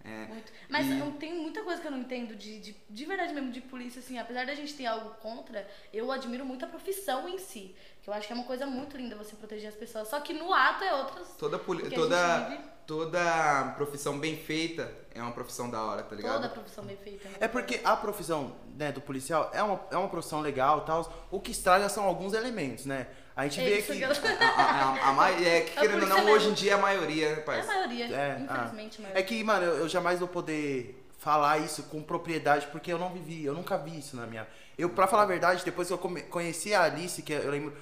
É. 0.05 0.27
Muito. 0.27 0.53
Mas 0.69 0.87
E- 0.87 1.13
tenho 1.19 1.41
muita 1.41 1.63
coisa 1.63 1.81
que 1.81 1.87
eu 1.87 1.91
não 1.91 2.01
entendo 2.01 2.35
de, 2.37 2.61
de, 2.61 2.77
de 2.91 3.05
verdade 3.07 3.33
mesmo 3.33 3.51
de 3.51 3.61
polícia, 3.63 4.01
assim. 4.01 4.19
Apesar 4.19 4.45
da 4.45 4.55
gente 4.55 4.75
ter 4.75 4.85
algo 4.85 5.15
contra, 5.15 5.67
eu 5.93 6.13
admiro 6.13 6.45
muito 6.45 6.65
a 6.65 6.69
profissão 6.69 7.27
em 7.29 7.39
si. 7.39 7.75
Que 8.03 8.11
eu 8.11 8.15
acho 8.15 8.27
que 8.27 8.33
é 8.33 8.37
uma 8.37 8.45
coisa 8.45 8.67
muito 8.67 8.97
linda 8.99 9.17
você 9.17 9.35
proteger 9.35 9.69
as 9.71 9.75
pessoas. 9.75 10.09
Só 10.09 10.21
que 10.21 10.35
no 10.35 10.53
ato 10.53 10.85
é 10.85 10.93
outras. 10.95 11.29
Toda, 11.39 11.59
poli- 11.59 11.89
toda. 11.89 12.74
Toda 12.87 13.75
profissão 13.77 14.19
bem 14.19 14.37
feita 14.37 14.91
é 15.15 15.21
uma 15.23 15.33
profissão 15.33 15.71
da 15.71 15.83
hora, 15.83 16.03
tá 16.03 16.15
ligado? 16.17 16.35
Toda 16.35 16.49
profissão 16.49 16.85
bem 16.85 16.97
feita. 16.97 17.29
né? 17.29 17.37
É 17.41 17.49
porque 17.49 17.81
a 17.85 17.97
profissão 17.97 18.57
né, 18.77 18.91
do 18.93 19.01
policial 19.01 19.51
é 19.55 19.63
uma, 19.63 19.81
é 19.91 19.97
uma 19.97 20.09
profissão 20.09 20.41
legal 20.41 20.81
e 20.83 20.87
tal. 20.87 21.27
O 21.31 21.41
que 21.41 21.51
estraga 21.53 21.89
são 21.89 22.05
alguns 22.05 22.33
elementos, 22.35 22.85
né? 22.87 23.07
A 23.37 23.45
gente 23.45 23.61
É 23.61 23.65
vê 23.65 23.83
que. 23.83 23.93
que 23.97 24.03
eu- 24.03 24.09
A, 24.11 25.11
a, 25.11 25.23
a, 25.25 25.31
é 25.43 25.61
que 25.63 25.73
querendo 25.73 26.03
ou 26.03 26.09
não, 26.09 26.17
polícia 26.17 26.33
hoje 26.35 26.49
em 26.49 26.53
dia 26.53 26.73
é 26.73 26.75
a 26.75 26.79
maioria, 26.79 27.37
né, 27.37 27.43
É 27.47 27.61
a 27.61 27.65
maioria, 27.67 28.05
É, 28.07 28.39
infelizmente, 28.41 28.97
a 28.97 29.01
ah. 29.01 29.03
maioria. 29.03 29.21
É 29.21 29.23
que, 29.23 29.45
mano, 29.45 29.65
eu, 29.67 29.77
eu 29.79 29.89
jamais 29.89 30.19
vou 30.19 30.29
poder 30.29 31.01
falar 31.19 31.59
isso 31.59 31.85
com 31.85 32.03
propriedade, 32.03 32.67
porque 32.67 32.93
eu 32.93 32.99
não 32.99 33.11
vivi, 33.11 33.45
eu 33.45 33.55
nunca 33.55 33.79
vi 33.79 33.99
isso 33.99 34.17
na 34.17 34.27
minha. 34.27 34.47
Eu, 34.77 34.91
pra 34.91 35.07
falar 35.07 35.23
a 35.23 35.27
verdade, 35.27 35.65
depois 35.65 35.89
que 35.89 35.95
eu 35.95 35.99
come- 35.99 36.23
conheci 36.23 36.75
a 36.75 36.83
Alice, 36.83 37.23
que 37.23 37.33
eu 37.33 37.51
lembro. 37.51 37.73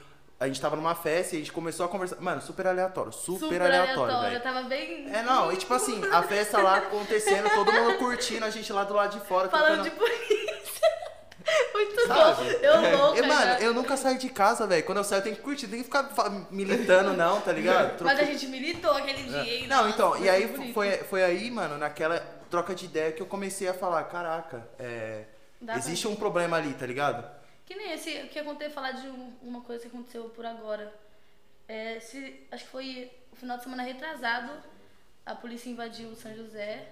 A 0.43 0.47
gente 0.49 0.61
tava 0.61 0.75
numa 0.75 0.95
festa 0.97 1.35
e 1.35 1.39
a 1.39 1.41
gente 1.41 1.53
começou 1.53 1.87
a 1.87 1.89
conversar. 1.89 2.21
Mano, 2.21 2.43
super 2.43 2.67
aleatório. 2.67 3.13
Super, 3.13 3.63
aleatório, 3.63 4.13
Eu 4.15 4.21
velho. 4.23 4.41
tava 4.43 4.63
bem. 4.63 5.07
É, 5.15 5.23
não, 5.23 5.53
e 5.53 5.57
tipo 5.57 5.73
assim, 5.73 6.03
a 6.11 6.21
festa 6.25 6.61
lá 6.61 6.79
acontecendo, 6.79 7.49
todo 7.51 7.73
mundo 7.73 7.97
curtindo, 7.99 8.45
a 8.45 8.51
gente 8.51 8.73
lá 8.73 8.83
do 8.83 8.93
lado 8.93 9.17
de 9.19 9.25
fora. 9.25 9.49
Falando 9.49 9.85
de 9.85 9.91
polícia. 9.91 10.43
Muito 11.73 12.07
Sabe? 12.09 12.43
bom. 12.43 12.51
Eu 12.61 12.99
louca. 12.99 13.19
E, 13.19 13.23
mano, 13.27 13.53
eu 13.61 13.73
nunca 13.75 13.97
saio 13.97 14.19
de 14.19 14.29
casa, 14.31 14.67
velho. 14.67 14.83
Quando 14.85 14.99
eu 14.99 15.05
saio, 15.05 15.21
eu 15.21 15.25
tenho 15.25 15.37
que 15.37 15.43
curtir, 15.43 15.67
não 15.67 15.73
tem 15.75 15.83
que 15.83 15.85
ficar 15.85 16.09
militando, 16.51 17.13
não, 17.13 17.41
tá 17.41 17.53
ligado? 17.53 18.03
Mas 18.05 18.19
a 18.19 18.25
gente 18.25 18.47
militou 18.49 18.91
aquele 18.93 19.23
dia. 19.23 19.43
hein? 19.59 19.65
É. 19.65 19.69
Não, 19.69 19.77
Nossa, 19.85 19.89
então, 19.91 20.17
e 20.25 20.29
aí 20.29 20.47
bonito. 20.49 20.75
foi, 20.75 20.91
foi 20.99 21.23
aí, 21.23 21.51
mano, 21.51 21.79
naquela 21.79 22.19
troca 22.51 22.75
de 22.75 22.85
ideia 22.87 23.13
que 23.13 23.23
eu 23.23 23.27
comecei 23.27 23.69
a 23.69 23.75
falar, 23.75 24.03
caraca, 24.05 24.67
é, 24.79 25.23
existe 25.77 26.07
um 26.09 26.15
problema 26.17 26.57
ali, 26.57 26.73
tá 26.75 26.87
ligado? 26.87 27.25
Que 27.67 27.75
nem 27.75 27.93
esse 27.93 28.13
que 28.29 28.39
eu 28.39 28.45
contei 28.45 28.69
falar 28.71 28.93
de 28.93 29.07
um- 29.09 29.33
uma 29.43 29.61
coisa 29.63 29.83
que 29.83 29.89
aconteceu 29.89 30.25
por 30.31 30.45
agora. 30.45 30.93
É, 31.69 32.01
se, 32.01 32.47
acho 32.51 32.65
que 32.65 32.71
foi 32.71 33.11
o 33.33 33.37
final 33.37 33.57
de 33.57 33.63
semana 33.63 33.83
retrasado, 33.83 34.53
a 35.25 35.35
polícia 35.35 35.71
invadiu 35.71 36.09
o 36.11 36.17
São 36.17 36.35
José, 36.35 36.89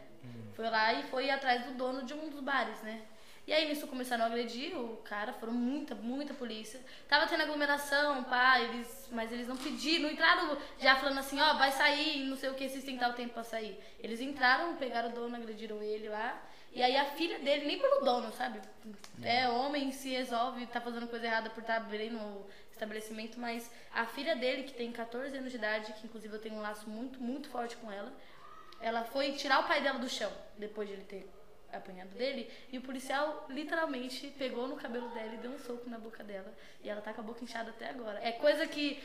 foi 0.55 0.69
lá 0.71 0.93
e 0.95 1.03
foi 1.05 1.31
atrás 1.31 1.65
do 1.65 1.73
dono 1.75 2.03
de 2.05 2.15
um 2.15 2.29
dos 2.29 2.41
bares, 2.41 2.81
né? 2.83 3.03
E 3.47 3.53
aí 3.53 3.69
nisso 3.69 3.87
começaram 3.89 4.23
a 4.25 4.27
agredir 4.27 4.77
o 4.79 4.99
cara, 4.99 5.33
foram 5.33 5.53
muita, 5.53 5.95
muita 5.95 6.33
polícia. 6.35 6.79
Tava 7.09 7.27
tendo 7.27 7.43
aglomeração, 7.43 8.23
pá, 8.25 8.61
eles, 8.61 9.09
mas 9.11 9.33
eles 9.33 9.49
não 9.49 9.57
pediram, 9.57 10.05
não 10.05 10.11
entraram 10.11 10.57
já 10.79 10.95
falando 10.97 11.19
assim, 11.19 11.41
ó, 11.41 11.55
vai 11.55 11.73
sair, 11.73 12.25
não 12.27 12.37
sei 12.37 12.51
o 12.51 12.55
que, 12.55 12.69
vocês 12.69 12.85
têm 12.85 12.97
tal 12.97 13.13
tempo 13.15 13.35
pra 13.35 13.43
sair. 13.43 13.77
Eles 13.99 14.21
entraram, 14.21 14.77
pegaram 14.77 15.09
o 15.09 15.13
dono, 15.13 15.35
agrediram 15.37 15.83
ele 15.83 16.09
lá. 16.09 16.41
E 16.73 16.83
aí 16.83 16.97
a 16.97 17.05
filha 17.05 17.39
dele, 17.41 17.67
nem 17.67 17.79
pelo 17.79 18.05
dono, 18.05 18.33
sabe? 18.33 18.61
É 19.23 19.49
homem, 19.49 19.91
se 19.91 20.11
resolve, 20.11 20.67
tá 20.67 20.81
fazendo 20.81 21.09
coisa 21.09 21.27
errada 21.27 21.51
por 21.51 21.61
estar 21.61 21.77
abrindo 21.77 22.17
o 22.17 22.47
estabelecimento, 22.71 23.39
mas 23.39 23.71
a 23.93 24.07
filha 24.07 24.37
dele, 24.37 24.63
que 24.63 24.73
tem 24.73 24.91
14 24.93 25.37
anos 25.37 25.51
de 25.51 25.59
idade, 25.59 25.93
que 25.95 26.07
inclusive 26.07 26.35
eu 26.35 26.41
tenho 26.41 26.55
um 26.55 26.61
laço 26.61 26.89
muito, 26.89 27.21
muito 27.21 27.49
forte 27.49 27.77
com 27.77 27.91
ela, 27.91 28.13
ela 28.81 29.05
foi 29.05 29.33
tirar 29.33 29.61
o 29.61 29.69
pai 29.69 29.83
dela 29.83 29.99
do 29.99 30.09
chão, 30.09 30.33
depois 30.57 30.89
de 30.89 30.95
ele 30.95 31.05
ter 31.05 31.29
apanhado 31.73 32.11
dele, 32.11 32.51
e 32.73 32.79
o 32.79 32.83
policial 32.83 33.47
literalmente 33.49 34.29
pegou 34.39 34.67
no 34.67 34.77
cabelo 34.77 35.09
dela 35.11 35.35
e 35.35 35.39
deu 35.39 35.51
um 35.51 35.59
soco 35.59 35.89
na 35.89 35.99
boca 35.99 36.25
dela. 36.25 36.53
E 36.83 36.89
ela 36.89 37.01
tá 37.01 37.13
com 37.13 37.21
a 37.21 37.25
boca 37.25 37.45
inchada 37.45 37.71
até 37.71 37.91
agora. 37.91 38.19
É 38.23 38.33
coisa 38.33 38.67
que 38.67 39.01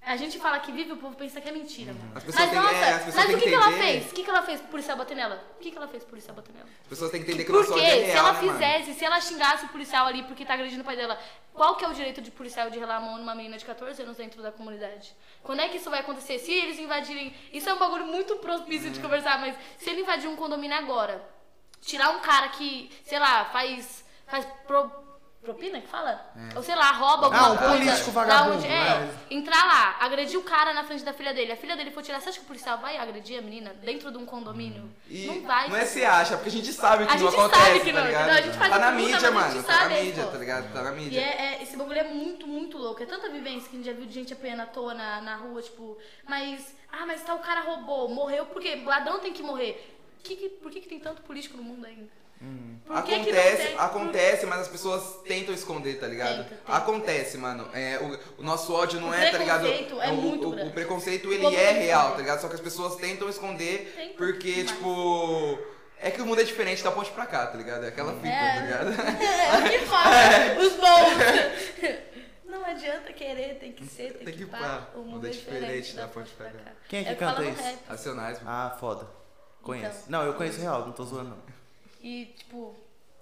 a 0.00 0.16
gente 0.16 0.38
fala 0.38 0.58
que 0.60 0.72
vive, 0.72 0.92
o 0.92 0.96
povo 0.96 1.14
pensa 1.16 1.38
que 1.40 1.48
é 1.48 1.52
mentira, 1.52 1.92
mano. 1.92 2.12
As 2.14 2.24
pessoas 2.24 2.44
Mas 2.46 2.50
têm- 2.50 2.62
nossa, 2.62 2.74
é, 2.86 2.94
as 2.94 3.04
pessoas 3.04 3.24
mas 3.26 3.34
o 3.34 3.38
que, 3.38 3.48
que 3.48 3.54
ela 3.54 3.72
fez? 3.72 4.10
O 4.10 4.14
que, 4.14 4.22
que 4.24 4.30
ela 4.30 4.42
fez 4.42 4.60
pro 4.60 4.70
policial 4.70 4.96
bater 4.96 5.14
nela? 5.16 5.44
O 5.56 5.58
que, 5.60 5.70
que 5.70 5.76
ela 5.76 5.88
fez 5.88 6.02
pro 6.02 6.10
policial 6.10 6.34
bater 6.36 6.52
nela? 6.54 6.68
As 6.82 6.86
pessoas 6.88 7.10
têm 7.10 7.22
que 7.22 7.28
entender 7.28 7.44
que 7.44 7.50
o 7.50 7.54
nosso 7.54 7.68
Porque 7.72 7.80
ódio 7.84 7.92
é 7.94 8.04
se 8.06 8.10
real, 8.12 8.26
ela 8.26 8.32
né, 8.32 8.40
mano? 8.46 8.52
fizesse, 8.58 8.94
se 8.98 9.04
ela 9.04 9.20
xingasse 9.20 9.64
o 9.66 9.68
policial 9.68 10.06
ali 10.06 10.22
porque 10.22 10.44
tá 10.46 10.54
agredindo 10.54 10.80
o 10.82 10.84
pai 10.84 10.96
dela, 10.96 11.20
qual 11.52 11.76
que 11.76 11.84
é 11.84 11.88
o 11.88 11.92
direito 11.92 12.22
de 12.22 12.30
policial 12.30 12.70
de 12.70 12.78
relar 12.78 12.96
a 12.96 13.00
mão 13.00 13.18
numa 13.18 13.34
menina 13.34 13.58
de 13.58 13.64
14 13.66 14.00
anos 14.02 14.16
dentro 14.16 14.40
da 14.42 14.50
comunidade? 14.52 15.14
Quando 15.42 15.60
é 15.60 15.68
que 15.68 15.76
isso 15.76 15.90
vai 15.90 16.00
acontecer? 16.00 16.38
Se 16.38 16.52
eles 16.52 16.78
invadirem. 16.78 17.34
Isso 17.52 17.68
é 17.68 17.74
um 17.74 17.78
bagulho 17.78 18.06
muito 18.06 18.36
propício 18.36 18.86
Uhum. 18.86 18.92
de 18.92 19.00
conversar, 19.00 19.38
mas 19.40 19.54
se 19.76 19.90
ele 19.90 20.00
invadir 20.02 20.28
um 20.28 20.36
condomínio 20.36 20.76
agora, 20.78 21.22
tirar 21.82 22.10
um 22.10 22.20
cara 22.20 22.48
que, 22.48 22.90
sei 23.04 23.18
lá, 23.18 23.44
faz. 23.46 24.04
faz 24.26 24.46
pro- 24.66 25.06
propina 25.48 25.80
que 25.80 25.88
fala? 25.88 26.20
Ou 26.54 26.62
sei 26.62 26.74
lá, 26.76 26.92
rouba 26.92 27.24
alguma 27.26 27.46
Ah, 27.48 27.52
um 27.52 27.56
coisa. 27.56 27.72
político 27.74 28.10
da 28.10 28.20
vagabundo, 28.20 28.56
onde- 28.58 28.68
né? 28.68 29.10
é, 29.30 29.34
entrar 29.34 29.64
lá, 29.64 29.96
agredir 30.00 30.38
o 30.38 30.42
cara 30.42 30.74
na 30.74 30.84
frente 30.84 31.02
da 31.04 31.12
filha 31.14 31.32
dele. 31.32 31.52
A 31.52 31.56
filha 31.56 31.74
dele 31.76 31.90
for 31.90 32.02
tirar, 32.02 32.20
você 32.20 32.28
acha 32.28 32.38
que 32.38 32.44
o 32.44 32.48
policial 32.48 32.78
vai 32.78 32.98
agredir 32.98 33.38
a 33.38 33.42
menina 33.42 33.72
dentro 33.82 34.10
de 34.10 34.18
um 34.18 34.26
condomínio? 34.26 34.90
E 35.08 35.26
não 35.26 35.40
vai. 35.42 35.68
não 35.68 35.76
é 35.76 35.84
se 35.86 36.04
acha, 36.04 36.36
porque 36.36 36.50
a 36.50 36.52
gente 36.52 36.72
sabe 36.72 37.06
que 37.06 37.12
A 37.12 37.16
não 37.16 37.30
gente 37.30 37.34
acontece, 37.40 37.64
sabe 37.64 37.80
que 37.80 37.92
tá 37.92 38.00
não, 38.00 38.06
ligado? 38.06 38.26
não, 38.26 38.34
a 38.34 38.40
gente 38.42 38.58
faz 38.58 38.72
tá 38.72 38.78
na 38.78 38.90
mídia, 38.92 39.28
a 39.28 39.30
mano, 39.30 39.52
gente 39.54 39.64
tá 39.66 39.72
na 39.72 39.78
sabe 39.78 39.94
a 39.94 39.96
mídia, 39.98 40.10
resposta. 40.14 40.32
tá 40.32 40.38
ligado? 40.38 40.72
Tá 40.72 40.82
na 40.82 40.92
E 40.92 40.94
mídia. 40.96 41.20
é, 41.20 41.24
é- 41.58 41.62
esse 41.62 41.76
bagulho 41.76 41.98
é 41.98 42.04
muito, 42.04 42.46
muito 42.46 42.76
louco. 42.78 43.02
É 43.02 43.06
tanta 43.06 43.28
vivência 43.30 43.68
que 43.70 43.76
a 43.76 43.78
gente 43.78 43.86
já 43.86 43.92
viu 43.92 44.04
de 44.06 44.12
gente 44.12 44.32
apanhando 44.32 44.60
à 44.60 44.66
toa 44.66 44.92
na, 44.94 45.20
na 45.22 45.36
rua, 45.36 45.62
tipo, 45.62 45.96
mas. 46.28 46.76
Ah, 46.92 47.04
mas 47.06 47.22
tal 47.22 47.38
cara 47.38 47.60
roubou, 47.62 48.08
morreu 48.08 48.46
porque 48.46 48.76
ladrão 48.84 49.18
tem 49.18 49.32
que 49.32 49.42
morrer. 49.42 49.94
Que 50.22 50.34
que- 50.36 50.48
por 50.48 50.70
que, 50.70 50.80
que 50.80 50.88
tem 50.88 50.98
tanto 51.00 51.22
político 51.22 51.56
no 51.56 51.62
mundo 51.62 51.86
ainda? 51.86 52.17
Por 52.86 53.02
que 53.02 53.10
que 53.10 53.32
não 53.32 53.38
Acontece, 53.40 53.62
tem- 53.66 53.78
acontece, 53.78 54.46
mas 54.46 54.60
as 54.60 54.68
pessoas 54.68 55.20
tentam 55.26 55.52
esconder, 55.54 55.98
tá 55.98 56.06
ligado? 56.06 56.44
Tenta, 56.44 56.54
tenta. 56.56 56.72
Acontece, 56.76 57.36
mano. 57.36 57.68
É, 57.74 57.98
o, 58.36 58.40
o 58.40 58.42
nosso 58.44 58.72
ódio 58.72 59.00
não 59.00 59.10
O 59.10 59.14
é, 59.14 59.30
tá 59.30 59.38
ligado? 59.38 59.60
preconceito 59.62 60.00
é 60.00 60.08
o, 60.10 60.14
muito 60.14 60.48
o, 60.48 60.70
preconceito 60.70 61.32
ele 61.32 61.54
é 61.54 61.72
real, 61.72 62.12
tá 62.12 62.18
ligado? 62.18 62.40
Só 62.40 62.48
que 62.48 62.54
as 62.54 62.60
pessoas 62.60 62.96
tentam 62.96 63.28
esconder 63.28 64.14
porque, 64.16 64.54
mas- 64.58 64.70
tipo. 64.72 65.58
É 66.00 66.12
que 66.12 66.22
o 66.22 66.26
mundo 66.26 66.40
é 66.40 66.44
diferente 66.44 66.84
da 66.84 66.92
ponte 66.92 67.10
pra 67.10 67.26
cá, 67.26 67.44
tá 67.48 67.58
ligado? 67.58 67.84
É 67.84 67.88
aquela 67.88 68.14
fita, 68.14 68.28
É. 68.28 68.54
tá 68.54 68.60
ligado? 68.60 68.90
É, 69.20 69.58
o 69.58 69.70
que 69.70 69.78
fala, 69.86 70.60
os 70.60 70.72
bons. 70.74 71.98
Não 72.48 72.64
adianta 72.64 73.12
querer, 73.12 73.56
tem 73.58 73.72
que 73.72 73.84
ser, 73.84 74.12
tem, 74.14 74.24
Tem 74.26 74.34
que 74.34 74.44
que 74.44 74.50
pá. 74.50 74.58
pá. 74.58 74.88
O 74.94 75.00
mundo 75.02 75.26
é 75.26 75.30
diferente 75.30 75.94
da 75.96 76.06
ponte 76.06 76.30
pra 76.38 76.46
cá. 76.50 76.70
Quem 76.88 77.00
é 77.00 77.04
que 77.04 77.12
o 77.12 77.16
canta 77.16 77.44
isso? 77.44 77.78
Racionais, 77.88 78.38
mano. 78.42 78.48
Ah, 78.50 78.76
foda. 78.78 79.08
Conheço. 79.60 80.04
Então. 80.06 80.20
não, 80.20 80.22
eu 80.26 80.34
conheço 80.34 80.60
real, 80.60 80.82
não 80.86 80.92
tô 80.92 81.04
zoando 81.04 81.30
não. 81.30 81.57
E, 82.00 82.26
tipo, 82.36 82.74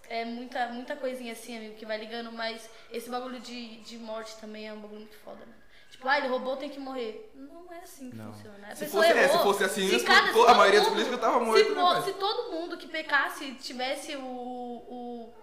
é 0.09 0.25
muita, 0.25 0.69
muita 0.69 0.95
coisinha 0.97 1.33
assim, 1.33 1.57
amigo, 1.57 1.75
que 1.77 1.87
vai 1.87 1.99
ligando, 1.99 2.31
mas 2.33 2.69
esse 2.93 3.09
bagulho 3.11 3.41
de, 3.41 3.77
de 3.79 3.99
morte 3.99 4.37
também 4.37 4.69
é 4.69 4.73
um 4.73 4.81
bagulho 4.81 5.01
muito 5.01 5.17
foda, 5.19 5.41
mano. 5.41 5.55
Tipo, 5.91 6.09
ah, 6.09 6.19
ele 6.19 6.29
roubou, 6.29 6.57
tem 6.57 6.69
que 6.69 6.79
morrer. 6.81 7.31
Não 7.35 7.73
é 7.73 7.79
assim 7.79 8.11
que 8.11 8.17
Não. 8.17 8.33
funciona. 8.33 8.69
A 8.69 8.75
Se 8.75 8.87
fosse- 8.87 9.07
é, 9.12 9.23
errou, 9.25 9.37
se 9.39 9.43
fosse 9.45 9.65
assim, 9.65 9.89
se 9.89 10.05
cada- 10.05 10.33
se 10.33 10.39
a 10.47 10.55
maioria 10.55 10.81
dos 10.81 10.89
políticos 10.91 11.19
tava 11.21 11.39
se 11.39 11.45
morto, 11.45 11.69
né, 11.75 11.81
fo- 11.81 11.87
pai? 11.95 12.03
Se 12.03 12.12
todo 12.15 12.53
mundo 12.53 12.77
que 12.77 12.89
pecasse 12.89 13.53
tivesse 13.55 14.15
o, 14.17 14.21
o, 14.21 15.35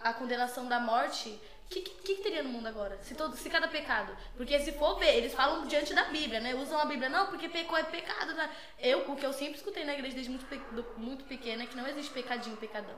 a 0.00 0.12
condenação 0.12 0.66
da 0.68 0.78
morte, 0.80 1.40
o 1.70 1.72
que, 1.72 1.82
que, 1.82 2.16
que 2.16 2.22
teria 2.22 2.42
no 2.42 2.48
mundo 2.48 2.66
agora? 2.66 2.98
Se, 3.02 3.14
todo, 3.14 3.36
se 3.36 3.48
cada 3.48 3.68
pecado. 3.68 4.16
Porque 4.36 4.58
se 4.58 4.72
for 4.72 4.98
ver, 4.98 5.14
eles 5.14 5.32
falam 5.32 5.66
diante 5.68 5.94
da 5.94 6.04
Bíblia, 6.06 6.40
né? 6.40 6.52
Usam 6.56 6.80
a 6.80 6.84
Bíblia, 6.84 7.08
não, 7.08 7.28
porque 7.28 7.48
pecou 7.48 7.78
é 7.78 7.84
pecado. 7.84 8.34
Né? 8.34 8.50
Eu, 8.80 9.08
o 9.08 9.14
que 9.14 9.24
eu 9.24 9.32
sempre 9.32 9.54
escutei 9.56 9.84
na 9.84 9.94
igreja 9.94 10.14
desde 10.16 10.30
muito, 10.30 10.46
pe- 10.46 10.58
do- 10.72 10.86
muito 10.96 11.24
pequena 11.26 11.62
é 11.62 11.66
que 11.66 11.76
não 11.76 11.86
existe 11.86 12.12
pecadinho, 12.12 12.56
pecadão. 12.56 12.96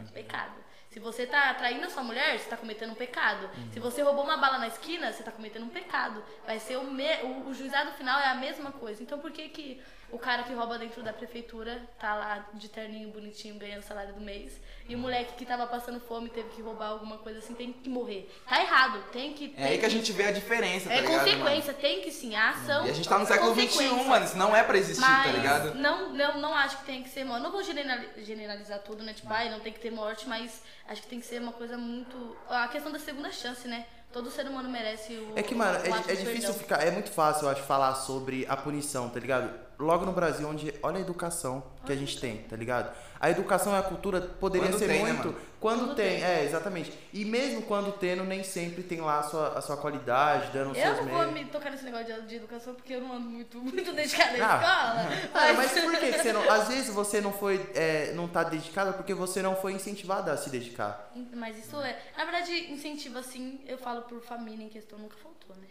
É 0.00 0.02
pecado. 0.12 0.54
Se 0.90 0.98
você 1.00 1.26
tá 1.26 1.52
traindo 1.54 1.84
a 1.86 1.90
sua 1.90 2.02
mulher, 2.02 2.38
você 2.38 2.48
tá 2.48 2.56
cometendo 2.56 2.92
um 2.92 2.94
pecado. 2.96 3.48
Se 3.72 3.78
você 3.78 4.00
roubou 4.02 4.24
uma 4.24 4.36
bala 4.38 4.58
na 4.58 4.68
esquina, 4.68 5.12
você 5.12 5.22
tá 5.22 5.30
cometendo 5.30 5.64
um 5.66 5.68
pecado. 5.68 6.24
Vai 6.46 6.58
ser 6.58 6.76
o, 6.78 6.84
me, 6.84 7.04
o, 7.24 7.48
o 7.48 7.54
juizado 7.54 7.92
final 7.92 8.18
é 8.20 8.26
a 8.28 8.34
mesma 8.34 8.72
coisa. 8.72 9.02
Então 9.02 9.18
por 9.18 9.30
que 9.32 9.48
que 9.50 9.82
o 10.14 10.18
cara 10.18 10.44
que 10.44 10.54
rouba 10.54 10.78
dentro 10.78 11.02
da 11.02 11.12
prefeitura 11.12 11.82
tá 11.98 12.14
lá 12.14 12.46
de 12.54 12.68
terninho 12.68 13.08
bonitinho 13.10 13.56
ganhando 13.58 13.82
salário 13.82 14.14
do 14.14 14.20
mês 14.20 14.52
e 14.88 14.94
o 14.94 14.98
moleque 14.98 15.34
que 15.34 15.44
tava 15.44 15.66
passando 15.66 15.98
fome 15.98 16.28
teve 16.30 16.50
que 16.50 16.62
roubar 16.62 16.88
alguma 16.90 17.18
coisa 17.18 17.40
assim 17.40 17.52
tem 17.54 17.72
que 17.72 17.88
morrer? 17.88 18.32
Tá 18.48 18.60
errado, 18.62 19.02
tem 19.10 19.32
que 19.32 19.52
É 19.56 19.64
aí 19.64 19.78
que 19.78 19.86
a 19.86 19.88
gente 19.88 20.12
vê 20.12 20.26
a 20.26 20.30
diferença, 20.32 20.88
tá 20.88 20.94
é 20.94 21.00
ligado? 21.00 21.24
consequência, 21.24 21.74
tem 21.74 22.00
que 22.02 22.12
sim, 22.12 22.34
a 22.36 22.50
ação. 22.50 22.74
Mano? 22.76 22.86
E 22.86 22.90
a 22.90 22.94
gente 22.94 23.08
tá 23.08 23.18
no 23.18 23.26
século 23.26 23.54
XXI, 23.54 24.04
mano. 24.04 24.24
Isso 24.24 24.38
não 24.38 24.54
é 24.54 24.62
pra 24.62 24.78
existir, 24.78 25.00
Mas 25.00 25.26
tá 25.26 25.32
ligado? 25.32 25.74
Não, 25.74 26.12
não, 26.12 26.40
não 26.40 26.54
acho 26.54 26.78
que 26.78 26.84
tem 26.84 27.02
que 27.02 27.08
ser, 27.08 27.24
mano. 27.24 27.42
Não 27.42 27.50
vou 27.50 27.62
generali- 27.62 28.10
generalizar 28.24 28.78
tudo, 28.80 29.02
né? 29.02 29.12
Tipo, 29.14 29.32
ai, 29.32 29.50
não 29.50 29.58
tem 29.60 29.72
que 29.72 29.80
ter 29.80 29.90
morte, 29.90 30.28
mas 30.28 30.62
acho 30.86 31.02
que 31.02 31.08
tem 31.08 31.18
que 31.18 31.26
ser 31.26 31.40
uma 31.40 31.52
coisa 31.52 31.76
muito. 31.76 32.36
A 32.48 32.68
questão 32.68 32.92
da 32.92 32.98
segunda 33.00 33.32
chance, 33.32 33.66
né? 33.66 33.84
Todo 34.12 34.30
ser 34.30 34.46
humano 34.46 34.68
merece 34.68 35.12
o. 35.14 35.32
É 35.34 35.42
que, 35.42 35.56
mano, 35.56 35.76
o 35.76 35.82
é, 35.86 35.88
é 35.88 36.14
difícil 36.14 36.24
perdão. 36.32 36.54
ficar. 36.54 36.84
É 36.86 36.90
muito 36.92 37.10
fácil, 37.10 37.46
eu 37.46 37.50
acho, 37.50 37.62
falar 37.62 37.94
sobre 37.96 38.46
a 38.48 38.56
punição, 38.56 39.08
tá 39.08 39.18
ligado? 39.18 39.50
Logo 39.78 40.04
no 40.06 40.12
Brasil, 40.12 40.48
onde 40.48 40.72
olha 40.82 40.98
a 40.98 41.00
educação 41.00 41.62
que 41.84 41.92
a 41.92 41.96
gente 41.96 42.18
tem, 42.20 42.38
tá 42.38 42.56
ligado? 42.56 42.94
A 43.20 43.30
educação 43.30 43.72
e 43.74 43.78
a 43.78 43.82
cultura 43.82 44.20
poderia 44.20 44.68
Quando 44.68 44.78
ser 44.78 44.86
tem, 44.88 45.02
né, 45.02 45.12
muito. 45.12 45.28
mano? 45.28 45.40
quando, 45.60 45.78
Quando 45.80 45.94
tem, 45.94 46.16
tem. 46.20 46.24
é, 46.24 46.44
exatamente. 46.44 46.92
E 47.12 47.24
mesmo 47.24 47.62
quando 47.62 47.90
tendo, 47.92 48.22
nem 48.24 48.42
sempre 48.44 48.82
tem 48.82 49.00
lá 49.00 49.20
a 49.20 49.22
sua, 49.22 49.48
a 49.58 49.62
sua 49.62 49.76
qualidade, 49.78 50.52
dando 50.52 50.70
Eu 50.76 50.82
seus 50.82 50.98
não 50.98 51.04
vou 51.06 51.18
meios. 51.26 51.32
me 51.32 51.44
tocar 51.46 51.70
nesse 51.70 51.84
negócio 51.84 52.06
de, 52.22 52.28
de 52.28 52.34
educação 52.36 52.74
porque 52.74 52.94
eu 52.94 53.00
não 53.00 53.14
ando 53.14 53.28
muito, 53.30 53.58
muito 53.62 53.92
dedicada 53.94 54.44
à 54.44 54.54
Ah. 54.54 54.56
escola. 54.60 55.30
Ah, 55.50 55.52
mas 55.54 55.72
por 55.72 55.90
que, 55.98 56.12
que 56.12 56.18
você 56.18 56.32
não. 56.32 56.50
Às 56.50 56.68
vezes 56.68 56.94
você 56.94 57.20
não 57.20 57.32
foi. 57.32 57.66
é, 57.74 58.12
não 58.14 58.28
tá 58.28 58.44
dedicada 58.44 58.92
porque 58.92 59.14
você 59.14 59.40
não 59.40 59.56
foi 59.56 59.72
incentivada 59.72 60.32
a 60.32 60.36
se 60.36 60.50
dedicar. 60.50 61.10
Mas 61.34 61.58
isso 61.58 61.80
é. 61.80 61.98
Na 62.16 62.24
verdade, 62.24 62.52
incentivo 62.72 63.18
assim, 63.18 63.60
eu 63.66 63.78
falo 63.78 64.02
por 64.02 64.20
família 64.20 64.64
em 64.64 64.68
questão, 64.68 64.98
nunca 64.98 65.16
faltou, 65.16 65.56
né? 65.56 65.66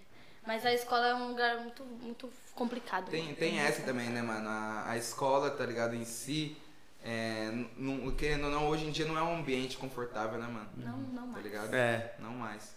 Mas 0.45 0.65
a 0.65 0.73
escola 0.73 1.07
é 1.07 1.15
um 1.15 1.29
lugar 1.29 1.57
muito, 1.61 1.83
muito 1.83 2.31
complicado. 2.53 3.09
Tem, 3.09 3.33
tem 3.35 3.59
essa 3.59 3.81
também, 3.83 4.09
né, 4.09 4.21
mano? 4.21 4.49
A, 4.49 4.89
a 4.91 4.97
escola, 4.97 5.49
tá 5.51 5.65
ligado, 5.65 5.95
em 5.95 6.03
si, 6.05 6.57
é, 7.03 7.49
não, 7.77 8.11
querendo 8.15 8.45
ou 8.45 8.51
não, 8.51 8.67
hoje 8.67 8.85
em 8.85 8.91
dia 8.91 9.05
não 9.05 9.17
é 9.17 9.23
um 9.23 9.37
ambiente 9.39 9.77
confortável, 9.77 10.37
né, 10.39 10.47
mano? 10.47 10.69
Não, 10.77 10.97
não 10.97 11.21
Tá 11.27 11.31
mais. 11.33 11.43
ligado? 11.45 11.73
É. 11.73 12.13
Não 12.19 12.31
mais. 12.31 12.75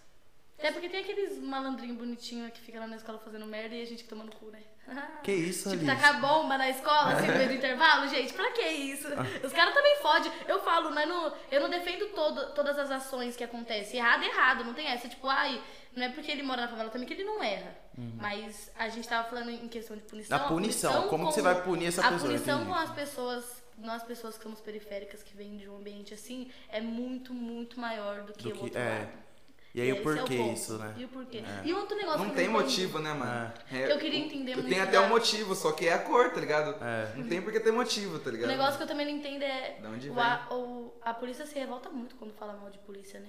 Até 0.58 0.72
porque 0.72 0.88
tem 0.88 1.00
aqueles 1.00 1.38
malandrinhos 1.38 1.98
bonitinhos 1.98 2.50
que 2.50 2.60
ficam 2.62 2.80
lá 2.80 2.86
na 2.86 2.96
escola 2.96 3.18
fazendo 3.18 3.44
merda 3.44 3.74
e 3.74 3.82
a 3.82 3.86
gente 3.86 4.04
tomando 4.04 4.32
cu, 4.36 4.46
né? 4.46 4.60
Que 5.22 5.32
isso, 5.32 5.68
Tipo, 5.70 5.82
Alice? 5.82 6.00
tacar 6.02 6.18
bomba 6.20 6.56
na 6.56 6.70
escola, 6.70 7.12
assim, 7.12 7.26
no 7.26 7.34
meio 7.36 7.48
do 7.48 7.54
intervalo, 7.56 8.08
gente, 8.08 8.32
pra 8.32 8.50
que 8.52 8.62
isso? 8.62 9.06
Os 9.44 9.52
caras 9.52 9.74
também 9.74 9.96
fodem. 10.00 10.32
Eu 10.48 10.60
falo, 10.62 10.90
mas 10.94 11.06
não, 11.08 11.30
eu 11.50 11.60
não 11.60 11.68
defendo 11.68 12.06
todo, 12.14 12.54
todas 12.54 12.78
as 12.78 12.90
ações 12.90 13.36
que 13.36 13.44
acontecem. 13.44 13.98
Errado 14.00 14.22
é 14.22 14.28
errado, 14.28 14.64
não 14.64 14.72
tem 14.72 14.86
essa. 14.86 15.08
Tipo, 15.08 15.26
ai, 15.28 15.60
não 15.96 16.04
é 16.04 16.08
porque 16.10 16.30
ele 16.30 16.42
mora 16.42 16.62
na 16.62 16.68
favela 16.68 16.90
também 16.90 17.06
que 17.08 17.14
ele 17.14 17.24
não 17.24 17.42
erra. 17.42 17.74
Mas 18.16 18.70
a 18.78 18.88
gente 18.88 19.08
tava 19.08 19.28
falando 19.28 19.50
em 19.50 19.66
questão 19.68 19.96
de 19.96 20.02
punição. 20.02 20.38
Da 20.38 20.44
a 20.44 20.48
punição, 20.48 21.08
como 21.08 21.26
que 21.28 21.34
você 21.34 21.42
vai 21.42 21.62
punir 21.62 21.86
essa 21.86 22.06
a 22.06 22.10
pessoa, 22.12 22.30
punição 22.30 22.56
entendi. 22.62 22.70
com 22.72 22.78
as 22.78 22.90
pessoas, 22.92 23.62
nós 23.78 24.02
pessoas 24.02 24.36
que 24.36 24.42
somos 24.42 24.60
periféricas, 24.60 25.22
que 25.22 25.34
vêm 25.36 25.56
de 25.56 25.68
um 25.68 25.76
ambiente 25.78 26.12
assim, 26.14 26.50
é 26.68 26.80
muito, 26.80 27.32
muito 27.32 27.80
maior 27.80 28.20
do 28.22 28.32
que 28.34 28.42
Do 28.44 28.50
o 28.50 28.52
que- 28.52 28.62
outro 28.64 28.78
é. 28.78 28.98
lado. 29.00 29.26
E 29.74 29.80
aí 29.82 29.92
o 29.92 29.96
esse 29.96 30.00
é 30.00 30.14
porquê 30.16 30.36
ponto. 30.38 30.52
isso, 30.54 30.78
né? 30.78 30.94
E 30.96 31.04
o 31.04 31.08
porquê. 31.08 31.38
É. 31.38 31.66
E 31.68 31.72
outro 31.74 31.94
negócio 31.98 32.20
Não 32.20 32.30
que 32.30 32.36
tem 32.36 32.46
eu 32.46 32.50
não 32.52 32.60
motivo, 32.60 32.98
né, 32.98 33.12
mano? 33.12 33.52
Que 33.68 33.76
eu 33.76 33.98
queria 33.98 34.18
entender 34.20 34.54
muito 34.56 34.70
tenho 34.70 34.82
até 34.82 34.98
um 34.98 35.02
da- 35.02 35.08
motivo, 35.10 35.54
só 35.54 35.72
que 35.72 35.86
é 35.86 35.92
a 35.92 35.98
cor, 35.98 36.30
tá 36.30 36.40
ligado? 36.40 36.82
É. 36.82 37.12
Não 37.14 37.28
tem 37.28 37.42
porque 37.42 37.60
ter 37.60 37.72
motivo, 37.72 38.18
tá 38.18 38.30
O 38.30 38.32
ligado? 38.32 38.48
negócio 38.48 38.78
que 38.78 38.82
eu 38.84 38.86
também 38.86 39.04
não 39.04 39.12
entendo 39.12 39.42
é. 39.42 39.76
Da 39.82 39.90
onde 39.90 40.08
o 40.08 40.14
vem? 40.14 40.22
a, 40.22 40.46
o- 40.50 40.94
a 41.02 41.12
polícia 41.12 41.44
se 41.44 41.58
revolta 41.58 41.90
muito 41.90 42.14
quando 42.16 42.32
fala 42.32 42.54
mal 42.54 42.70
de 42.70 42.78
polícia, 42.78 43.20
né? 43.20 43.28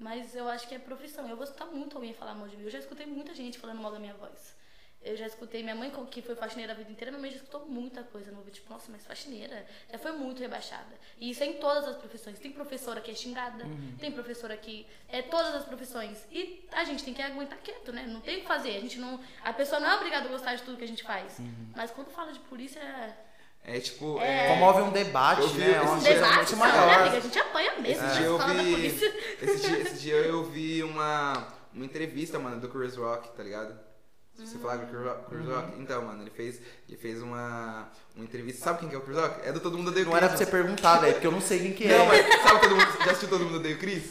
Mas 0.00 0.34
eu 0.34 0.48
acho 0.48 0.66
que 0.66 0.74
é 0.74 0.78
profissão. 0.78 1.28
Eu 1.28 1.36
vou 1.36 1.44
escutar 1.44 1.66
muito 1.66 1.94
alguém 1.96 2.14
falar 2.14 2.34
mal 2.34 2.48
de 2.48 2.56
mim. 2.56 2.64
Eu 2.64 2.70
já 2.70 2.78
escutei 2.78 3.04
muita 3.06 3.34
gente 3.34 3.58
falando 3.58 3.80
mal 3.82 3.92
da 3.92 3.98
minha 3.98 4.14
voz. 4.14 4.58
Eu 5.02 5.16
já 5.16 5.26
escutei 5.26 5.62
minha 5.62 5.74
mãe, 5.74 5.90
que 6.10 6.20
foi 6.20 6.34
faxineira 6.34 6.72
a 6.72 6.76
vida 6.76 6.90
inteira, 6.92 7.10
minha 7.10 7.20
mãe 7.22 7.30
já 7.30 7.36
escutou 7.38 7.64
muita 7.66 8.02
coisa 8.02 8.30
no 8.30 8.38
ouvido. 8.38 8.54
Tipo, 8.54 8.70
nossa, 8.70 8.90
mas 8.92 9.06
faxineira 9.06 9.66
já 9.90 9.98
foi 9.98 10.12
muito 10.12 10.40
rebaixada. 10.40 10.94
E 11.18 11.30
isso 11.30 11.42
é 11.42 11.46
em 11.46 11.54
todas 11.54 11.86
as 11.86 11.96
profissões. 11.96 12.38
Tem 12.38 12.50
professora 12.52 13.00
que 13.00 13.10
é 13.10 13.14
xingada, 13.14 13.64
Uhum. 13.64 13.96
tem 13.98 14.10
professora 14.12 14.54
que. 14.58 14.86
É 15.08 15.22
todas 15.22 15.54
as 15.54 15.64
profissões. 15.64 16.26
E 16.30 16.66
a 16.72 16.84
gente 16.84 17.02
tem 17.04 17.14
que 17.14 17.22
aguentar 17.22 17.58
quieto, 17.60 17.92
né? 17.92 18.06
Não 18.06 18.20
tem 18.20 18.38
o 18.38 18.40
que 18.40 18.46
fazer. 18.46 18.76
A 18.76 18.80
gente 18.80 18.98
não. 18.98 19.18
A 19.42 19.52
pessoa 19.54 19.80
não 19.80 19.88
é 19.90 19.96
obrigada 19.96 20.26
a 20.28 20.32
gostar 20.32 20.54
de 20.54 20.62
tudo 20.62 20.76
que 20.76 20.84
a 20.84 20.88
gente 20.88 21.02
faz. 21.02 21.38
Uhum. 21.38 21.72
Mas 21.76 21.90
quando 21.90 22.08
fala 22.10 22.32
de 22.32 22.38
polícia. 22.40 22.80
É 23.64 23.78
tipo. 23.78 24.18
É. 24.20 24.44
É... 24.44 24.46
Promove 24.48 24.82
um 24.82 24.90
debate, 24.90 25.46
vi 25.48 25.58
né? 25.60 25.70
É 25.72 25.80
coisa 25.86 26.08
Debate, 26.14 26.52
né, 26.52 26.58
maior. 26.58 26.98
amiga? 27.00 27.16
A 27.16 27.20
gente 27.20 27.38
apanha 27.38 27.72
mesmo. 27.78 28.04
Esse 28.04 28.04
Esse 28.06 28.16
dia 28.16 28.26
eu 28.26 28.38
fala 28.38 28.54
da 28.54 28.62
vi. 28.62 28.70
polícia. 28.72 29.14
Esse 29.42 29.68
dia, 29.68 29.78
esse 29.82 29.94
dia 30.00 30.14
eu 30.16 30.44
vi 30.44 30.82
uma, 30.82 31.46
uma 31.72 31.84
entrevista, 31.84 32.38
mano, 32.38 32.60
do 32.60 32.68
Chris 32.68 32.96
Rock, 32.96 33.28
tá 33.36 33.42
ligado? 33.42 33.74
Você 34.34 34.56
Hum. 34.56 34.60
falava 34.60 34.86
do 34.86 34.90
Chris 34.90 35.04
Rock? 35.06 35.24
Chris 35.30 35.46
Rock? 35.46 35.72
Então, 35.78 36.02
mano, 36.02 36.22
ele 36.22 36.30
fez, 36.30 36.60
ele 36.88 36.96
fez 36.96 37.20
uma, 37.22 37.88
uma 38.16 38.24
entrevista. 38.24 38.64
Sabe 38.64 38.80
quem 38.80 38.88
que 38.88 38.94
é 38.94 38.98
o 38.98 39.02
Chris 39.02 39.18
Rock? 39.18 39.46
É 39.46 39.52
do 39.52 39.60
Todo 39.60 39.76
Mundo 39.76 39.88
Odeia 39.88 40.06
o 40.06 40.08
Não 40.08 40.16
era 40.16 40.28
pra 40.28 40.36
Chris. 40.36 40.48
você 40.48 40.56
perguntar, 40.56 40.96
velho, 40.98 41.12
porque 41.12 41.26
eu 41.26 41.32
não 41.32 41.40
sei 41.42 41.58
quem 41.58 41.72
que 41.74 41.84
é. 41.92 41.98
Não, 41.98 42.06
mas 42.06 42.26
sabe 42.42 42.60
todo 42.60 42.74
mundo. 42.76 42.88
Já 43.04 43.10
assistiu 43.10 43.28
Todo 43.28 43.44
Mundo 43.44 43.56
Odeia 43.56 43.76
o 43.76 43.78
Chris? 43.78 44.04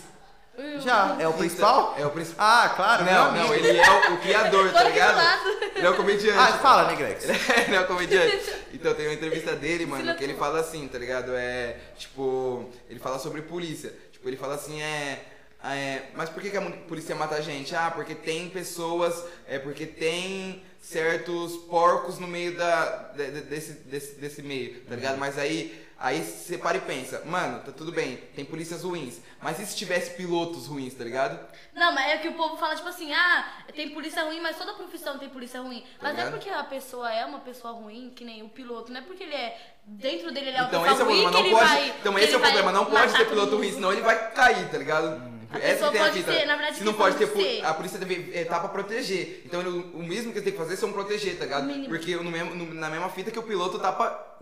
Já, 0.80 1.16
é 1.20 1.26
o 1.28 1.32
principal? 1.34 1.96
É 1.98 2.06
o 2.06 2.10
principal. 2.12 2.46
Ah, 2.46 2.70
claro, 2.76 3.06
Não, 3.06 3.32
não, 3.32 3.54
ele 3.56 3.78
é 3.78 4.10
o, 4.10 4.14
o 4.14 4.18
criador, 4.18 4.70
tá 4.74 4.84
ligado? 4.84 5.40
Ele 5.74 5.88
é 5.88 5.90
o 5.90 5.96
comediante. 5.96 6.38
Ah, 6.38 6.58
fala, 6.58 6.90
Negrex. 6.90 7.24
ele 7.66 7.76
é 7.78 7.80
um 7.80 7.86
comediante. 7.86 8.52
Então 8.74 8.94
tem 8.94 9.08
uma 9.08 9.14
entrevista 9.14 9.56
dele, 9.56 9.86
mano, 9.86 10.04
que 10.16 10.24
ele 10.24 10.34
fala 10.36 10.60
assim, 10.60 10.88
tá 10.88 10.98
ligado? 10.98 11.32
É, 11.36 11.78
tipo, 11.98 12.70
ele 12.90 13.00
fala 13.00 13.20
sobre 13.20 13.42
polícia. 13.42 13.94
Tipo, 14.12 14.28
ele 14.30 14.38
fala 14.38 14.56
assim, 14.56 14.82
é. 14.82 15.24
é, 15.64 16.04
mas 16.16 16.30
por 16.30 16.42
que, 16.42 16.50
que 16.50 16.58
a 16.58 16.62
polícia 16.62 17.16
mata 17.16 17.36
a 17.36 17.42
gente? 17.42 17.76
Ah, 17.76 17.92
porque 17.92 18.14
tem 18.16 18.50
pessoas, 18.50 19.24
é 19.48 19.58
porque 19.60 19.86
tem 19.86 20.64
certos 20.82 21.54
porcos 21.70 22.20
no 22.20 22.28
meio 22.28 22.56
da, 22.58 23.12
de- 23.16 23.32
de- 23.32 23.42
desse, 23.42 23.74
desse, 23.74 24.16
desse 24.16 24.42
meio, 24.42 24.80
tá 24.82 24.96
ligado? 24.96 25.18
Mas 25.18 25.38
aí, 25.38 25.86
aí 26.00 26.24
você 26.24 26.58
para 26.58 26.78
e 26.78 26.82
pensa, 26.82 27.22
mano, 27.26 27.60
tá 27.60 27.72
tudo 27.72 27.92
bem, 27.92 28.18
tem 28.36 28.46
polícias 28.46 28.84
ruins, 28.84 29.20
mas 29.42 29.60
e 29.60 29.66
se 29.66 29.76
tivesse 29.76 30.12
pilotos 30.16 30.66
ruins, 30.68 30.94
tá 30.94 31.04
ligado? 31.04 31.38
Não, 31.76 31.94
mas 31.94 32.12
é 32.14 32.18
que 32.18 32.28
o 32.30 32.34
povo 32.34 32.56
fala, 32.58 32.76
tipo 32.76 32.88
assim, 32.88 33.12
ah, 33.14 33.46
tem 33.76 33.90
polícia 33.90 34.24
ruim, 34.24 34.40
mas 34.40 34.58
toda 34.58 34.74
profissão 34.74 35.18
tem 35.20 35.30
polícia 35.30 35.62
ruim. 35.62 35.84
Mas 36.02 36.16
não 36.18 36.24
é 36.24 36.30
porque 36.32 36.50
a 36.50 36.64
pessoa 36.64 37.12
é 37.14 37.26
uma 37.26 37.40
pessoa 37.40 37.74
ruim, 37.74 38.12
que 38.16 38.24
nem 38.24 38.42
o 38.44 38.50
piloto, 38.50 38.92
não 38.92 39.00
é 39.02 39.04
porque 39.04 39.24
ele 39.24 39.36
é. 39.36 39.58
Dentro 39.86 40.32
dele 40.32 40.50
ele 40.50 40.58
é 40.58 40.62
uma 40.62 40.68
Então 40.68 40.84
pessoa 40.84 41.02
é 41.02 41.04
ruim 41.04 41.22
problema, 41.24 41.44
que 41.44 41.52
pode. 41.52 41.68
vai. 41.70 41.90
então 42.00 42.20
esse 42.20 42.34
é 42.34 42.38
o 42.38 42.40
problema, 42.40 42.72
não 42.72 42.86
pode 42.86 43.14
ter 43.14 43.28
piloto 43.30 43.58
ruim, 43.58 43.72
senão 43.72 43.92
ele 43.92 44.02
vai 44.02 44.32
cair, 44.32 44.70
tá 44.70 44.78
ligado? 44.78 45.40
A 45.52 45.58
Essa 45.58 45.90
tem 45.92 46.00
a 46.00 46.14
fita. 46.14 46.32
ser, 46.32 46.46
na 46.46 46.56
verdade, 46.56 46.78
Se 46.78 46.84
não 46.84 46.94
pode 46.94 47.18
ter, 47.18 47.26
ser. 47.28 47.66
a 47.66 47.74
polícia 47.74 47.98
deve 47.98 48.32
é, 48.38 48.46
tá 48.46 48.60
pra 48.60 48.70
proteger. 48.70 49.42
Então 49.46 49.62
ele- 49.62 49.70
o 49.96 50.04
mesmo 50.04 50.32
que 50.32 50.38
ele 50.38 50.44
tem 50.46 50.54
que 50.54 50.60
fazer 50.60 50.78
são 50.78 50.94
proteger, 50.94 51.40
tá 51.40 51.46
ligado? 51.46 51.68
Porque 51.88 52.16
no 52.18 52.30
mesmo, 52.30 52.54
no- 52.54 52.72
na 52.76 52.88
mesma 52.88 53.10
fita 53.10 53.32
que 53.32 53.40
o 53.40 53.42
piloto 53.44 53.80
tá 53.80 53.92
pra, 53.92 54.38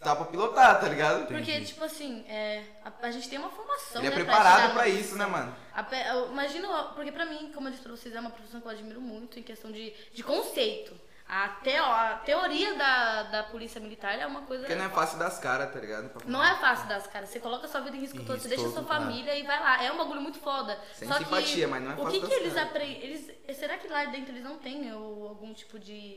tá 0.00 0.14
pra 0.14 0.24
pilotar, 0.26 0.80
tá 0.80 0.88
ligado? 0.88 1.26
Porque, 1.26 1.60
tipo 1.62 1.84
assim, 1.84 2.24
é, 2.28 2.62
a, 2.84 3.06
a 3.06 3.10
gente 3.10 3.28
tem 3.28 3.38
uma 3.38 3.50
formação. 3.50 4.00
Ele 4.02 4.08
é 4.08 4.10
né, 4.10 4.16
preparado 4.16 4.60
chegar 4.60 4.74
pra 4.74 4.88
isso, 4.88 5.16
né, 5.16 5.26
mano? 5.26 5.54
A 5.74 5.86
eu 6.08 6.30
imagino, 6.32 6.68
porque 6.94 7.12
pra 7.12 7.24
mim, 7.24 7.50
como 7.54 7.68
eu 7.68 7.72
disse 7.72 7.82
pra 7.82 7.92
vocês, 7.92 8.14
é 8.14 8.20
uma 8.20 8.30
profissão 8.30 8.60
que 8.60 8.66
eu 8.66 8.70
admiro 8.70 9.00
muito 9.00 9.38
em 9.38 9.42
questão 9.42 9.70
de, 9.70 9.92
de 10.12 10.22
conceito. 10.22 11.06
A, 11.28 11.48
teo, 11.48 11.84
a 11.84 12.20
teoria 12.24 12.74
da, 12.76 13.22
da 13.24 13.42
polícia 13.42 13.80
militar 13.80 14.16
é 14.16 14.24
uma 14.24 14.42
coisa. 14.42 14.62
Porque 14.62 14.76
não 14.76 14.84
é 14.84 14.88
fácil 14.88 15.18
das 15.18 15.40
caras, 15.40 15.72
tá 15.72 15.80
ligado? 15.80 16.22
Não 16.24 16.42
é 16.42 16.54
fácil 16.54 16.86
das 16.88 17.04
caras. 17.08 17.30
Você 17.30 17.40
coloca 17.40 17.66
sua 17.66 17.80
vida 17.80 17.96
em 17.96 18.00
risco 18.00 18.18
Em 18.18 18.24
todo, 18.24 18.38
você 18.38 18.48
risco 18.48 18.62
deixa 18.62 18.72
sua 18.72 18.84
todo, 18.84 18.92
é. 18.92 19.00
família 19.00 19.36
e 19.36 19.42
vai 19.42 19.58
lá. 19.58 19.82
É 19.82 19.90
um 19.90 19.96
bagulho 19.96 20.20
muito 20.20 20.38
foda. 20.38 20.78
Sem 20.94 21.08
Só 21.08 21.14
simpatia, 21.14 21.66
que, 21.66 21.66
mas 21.66 21.82
não 21.82 21.90
é 21.90 21.94
O 21.94 22.04
fácil 22.04 22.12
que, 22.12 22.20
das 22.20 22.28
que 22.28 22.34
eles 22.36 22.54
caras. 22.54 22.68
aprendem? 22.70 23.02
Eles, 23.02 23.58
será 23.58 23.76
que 23.76 23.88
lá 23.88 24.04
dentro 24.04 24.30
eles 24.30 24.44
não 24.44 24.56
têm 24.58 24.92
ou, 24.94 25.26
algum 25.26 25.52
tipo 25.52 25.80
de 25.80 26.16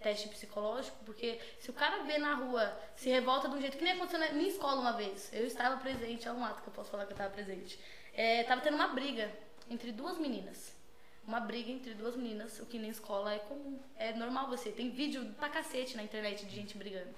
teste 0.00 0.28
psicológico? 0.28 0.96
Porque 1.04 1.38
se 1.58 1.70
o 1.70 1.72
cara 1.72 2.02
vê 2.02 2.18
na 2.18 2.34
rua, 2.34 2.76
se 2.96 3.08
revolta 3.08 3.48
de 3.48 3.56
um 3.56 3.60
jeito 3.60 3.76
que 3.76 3.84
nem 3.84 3.94
aconteceu 3.94 4.18
na 4.18 4.32
minha 4.32 4.48
escola 4.48 4.80
uma 4.80 4.92
vez. 4.92 5.30
Eu 5.32 5.46
estava 5.46 5.76
presente, 5.76 6.26
é 6.26 6.32
um 6.32 6.44
ato 6.44 6.62
que 6.62 6.68
eu 6.68 6.72
posso 6.72 6.90
falar 6.90 7.04
que 7.06 7.12
eu 7.12 7.14
estava 7.14 7.32
presente. 7.32 7.78
É, 8.14 8.42
tava 8.44 8.60
tendo 8.60 8.74
uma 8.74 8.88
briga 8.88 9.30
entre 9.68 9.92
duas 9.92 10.18
meninas. 10.18 10.74
Uma 11.26 11.40
briga 11.40 11.70
entre 11.70 11.94
duas 11.94 12.16
meninas, 12.16 12.58
o 12.60 12.66
que 12.66 12.78
na 12.78 12.88
escola 12.88 13.32
é 13.34 13.38
comum. 13.38 13.78
É 13.96 14.12
normal 14.14 14.48
você. 14.48 14.72
Tem 14.72 14.90
vídeo 14.90 15.24
pra 15.38 15.48
cacete 15.48 15.96
na 15.96 16.02
internet 16.02 16.44
de 16.44 16.54
gente 16.54 16.76
brigando. 16.76 17.14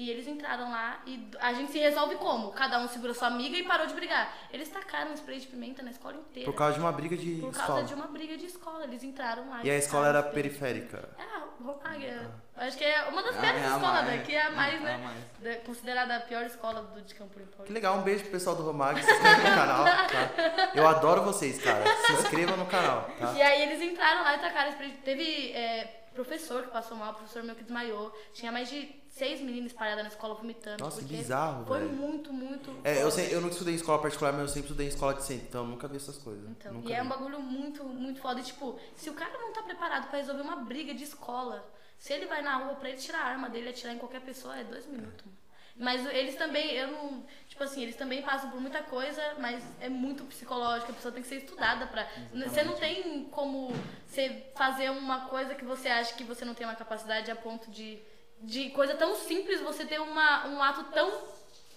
E 0.00 0.08
eles 0.08 0.26
entraram 0.26 0.70
lá 0.70 1.02
e 1.04 1.28
a 1.40 1.52
gente 1.52 1.72
se 1.72 1.78
resolve 1.78 2.14
como? 2.14 2.52
Cada 2.52 2.78
um 2.78 2.88
segura 2.88 3.12
sua 3.12 3.28
amiga 3.28 3.54
e 3.58 3.62
parou 3.64 3.86
de 3.86 3.92
brigar. 3.92 4.32
Eles 4.50 4.66
tacaram 4.70 5.12
spray 5.12 5.38
de 5.40 5.46
pimenta 5.46 5.82
na 5.82 5.90
escola 5.90 6.16
inteira. 6.16 6.50
Por 6.50 6.56
causa 6.56 6.72
de 6.72 6.80
uma 6.80 6.90
briga 6.90 7.14
de 7.18 7.34
Por 7.34 7.50
causa 7.52 7.60
escola. 7.60 7.84
de 7.84 7.92
uma 7.94 8.06
briga 8.06 8.34
de 8.38 8.46
escola. 8.46 8.84
Eles 8.84 9.02
entraram 9.02 9.50
lá. 9.50 9.60
E 9.62 9.70
a 9.70 9.76
escola 9.76 10.08
era 10.08 10.22
periférica. 10.22 11.06
Ah, 11.18 11.42
Romaga. 11.62 12.30
Acho 12.56 12.78
que 12.78 12.84
é 12.84 13.02
uma 13.10 13.22
das 13.22 13.36
É, 13.36 13.40
piores 13.40 13.60
é 13.60 13.64
a 13.66 13.74
escolas 13.76 14.04
mais. 14.06 14.18
daqui, 14.20 14.34
é 14.34 14.42
a 14.46 14.50
mais, 14.52 14.72
É 14.72 14.76
a 14.76 14.80
né? 14.80 14.96
mais. 15.04 15.56
da- 15.56 15.62
considerada 15.66 16.16
a 16.16 16.20
pior 16.20 16.44
escola 16.46 16.82
do, 16.82 17.02
de 17.02 17.14
Campo 17.14 17.38
Limpo. 17.38 17.62
Que 17.64 17.72
legal, 17.72 17.98
um 17.98 18.02
beijo 18.02 18.22
pro 18.22 18.32
pessoal 18.32 18.56
do 18.56 18.62
Romag, 18.62 19.02
se 19.02 19.10
inscreva 19.12 19.36
no 19.50 19.54
canal, 19.54 19.84
tá? 20.08 20.70
Eu 20.74 20.88
adoro 20.88 21.22
vocês, 21.24 21.62
cara. 21.62 21.84
Se 22.06 22.12
inscreva 22.14 22.56
no 22.56 22.64
canal, 22.64 23.02
tá? 23.18 23.32
E 23.34 23.42
aí 23.42 23.62
eles 23.62 23.82
entraram 23.82 24.22
lá 24.22 24.34
e 24.34 24.38
tacaram 24.38 24.70
spray. 24.70 24.92
Teve 25.04 25.52
é, 25.52 26.04
professor 26.14 26.62
que 26.62 26.70
passou 26.70 26.96
mal, 26.96 27.12
professor 27.12 27.42
meu 27.42 27.54
que 27.54 27.62
desmaiou. 27.64 28.10
Tinha 28.32 28.50
mais 28.50 28.68
de 28.70 28.99
seis 29.20 29.40
meninas 29.40 29.72
espalhadas 29.72 30.02
na 30.02 30.08
escola 30.08 30.34
vomitando. 30.34 30.82
Nossa, 30.82 31.00
que 31.02 31.06
bizarro, 31.14 31.66
Foi 31.66 31.78
velho. 31.80 31.92
muito, 31.92 32.32
muito. 32.32 32.74
É, 32.82 33.02
eu, 33.02 33.10
sei, 33.10 33.34
eu 33.34 33.40
nunca 33.40 33.52
estudei 33.52 33.74
em 33.74 33.76
escola 33.76 34.00
particular, 34.00 34.32
mas 34.32 34.42
eu 34.42 34.48
sempre 34.48 34.62
estudei 34.68 34.86
em 34.86 34.88
escola 34.88 35.14
de 35.14 35.22
centro, 35.24 35.46
então 35.46 35.60
eu 35.64 35.68
nunca 35.68 35.86
vi 35.86 35.96
essas 35.96 36.16
coisas. 36.16 36.48
Então, 36.50 36.72
nunca 36.72 36.88
e 36.88 36.92
é 36.92 37.00
vi. 37.00 37.06
um 37.06 37.08
bagulho 37.08 37.38
muito, 37.40 37.84
muito 37.84 38.18
foda. 38.20 38.40
E, 38.40 38.42
tipo, 38.42 38.78
se 38.96 39.10
o 39.10 39.14
cara 39.14 39.36
não 39.38 39.52
tá 39.52 39.62
preparado 39.62 40.08
pra 40.08 40.18
resolver 40.18 40.40
uma 40.42 40.56
briga 40.56 40.94
de 40.94 41.04
escola, 41.04 41.68
se 41.98 42.12
ele 42.14 42.26
vai 42.26 42.40
na 42.40 42.56
rua 42.56 42.74
pra 42.76 42.88
ele 42.88 42.98
tirar 42.98 43.20
a 43.20 43.26
arma 43.26 43.50
dele 43.50 43.66
e 43.66 43.70
atirar 43.70 43.94
em 43.94 43.98
qualquer 43.98 44.22
pessoa, 44.22 44.56
é 44.58 44.64
dois 44.64 44.86
minutos. 44.86 45.24
mano. 45.26 45.38
Mas 45.76 46.04
eles 46.06 46.34
também, 46.36 46.72
eu 46.72 46.88
não. 46.88 47.24
Tipo 47.48 47.64
assim, 47.64 47.82
eles 47.82 47.96
também 47.96 48.22
passam 48.22 48.50
por 48.50 48.60
muita 48.60 48.82
coisa, 48.82 49.22
mas 49.38 49.62
é 49.80 49.88
muito 49.88 50.24
psicológico, 50.24 50.92
a 50.92 50.94
pessoa 50.94 51.12
tem 51.12 51.22
que 51.22 51.28
ser 51.28 51.36
estudada 51.36 51.86
pra. 51.86 52.06
Você 52.34 52.62
não 52.64 52.74
tem 52.74 53.24
como 53.30 53.72
você 54.06 54.46
fazer 54.56 54.90
uma 54.90 55.26
coisa 55.28 55.54
que 55.54 55.64
você 55.64 55.88
acha 55.88 56.14
que 56.14 56.24
você 56.24 56.44
não 56.44 56.54
tem 56.54 56.66
uma 56.66 56.74
capacidade 56.76 57.30
a 57.30 57.36
ponto 57.36 57.70
de. 57.70 57.98
De 58.40 58.70
coisa 58.70 58.94
tão 58.94 59.14
simples, 59.16 59.60
você 59.60 59.84
ter 59.84 60.00
uma, 60.00 60.46
um 60.46 60.62
ato 60.62 60.84
tão 60.92 61.12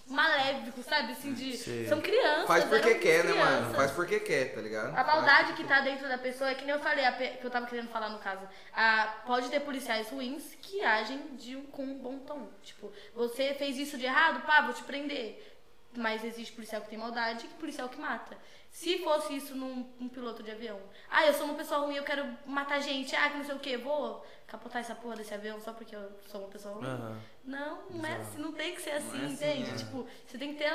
maléfico, 0.06 0.82
sabe? 0.82 1.12
Assim, 1.12 1.32
de. 1.32 1.56
Sei. 1.56 1.86
São 1.86 2.00
crianças. 2.00 2.46
Faz 2.46 2.64
porque 2.64 2.94
quer, 2.96 3.24
né, 3.24 3.32
crianças. 3.32 3.62
mano? 3.62 3.74
Faz 3.74 3.90
porque 3.90 4.20
quer, 4.20 4.54
tá 4.54 4.60
ligado? 4.60 4.96
A 4.96 5.04
maldade 5.04 5.52
que 5.54 5.64
tá 5.64 5.80
dentro 5.80 6.08
da 6.08 6.18
pessoa 6.18 6.50
é 6.50 6.54
que 6.54 6.64
nem 6.64 6.74
eu 6.74 6.80
falei, 6.80 7.10
pe- 7.12 7.38
que 7.38 7.44
eu 7.46 7.50
tava 7.50 7.66
querendo 7.66 7.88
falar 7.88 8.10
no 8.10 8.18
caso. 8.18 8.46
A, 8.74 9.14
pode 9.26 9.48
ter 9.48 9.60
policiais 9.60 10.08
ruins 10.10 10.54
que 10.60 10.82
agem 10.82 11.18
de, 11.36 11.56
um- 11.56 11.64
com 11.66 11.84
um 11.84 11.98
bom 11.98 12.18
tom. 12.18 12.48
Tipo, 12.62 12.92
você 13.14 13.54
fez 13.54 13.76
isso 13.78 13.96
de 13.96 14.04
errado, 14.04 14.44
pá, 14.46 14.60
vou 14.62 14.74
te 14.74 14.82
prender. 14.84 15.52
Mas 15.96 16.24
existe 16.24 16.52
policial 16.52 16.82
que 16.82 16.88
tem 16.90 16.98
maldade 16.98 17.46
e 17.46 17.48
policial 17.60 17.88
que 17.88 17.98
mata. 18.00 18.36
Se 18.74 18.98
fosse 19.04 19.36
isso 19.36 19.54
num, 19.54 19.88
num 20.00 20.08
piloto 20.08 20.42
de 20.42 20.50
avião. 20.50 20.80
Ah, 21.08 21.24
eu 21.24 21.32
sou 21.32 21.46
uma 21.46 21.54
pessoa 21.54 21.82
ruim, 21.82 21.94
eu 21.94 22.02
quero 22.02 22.26
matar 22.44 22.80
gente. 22.80 23.14
Ah, 23.14 23.30
que 23.30 23.36
não 23.36 23.44
sei 23.44 23.54
o 23.54 23.60
que, 23.60 23.76
vou 23.76 24.26
capotar 24.48 24.80
essa 24.80 24.96
porra 24.96 25.14
desse 25.14 25.32
avião 25.32 25.60
só 25.60 25.72
porque 25.72 25.94
eu 25.94 26.10
sou 26.26 26.40
uma 26.40 26.50
pessoa 26.50 26.74
ruim. 26.74 26.84
Aham. 26.84 27.20
Não, 27.44 27.82
não 27.88 28.04
é 28.04 28.16
assim, 28.16 28.38
não 28.40 28.50
tem 28.50 28.74
que 28.74 28.82
ser 28.82 28.90
assim, 28.90 29.22
é 29.22 29.26
assim, 29.26 29.32
entende? 29.34 29.70
é. 29.70 29.76
Tipo, 29.76 30.08
você 30.26 30.36
tem 30.36 30.54
que 30.54 30.58
ter 30.58 30.72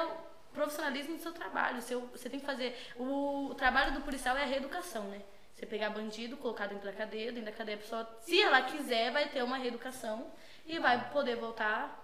profissionalismo 0.53 1.17
do 1.17 1.21
seu 1.21 1.33
trabalho. 1.33 1.81
Seu, 1.81 1.99
você 2.07 2.29
tem 2.29 2.39
que 2.39 2.45
fazer. 2.45 2.73
O, 2.95 3.49
o 3.49 3.53
trabalho 3.53 3.93
do 3.93 3.99
policial 3.99 4.37
é 4.37 4.43
a 4.43 4.47
reeducação, 4.47 5.03
né? 5.09 5.21
Você 5.53 5.65
pegar 5.65 5.89
bandido, 5.89 6.37
colocar 6.37 6.67
dentro 6.67 6.85
da 6.85 6.93
cadeia, 6.93 7.33
dentro 7.33 7.51
da 7.51 7.57
cadeia 7.57 7.77
a 7.77 7.81
pessoa, 7.81 8.09
se 8.21 8.41
ela 8.41 8.61
quiser, 8.61 9.11
vai 9.11 9.27
ter 9.27 9.43
uma 9.43 9.57
reeducação 9.57 10.25
e 10.65 10.79
vai 10.79 11.09
poder 11.11 11.35
voltar. 11.35 12.01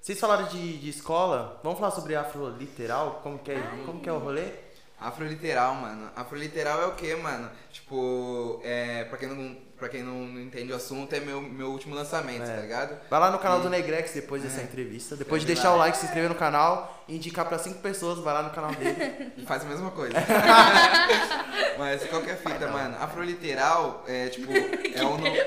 Vocês 0.00 0.20
falaram 0.20 0.46
de, 0.46 0.78
de 0.78 0.88
escola, 0.88 1.58
vamos 1.64 1.80
falar 1.80 1.90
sobre 1.90 2.14
afroliteral? 2.14 3.18
Como 3.20 3.36
que 3.40 3.50
é, 3.50 3.60
como 3.84 4.00
que 4.00 4.08
é 4.08 4.12
o 4.12 4.18
rolê? 4.18 4.67
Afroliteral, 5.00 5.74
mano. 5.74 6.10
Afroliteral 6.16 6.82
é 6.82 6.86
o 6.86 6.92
que, 6.92 7.14
mano? 7.14 7.48
Tipo, 7.72 8.60
é, 8.64 9.04
pra 9.04 9.16
quem 9.16 9.28
não, 9.28 9.56
pra 9.78 9.88
quem 9.88 10.02
não 10.02 10.26
não 10.26 10.40
entende 10.40 10.72
o 10.72 10.76
assunto, 10.76 11.12
é 11.14 11.20
meu, 11.20 11.40
meu 11.40 11.68
último 11.70 11.94
lançamento, 11.94 12.42
É. 12.42 12.54
tá 12.56 12.60
ligado? 12.62 12.98
Vai 13.08 13.20
lá 13.20 13.30
no 13.30 13.38
canal 13.38 13.60
do 13.60 13.70
Negrex 13.70 14.12
depois 14.12 14.42
dessa 14.42 14.60
entrevista. 14.60 15.14
Depois 15.16 15.42
de 15.42 15.46
deixar 15.46 15.72
o 15.72 15.76
like, 15.76 15.96
se 15.96 16.04
inscrever 16.06 16.28
no 16.28 16.34
canal 16.34 17.04
e 17.06 17.14
indicar 17.14 17.46
pra 17.46 17.58
cinco 17.58 17.78
pessoas, 17.80 18.18
vai 18.18 18.34
lá 18.34 18.42
no 18.42 18.50
canal 18.50 18.72
dele. 18.74 19.32
E 19.38 19.46
faz 19.46 19.62
a 19.62 19.66
mesma 19.66 19.90
coisa. 19.92 20.14
Mas 21.78 22.02
qualquer 22.06 22.36
fita, 22.36 22.66
mano. 22.68 22.96
Afroliteral 23.00 24.04
é 24.08 24.28
tipo. 24.28 24.50
É 24.52 25.02
o 25.04 25.10
nome. 25.16 25.38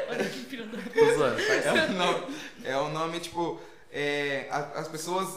Zoando. 1.16 1.40
faz- 1.42 1.66
É 1.66 1.72
o 1.74 1.92
nome, 1.92 2.26
é 2.64 2.78
o 2.78 2.90
nome 2.90 3.20
tipo. 3.20 3.60
é, 3.92 4.48
as 4.76 4.88
pessoas 4.88 5.28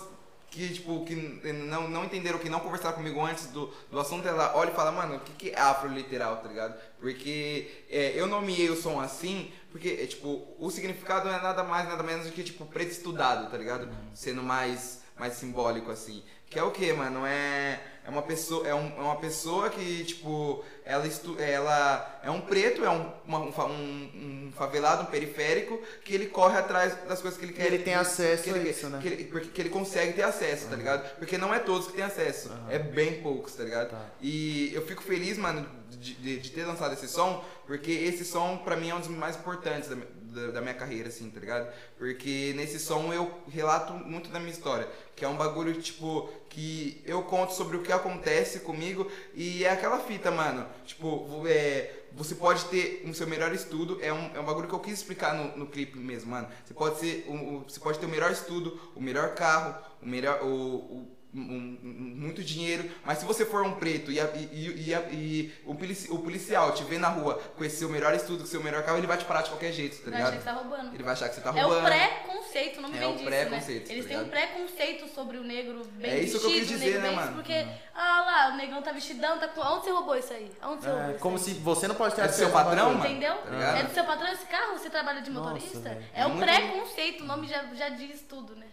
que, 0.55 0.73
tipo, 0.73 1.05
que 1.05 1.17
não, 1.17 1.89
não 1.89 2.05
entenderam, 2.05 2.39
que 2.39 2.49
não 2.49 2.61
conversaram 2.61 2.95
comigo 2.95 3.21
antes 3.21 3.49
do, 3.49 3.67
do 3.91 3.99
assunto, 3.99 4.27
ela 4.29 4.57
olha 4.57 4.71
e 4.71 4.75
fala, 4.75 4.93
mano, 4.93 5.17
o 5.17 5.21
que, 5.21 5.33
que 5.33 5.51
é 5.51 5.59
afroliteral, 5.59 6.37
tá 6.37 6.49
ligado? 6.49 6.81
Porque 7.01 7.85
é, 7.91 8.13
eu 8.15 8.29
nomeei 8.29 8.71
o 8.71 8.77
som 8.81 9.01
assim, 9.01 9.51
porque, 9.73 9.99
é, 10.01 10.07
tipo, 10.07 10.47
o 10.57 10.71
significado 10.71 11.29
é 11.29 11.43
nada 11.43 11.65
mais, 11.65 11.89
nada 11.89 12.05
menos 12.05 12.27
do 12.27 12.33
que, 12.33 12.45
tipo, 12.45 12.65
preto 12.67 12.93
estudado, 12.93 13.51
tá 13.51 13.59
ligado? 13.59 13.89
Sendo 14.15 14.45
mais, 14.45 15.03
mais 15.19 15.33
simbólico, 15.33 15.91
assim. 15.91 16.23
Que 16.55 16.61
é 16.61 16.63
o 16.63 16.71
que, 16.71 16.93
mano? 16.93 17.27
É, 17.27 17.81
é 18.07 18.09
uma 18.09 18.23
pessoa, 18.23 18.65
é, 18.65 18.73
um- 18.73 18.93
é 18.97 19.01
uma 19.01 19.17
pessoa 19.17 19.69
que, 19.71 20.05
tipo, 20.05 20.65
ela, 20.85 21.05
estu, 21.05 21.37
ela 21.41 22.21
é 22.23 22.31
um 22.31 22.41
preto, 22.43 22.85
é 22.85 22.91
um, 22.91 23.11
uma- 23.27 23.41
um, 23.41 23.49
um- 23.67 24.53
favelado, 24.57 25.03
um 25.03 25.07
periférico, 25.07 25.81
que 26.05 26.15
ele 26.15 26.27
corre 26.27 26.57
atrás 26.57 26.95
das 27.09 27.21
coisas 27.21 27.37
que 27.41 27.45
ele 27.45 27.53
quer. 27.55 27.67
ele 27.67 27.81
tem 27.81 27.95
acesso 27.95 28.45
que 28.45 28.51
a 28.51 28.57
ele, 28.57 28.71
isso, 28.71 28.89
né? 28.89 29.01
Que 29.03 29.09
ele, 29.09 29.25
porque 29.25 29.49
que 29.49 29.61
ele 29.63 29.69
consegue 29.69 30.13
ter 30.13 30.23
acesso, 30.23 30.69
tá 30.69 30.77
ligado? 30.77 31.05
Porque 31.19 31.37
não 31.37 31.53
é 31.53 31.59
todos 31.59 31.89
que 31.89 31.95
têm 31.95 32.05
acesso, 32.05 32.53
é 32.71 32.79
bem 32.79 33.21
poucos, 33.21 33.53
tá 33.57 33.65
ligado? 33.65 33.91
Tá. 33.91 34.01
E 34.21 34.73
eu 34.73 34.87
fico 34.87 35.03
feliz, 35.03 35.37
mano, 35.37 35.67
de, 35.91 36.15
de- 36.15 36.39
de 36.39 36.51
ter 36.51 36.65
lançado 36.65 36.93
esse 36.93 37.09
som, 37.09 37.43
porque 37.67 37.91
esse 37.91 38.25
som, 38.25 38.59
pra 38.59 38.77
mim, 38.77 38.91
é 38.91 38.95
um 38.95 39.01
dos 39.01 39.09
mais 39.09 39.35
importantes 39.37 39.89
da, 39.89 39.97
da, 40.35 40.51
da 40.53 40.61
minha 40.61 40.75
carreira, 40.75 41.09
assim, 41.09 41.31
tá 41.31 41.41
ligado? 41.41 41.73
Porque 41.97 42.53
nesse 42.57 42.79
som 42.79 43.13
eu 43.13 43.31
relato 43.49 43.93
muito 43.95 44.31
da 44.31 44.39
minha 44.41 44.53
história, 44.53 44.89
que 45.17 45.25
é 45.25 45.29
um 45.29 45.37
bagulho, 45.37 45.73
tipo, 45.81 46.29
que 46.51 47.03
eu 47.07 47.23
conto 47.23 47.53
sobre 47.55 47.77
o 47.77 47.83
que 47.83 47.93
acontece 47.93 48.61
comigo 48.61 49.11
e 49.35 49.65
é 49.65 49.71
aquela 49.71 49.99
fita, 50.01 50.31
mano. 50.31 50.67
Tipo, 50.85 51.45
é, 51.47 51.91
você 52.13 52.35
pode 52.35 52.65
ter 52.67 53.05
o 53.09 53.15
seu 53.15 53.27
melhor 53.27 53.53
estudo, 53.53 53.99
é 54.03 54.13
um, 54.13 54.35
é 54.37 54.41
um 54.41 54.45
bagulho 54.45 54.69
que 54.69 54.75
eu 54.75 54.81
quis 54.81 54.95
explicar 54.95 55.35
no, 55.35 55.57
no 55.57 55.67
clipe 55.67 55.99
mesmo, 55.99 56.31
mano. 56.31 56.49
Você 56.65 56.75
pode, 56.75 56.99
ser, 56.99 57.25
o- 57.29 57.65
você 57.69 57.81
pode 57.81 57.99
ter 57.99 58.07
o 58.07 58.09
melhor 58.09 58.31
estudo, 58.31 58.79
o 58.95 59.01
melhor 59.01 59.35
carro, 59.35 59.75
o 60.03 60.07
melhor. 60.07 60.43
O, 60.43 60.47
o- 60.49 61.14
um- 61.35 61.79
muito 61.83 62.43
dinheiro, 62.43 62.89
mas 63.05 63.19
se 63.19 63.25
você 63.25 63.45
for 63.45 63.63
um 63.65 63.73
preto 63.75 64.11
e, 64.13 64.21
a- 64.21 64.31
e- 64.35 64.89
e- 64.89 64.95
a- 64.95 65.03
e 65.11 65.53
o, 65.65 65.75
polici- 65.75 66.11
o 66.11 66.19
policial 66.19 66.73
te 66.73 66.85
vê 66.85 66.99
na 66.99 67.09
rua 67.09 67.35
com 67.57 67.65
esse 67.65 67.77
seu 67.79 67.89
melhor 67.89 68.15
estudo, 68.15 68.39
com 68.39 68.45
o 68.45 68.47
seu 68.47 68.63
melhor 68.63 68.83
carro, 68.85 68.99
ele 68.99 69.07
vai 69.07 69.17
te 69.19 69.25
parar 69.25 69.43
de 69.43 69.51
qualquer 69.51 69.73
jeito, 69.73 69.97
tá 70.03 70.11
Vai 70.11 70.21
achar 70.23 70.31
ligado? 70.31 70.37
que 70.37 70.45
você 70.45 70.51
tá 70.51 70.53
roubando. 70.63 70.95
Ele 70.95 71.03
vai 71.03 71.13
achar 71.13 71.29
que 71.29 71.35
você 71.35 71.41
tá 71.41 71.51
É 71.51 71.53
o 71.65 71.69
roubando. 71.69 71.85
pré-conceito, 71.85 72.81
não 72.81 72.89
me 72.89 72.97
É 72.97 73.01
vem 73.01 73.09
o 73.09 73.13
disso, 73.15 73.25
pré-conceito, 73.25 73.89
né? 73.89 73.95
Eles 73.95 74.05
tá 74.05 74.09
têm 74.09 74.19
um 74.19 74.25
ligado? 74.25 74.49
preconceito 74.49 75.09
sobre 75.15 75.39
o 75.39 75.43
negro 75.45 75.83
bem 75.95 76.11
É 76.11 76.19
isso 76.21 76.39
que 76.39 76.47
eu 76.47 76.51
vestido, 76.51 76.67
quis 76.69 76.71
o 76.71 76.79
dizer, 76.79 77.01
negro 77.01 77.03
né, 77.03 77.17
mano? 77.17 77.35
Porque, 77.35 77.67
ah 77.95 78.21
lá, 78.27 78.51
o 78.55 78.57
negão 78.57 78.83
tá 78.83 78.93
vestidão, 78.93 79.39
tá 79.39 79.49
com... 79.49 79.61
Onde 79.61 79.85
você 79.85 79.91
roubou 79.91 80.17
isso 80.17 80.33
aí? 80.33 80.51
Onde 80.63 80.83
você 80.83 80.89
roubou 80.89 81.05
É, 81.07 81.11
isso 81.13 81.21
como 81.21 81.37
aí? 81.37 81.43
se 81.43 81.55
você 81.55 81.89
não 81.89 81.95
pode 81.95 82.15
ter 82.15 82.23
É 82.23 82.27
do 82.29 82.33
seu 82.33 82.51
patrão, 82.51 82.95
mano? 82.95 83.07
Entendeu? 83.07 83.35
Tá 83.37 83.51
ligado? 83.51 83.77
é 83.79 83.83
do 83.83 83.95
seu 83.95 84.05
patrão 84.05 84.33
esse 84.33 84.47
carro? 84.47 84.79
Você 84.79 84.89
trabalha 84.91 85.21
de 85.21 85.31
Nossa, 85.31 85.51
motorista? 85.51 85.79
velho. 85.81 86.05
é 86.15 86.27
o 86.27 86.31
Muito- 86.31 86.45
preconceito, 86.45 87.23
o 87.23 87.27
nome 87.27 87.47
já, 87.49 87.65
já 87.75 87.89
diz 87.91 88.21
tudo, 88.23 88.55
né? 88.57 88.67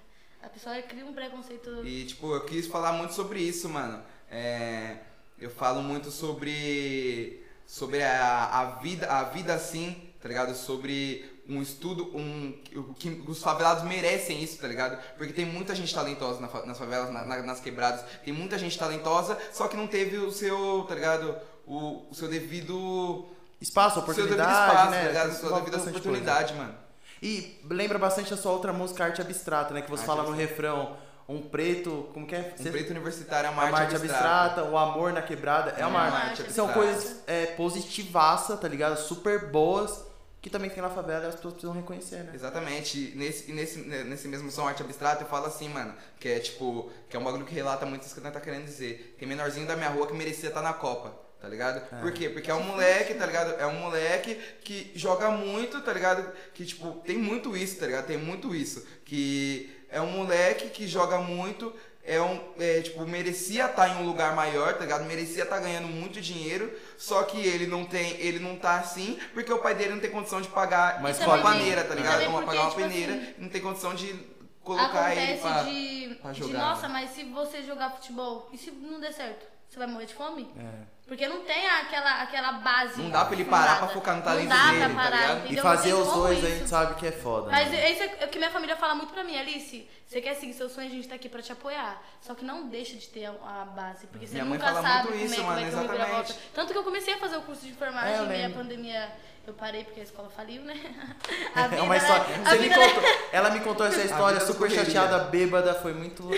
A 0.44 0.50
pessoa 0.50 0.82
cria 0.82 1.06
um 1.06 1.14
preconceito. 1.14 1.86
E, 1.86 2.06
tipo, 2.06 2.34
eu 2.34 2.42
quis 2.46 2.68
falar 2.68 2.94
muito 2.94 3.14
sobre 3.14 3.40
isso, 3.40 3.70
mano. 3.70 4.02
É, 4.30 4.98
eu 5.40 5.50
falo 5.50 5.82
muito 5.82 6.10
sobre 6.10 7.44
sobre 7.66 8.04
a, 8.04 8.46
a 8.60 8.66
vida, 8.82 9.08
a 9.10 9.24
vida 9.24 9.54
assim, 9.54 10.10
tá 10.22 10.28
ligado? 10.28 10.54
Sobre 10.56 11.26
um 11.48 11.62
estudo, 11.62 12.06
um 12.16 12.54
o 12.76 12.94
que 12.94 13.24
os 13.28 13.42
favelados 13.42 13.84
merecem 13.84 14.44
isso, 14.44 14.58
tá 14.60 14.68
ligado? 14.68 15.02
Porque 15.18 15.32
tem 15.32 15.46
muita 15.46 15.74
gente 15.76 15.94
talentosa 15.94 16.40
na 16.42 16.66
nas 16.66 16.78
favelas, 16.78 17.12
na- 17.12 17.24
na- 17.26 17.44
nas 17.44 17.60
quebradas, 17.60 18.04
tem 18.26 18.34
muita 18.34 18.58
gente 18.58 18.78
talentosa, 18.78 19.38
só 19.54 19.68
que 19.68 19.78
não 19.78 19.88
teve 19.88 20.18
o 20.18 20.32
seu, 20.32 20.86
tá 20.88 20.96
ligado? 20.96 21.36
O, 21.66 22.06
o 22.10 22.14
seu 22.16 22.28
devido 22.28 23.26
Espaço, 23.60 24.00
o 24.00 24.04
seu 24.14 24.14
devido 24.26 24.34
oportunidade, 24.42 24.70
espaço, 24.72 24.92
né? 24.92 25.02
tá 25.02 25.08
ligado? 25.08 25.34
Sua 25.40 25.50
devida 25.60 25.78
coisa. 25.78 25.90
oportunidade, 25.90 26.54
mano. 26.56 26.76
E 27.22 27.60
lembra 27.70 28.00
bastante 28.00 28.34
a 28.34 28.38
sua 28.38 28.52
outra 28.52 28.74
música, 28.74 29.04
Arte 29.06 29.22
Abstrata, 29.22 29.74
né? 29.74 29.82
Que 29.82 29.90
você 29.90 30.02
Arte 30.02 30.08
fala 30.08 30.24
no 30.24 30.32
refrão, 30.36 30.98
um 31.30 31.42
preto, 31.42 32.10
como 32.14 32.26
que 32.26 32.36
é? 32.36 32.56
Um 32.60 32.64
preto 32.64 32.90
universitário 32.90 33.48
é 33.48 33.52
uma 33.52 33.62
a 33.64 33.66
arte 33.68 33.82
arte 33.82 33.96
abstrata. 33.96 34.26
abstrata, 34.46 34.64
o 34.72 34.78
amor 34.78 35.14
na 35.14 35.22
quebrada, 35.22 35.72
é 35.78 35.86
uma 35.86 36.00
É 36.00 36.04
arte. 36.04 36.16
uma 36.16 36.20
arte 36.32 36.52
São 36.54 36.66
abstrata. 36.66 36.74
coisas 36.74 37.24
é, 37.28 37.46
positivaça, 37.48 38.58
tá 38.58 38.68
ligado? 38.68 38.98
Super 38.98 39.52
boas, 39.52 40.04
que 40.42 40.50
também 40.50 40.72
tem 40.72 40.82
na 40.82 40.90
favela 40.90 41.26
e 41.26 41.28
as 41.28 41.36
pessoas 41.36 41.54
precisam 41.54 41.76
reconhecer, 41.76 42.24
né? 42.24 42.32
Exatamente. 42.34 42.98
E 42.98 43.16
Nesse, 43.16 43.52
nesse, 43.52 43.80
nesse 43.80 44.28
mesmo 44.28 44.50
som 44.52 44.68
arte 44.68 44.82
abstrata 44.82 45.24
eu 45.24 45.28
falo 45.28 45.46
assim, 45.46 45.70
mano, 45.70 45.94
que 46.20 46.28
é 46.28 46.40
tipo, 46.40 46.92
que 47.08 47.16
é 47.16 47.20
um 47.20 47.24
bagulho 47.24 47.46
que 47.46 47.54
relata 47.54 47.86
muito 47.86 48.02
isso 48.02 48.16
que 48.16 48.22
nós 48.22 48.34
tá 48.34 48.42
querendo 48.42 48.66
dizer. 48.66 49.16
Tem 49.20 49.28
menorzinho 49.28 49.68
da 49.68 49.76
minha 49.76 49.90
rua 49.90 50.08
que 50.08 50.14
merecia 50.14 50.50
estar 50.50 50.64
na 50.64 50.74
Copa, 50.74 51.14
tá 51.42 51.50
ligado? 51.50 51.82
Por 52.00 52.12
quê? 52.12 52.30
Porque 52.30 52.52
é 52.52 52.54
um 52.54 52.64
moleque, 52.64 53.16
tá 53.16 53.26
ligado? 53.26 53.60
É 53.60 53.66
um 53.66 53.80
moleque 53.80 54.36
que 54.64 54.92
joga 54.96 55.32
muito, 55.32 55.82
tá 55.82 55.92
ligado? 55.92 56.32
Que 56.54 56.64
tipo, 56.64 56.92
tem 57.04 57.18
muito 57.18 57.58
isso, 57.58 57.80
tá 57.80 57.88
ligado? 57.88 58.06
Tem 58.06 58.18
muito 58.18 58.54
isso. 58.54 58.86
Que 59.04 59.86
é 59.90 60.00
um 60.00 60.12
moleque 60.12 60.70
que 60.70 60.88
joga 60.88 61.18
muito. 61.18 61.74
É 62.04 62.20
um, 62.20 62.40
é, 62.60 62.82
tipo, 62.82 63.06
merecia 63.06 63.66
estar 63.66 63.88
em 63.90 64.02
um 64.02 64.06
lugar 64.06 64.36
maior, 64.36 64.74
tá 64.74 64.82
ligado? 64.82 65.06
Merecia 65.06 65.44
estar 65.44 65.60
ganhando 65.60 65.88
muito 65.88 66.20
dinheiro, 66.20 66.72
só 66.98 67.22
que 67.22 67.40
ele 67.40 67.68
não 67.68 67.86
tem, 67.86 68.20
ele 68.20 68.40
não 68.40 68.56
tá 68.56 68.80
assim, 68.80 69.20
porque 69.36 69.54
o 69.54 69.60
pai 69.60 69.76
dele 69.76 69.92
não 69.92 70.00
tem 70.00 70.10
condição 70.10 70.42
de 70.42 70.48
pagar 70.48 71.00
Mas 71.00 71.20
uma 71.20 71.38
paneira, 71.38 71.84
tá 71.84 71.94
ligado? 71.94 72.24
Uma, 72.24 72.42
porque, 72.42 72.46
pagar 72.48 72.62
uma 72.62 72.70
tipo 72.72 72.82
peneira 72.82 73.14
assim, 73.14 73.34
e 73.38 73.42
não 73.42 73.50
tem 73.50 73.62
condição 73.62 73.94
de 73.94 74.16
colocar 74.64 75.12
ele 75.12 75.34
Acontece 75.34 75.42
pra... 75.42 75.64
de, 75.64 76.16
pra 76.20 76.32
de, 76.32 76.40
jogar, 76.40 76.60
nossa, 76.60 76.88
né? 76.88 76.94
mas 76.94 77.12
se 77.12 77.24
você 77.26 77.62
jogar 77.62 77.92
futebol, 77.92 78.50
e 78.52 78.58
se 78.58 78.72
não 78.72 79.00
der 79.00 79.14
certo? 79.14 79.51
Você 79.72 79.80
vai 79.80 79.88
morrer 79.88 80.06
de 80.06 80.14
fome? 80.14 80.52
É. 80.60 80.84
Porque 81.08 81.26
não 81.30 81.44
tem 81.44 81.66
aquela, 81.66 82.24
aquela 82.24 82.52
base. 82.54 83.02
Não 83.02 83.10
dá 83.10 83.24
pra 83.24 83.34
ele 83.36 83.46
parar 83.46 83.76
fundada. 83.76 83.86
pra 83.86 83.88
focar 83.94 84.16
no 84.18 84.22
talento 84.22 84.50
Não 84.50 84.56
dá 84.58 84.66
dele, 84.66 84.80
pra 84.80 84.90
tá 84.90 84.96
parar, 84.96 85.34
ligado? 85.36 85.54
E 85.54 85.58
fazer 85.62 85.94
os 85.94 86.08
como 86.10 86.24
dois 86.24 86.38
isso. 86.40 86.46
a 86.46 86.50
gente 86.50 86.70
sabe 86.70 86.96
que 86.96 87.08
é 87.08 87.12
foda. 87.14 87.50
Mas 87.50 87.72
né? 87.72 87.92
isso 87.92 88.04
é 88.04 88.26
o 88.26 88.28
que 88.28 88.38
minha 88.38 88.52
família 88.52 88.76
fala 88.76 88.96
muito 88.96 89.14
pra 89.14 89.24
mim, 89.24 89.38
Alice. 89.38 89.90
Você 90.06 90.20
quer 90.20 90.34
seguir 90.36 90.52
seus 90.56 90.74
sonhos, 90.74 90.92
a 90.92 90.96
gente 90.96 91.08
tá 91.08 91.16
aqui 91.16 91.30
pra 91.30 91.42
te 91.42 91.54
apoiar. 91.54 92.04
Só 92.20 92.36
que 92.36 92.44
não 92.44 92.68
deixa 92.68 92.98
de 92.98 93.08
ter 93.08 93.28
a, 93.28 93.66
base, 93.66 94.08
porque 94.08 94.28
você 94.28 94.34
Minha 94.34 94.44
nunca 94.44 94.74
sabe 94.74 95.08
muito 95.08 95.08
como 95.08 95.24
isso, 95.24 95.34
é 95.34 95.38
que 95.38 95.44
mano, 95.44 95.62
vai 95.62 95.70
ter 95.70 95.76
uma 95.76 95.82
reviravolta. 95.84 96.36
Tanto 96.54 96.72
que 96.74 96.78
eu 96.78 96.84
comecei 96.84 97.14
a 97.14 97.18
fazer 97.18 97.38
o 97.38 97.42
curso 97.44 97.62
de 97.62 97.72
enfermagem 97.72 98.30
É, 98.30 98.42
e 98.42 98.44
a 98.44 98.50
pandemia 98.50 99.12
eu 99.48 99.54
parei 99.54 99.84
porque 99.84 100.00
a 100.00 100.04
escola 100.04 100.30
faliu, 100.30 100.62
né? 100.64 100.74
É 101.76 101.82
uma 101.82 101.98
história. 101.98 102.38
né? 102.38 102.44
Você 102.44 102.50
A 102.50 102.54
me 102.56 102.60
vida, 102.70 102.78
né? 102.78 102.88
contou, 102.94 103.10
ela 103.32 103.50
me 103.50 103.60
contou 103.62 103.86
essa 103.86 104.02
história 104.02 104.40
vida 104.40 104.46
super 104.46 104.70
correria. 104.70 104.86
chateada, 104.86 105.20
bêbada, 105.26 105.74
foi 105.76 105.94
muito. 105.94 106.24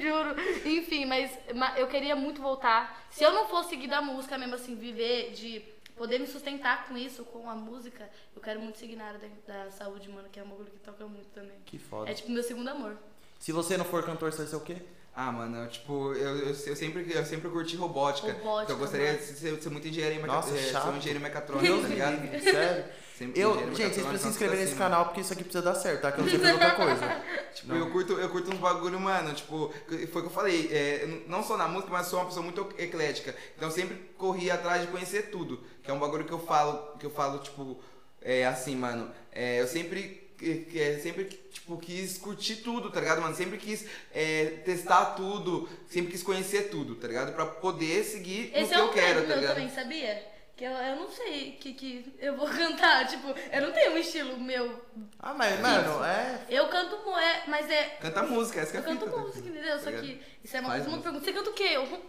Juro. 0.00 0.34
Enfim, 0.64 1.04
mas 1.06 1.30
ma- 1.54 1.78
eu 1.78 1.86
queria 1.86 2.14
muito 2.16 2.40
voltar. 2.40 3.04
Se 3.10 3.24
eu 3.24 3.32
não 3.32 3.46
fosse 3.48 3.70
seguir 3.70 3.88
da 3.88 4.00
música 4.00 4.38
mesmo, 4.38 4.54
assim, 4.54 4.74
viver 4.76 5.32
de 5.32 5.60
poder 5.96 6.18
me 6.18 6.26
sustentar 6.26 6.86
com 6.88 6.96
isso, 6.96 7.24
com 7.24 7.48
a 7.50 7.54
música, 7.54 8.08
eu 8.34 8.40
quero 8.40 8.60
muito 8.60 8.78
seguir 8.78 8.96
na 8.96 9.04
área 9.06 9.20
da, 9.46 9.64
da 9.64 9.70
saúde, 9.70 10.08
mano, 10.08 10.28
que 10.30 10.40
é 10.40 10.42
um 10.42 10.48
bagulho 10.48 10.70
que 10.70 10.78
toca 10.78 11.04
muito 11.06 11.28
também. 11.30 11.56
Que 11.66 11.78
foda. 11.78 12.10
É 12.10 12.14
tipo 12.14 12.30
meu 12.30 12.42
segundo 12.42 12.68
amor. 12.68 12.96
Se 13.38 13.52
você 13.52 13.76
não 13.76 13.84
for 13.84 14.02
cantor, 14.04 14.32
você 14.32 14.38
vai 14.38 14.46
ser 14.46 14.56
o 14.56 14.60
quê? 14.60 14.76
Ah, 15.22 15.30
mano, 15.30 15.58
eu, 15.58 15.68
tipo, 15.68 16.14
eu, 16.14 16.38
eu, 16.38 16.46
eu 16.48 16.54
sempre, 16.54 17.06
eu 17.12 17.24
sempre 17.26 17.50
curti 17.50 17.76
robótica. 17.76 18.32
Robótica, 18.32 18.62
então 18.62 18.76
eu 18.76 18.78
gostaria 18.78 19.08
mano. 19.08 19.18
de 19.18 19.24
ser, 19.26 19.62
ser 19.62 19.68
muito 19.68 19.86
engenheiro 19.86 20.16
em 20.16 20.26
Nossa, 20.26 20.48
mecatrônica. 20.50 20.72
chato. 20.72 20.82
ser 20.82 20.88
um 20.88 20.96
engenheiro 20.96 21.20
mecatrônico, 21.20 21.82
tá 21.82 21.88
ligado? 21.88 22.42
sério. 22.42 22.84
Sempre 23.18 23.38
Eu, 23.38 23.54
gente, 23.74 23.94
vocês 23.94 24.06
precisam 24.06 24.18
se 24.18 24.28
inscrever 24.28 24.56
pra 24.56 24.60
nesse 24.64 24.72
cima. 24.72 24.84
canal 24.86 25.04
porque 25.04 25.20
isso 25.20 25.32
aqui 25.34 25.44
precisa 25.44 25.62
dar 25.62 25.74
certo, 25.74 26.00
tá? 26.00 26.10
Que 26.10 26.20
eu 26.20 26.24
não 26.24 26.30
sei 26.30 26.38
fazer 26.38 26.52
outra 26.54 26.70
coisa. 26.70 27.22
Tipo, 27.52 27.74
eu 27.74 27.90
curto, 27.90 28.12
eu 28.14 28.28
curto 28.30 28.50
uns 28.50 28.58
bagulho, 28.58 28.98
mano, 28.98 29.34
tipo, 29.34 29.74
foi 29.88 30.22
o 30.22 30.24
que 30.24 30.30
eu 30.30 30.30
falei, 30.30 30.70
é, 30.72 31.24
não 31.26 31.42
só 31.42 31.56
na 31.58 31.68
música, 31.68 31.92
mas 31.92 32.06
sou 32.06 32.18
uma 32.20 32.24
pessoa 32.26 32.42
muito 32.42 32.66
eclética. 32.78 33.34
Então 33.56 33.68
eu 33.68 33.74
sempre 33.74 33.96
corri 34.16 34.50
atrás 34.50 34.80
de 34.82 34.86
conhecer 34.86 35.30
tudo. 35.30 35.60
Que 35.82 35.90
é 35.90 35.92
um 35.94 35.98
bagulho 35.98 36.24
que 36.24 36.32
eu 36.32 36.38
falo, 36.38 36.96
que 36.96 37.04
eu 37.04 37.10
falo, 37.10 37.40
tipo, 37.40 37.78
é 38.22 38.46
assim, 38.46 38.74
mano. 38.76 39.10
É, 39.32 39.60
eu 39.60 39.66
sempre 39.66 40.19
que, 40.40 40.54
que 40.64 40.80
é, 40.80 40.98
sempre 40.98 41.24
tipo, 41.26 41.76
quis 41.76 42.16
curtir 42.16 42.56
tudo, 42.56 42.90
tá 42.90 42.98
ligado, 42.98 43.20
mano? 43.20 43.34
Sempre 43.34 43.58
quis 43.58 43.84
é, 44.12 44.46
testar 44.64 45.14
tudo, 45.14 45.68
sempre 45.86 46.10
quis 46.12 46.22
conhecer 46.22 46.70
tudo, 46.70 46.94
tá 46.94 47.06
ligado? 47.06 47.34
Pra 47.34 47.44
poder 47.44 48.02
seguir 48.04 48.50
Esse 48.54 48.62
no 48.62 48.68
que 48.68 48.74
é 48.74 48.78
um 48.78 48.86
eu 48.86 48.92
quero, 48.92 49.28
tá 49.28 49.34
ligado? 49.36 49.54
também, 49.54 49.68
sabia? 49.68 50.30
Que 50.56 50.64
eu, 50.64 50.70
eu 50.70 50.96
não 50.96 51.10
sei 51.10 51.52
que, 51.60 51.74
que 51.74 52.14
eu 52.18 52.36
vou 52.36 52.48
cantar, 52.56 53.06
tipo, 53.06 53.34
eu 53.52 53.60
não 53.60 53.72
tenho 53.72 53.92
um 53.92 53.98
estilo 53.98 54.40
meu. 54.40 54.80
Ah, 55.18 55.34
mas, 55.34 55.60
mano, 55.60 56.02
é. 56.04 56.40
Eu 56.48 56.68
canto, 56.68 56.96
é, 57.18 57.42
mas 57.46 57.70
é. 57.70 57.84
Canta 58.00 58.22
música, 58.22 58.60
essa 58.60 58.70
que 58.70 58.76
é 58.78 58.80
Eu 58.80 58.84
canto 58.84 59.04
fita, 59.04 59.16
tá 59.16 59.22
música, 59.22 59.48
entendeu? 59.48 59.78
Só 59.78 59.90
ligado? 59.90 60.06
que 60.06 60.20
isso 60.42 60.56
é 60.56 60.60
uma 60.60 60.70
coisa, 60.70 60.88
uma 60.88 60.96
música. 60.96 61.12
pergunta. 61.12 61.24
Você 61.24 61.32
canta 61.32 61.50
o 61.50 61.52
quê? 61.52 61.68
Eu, 61.74 62.02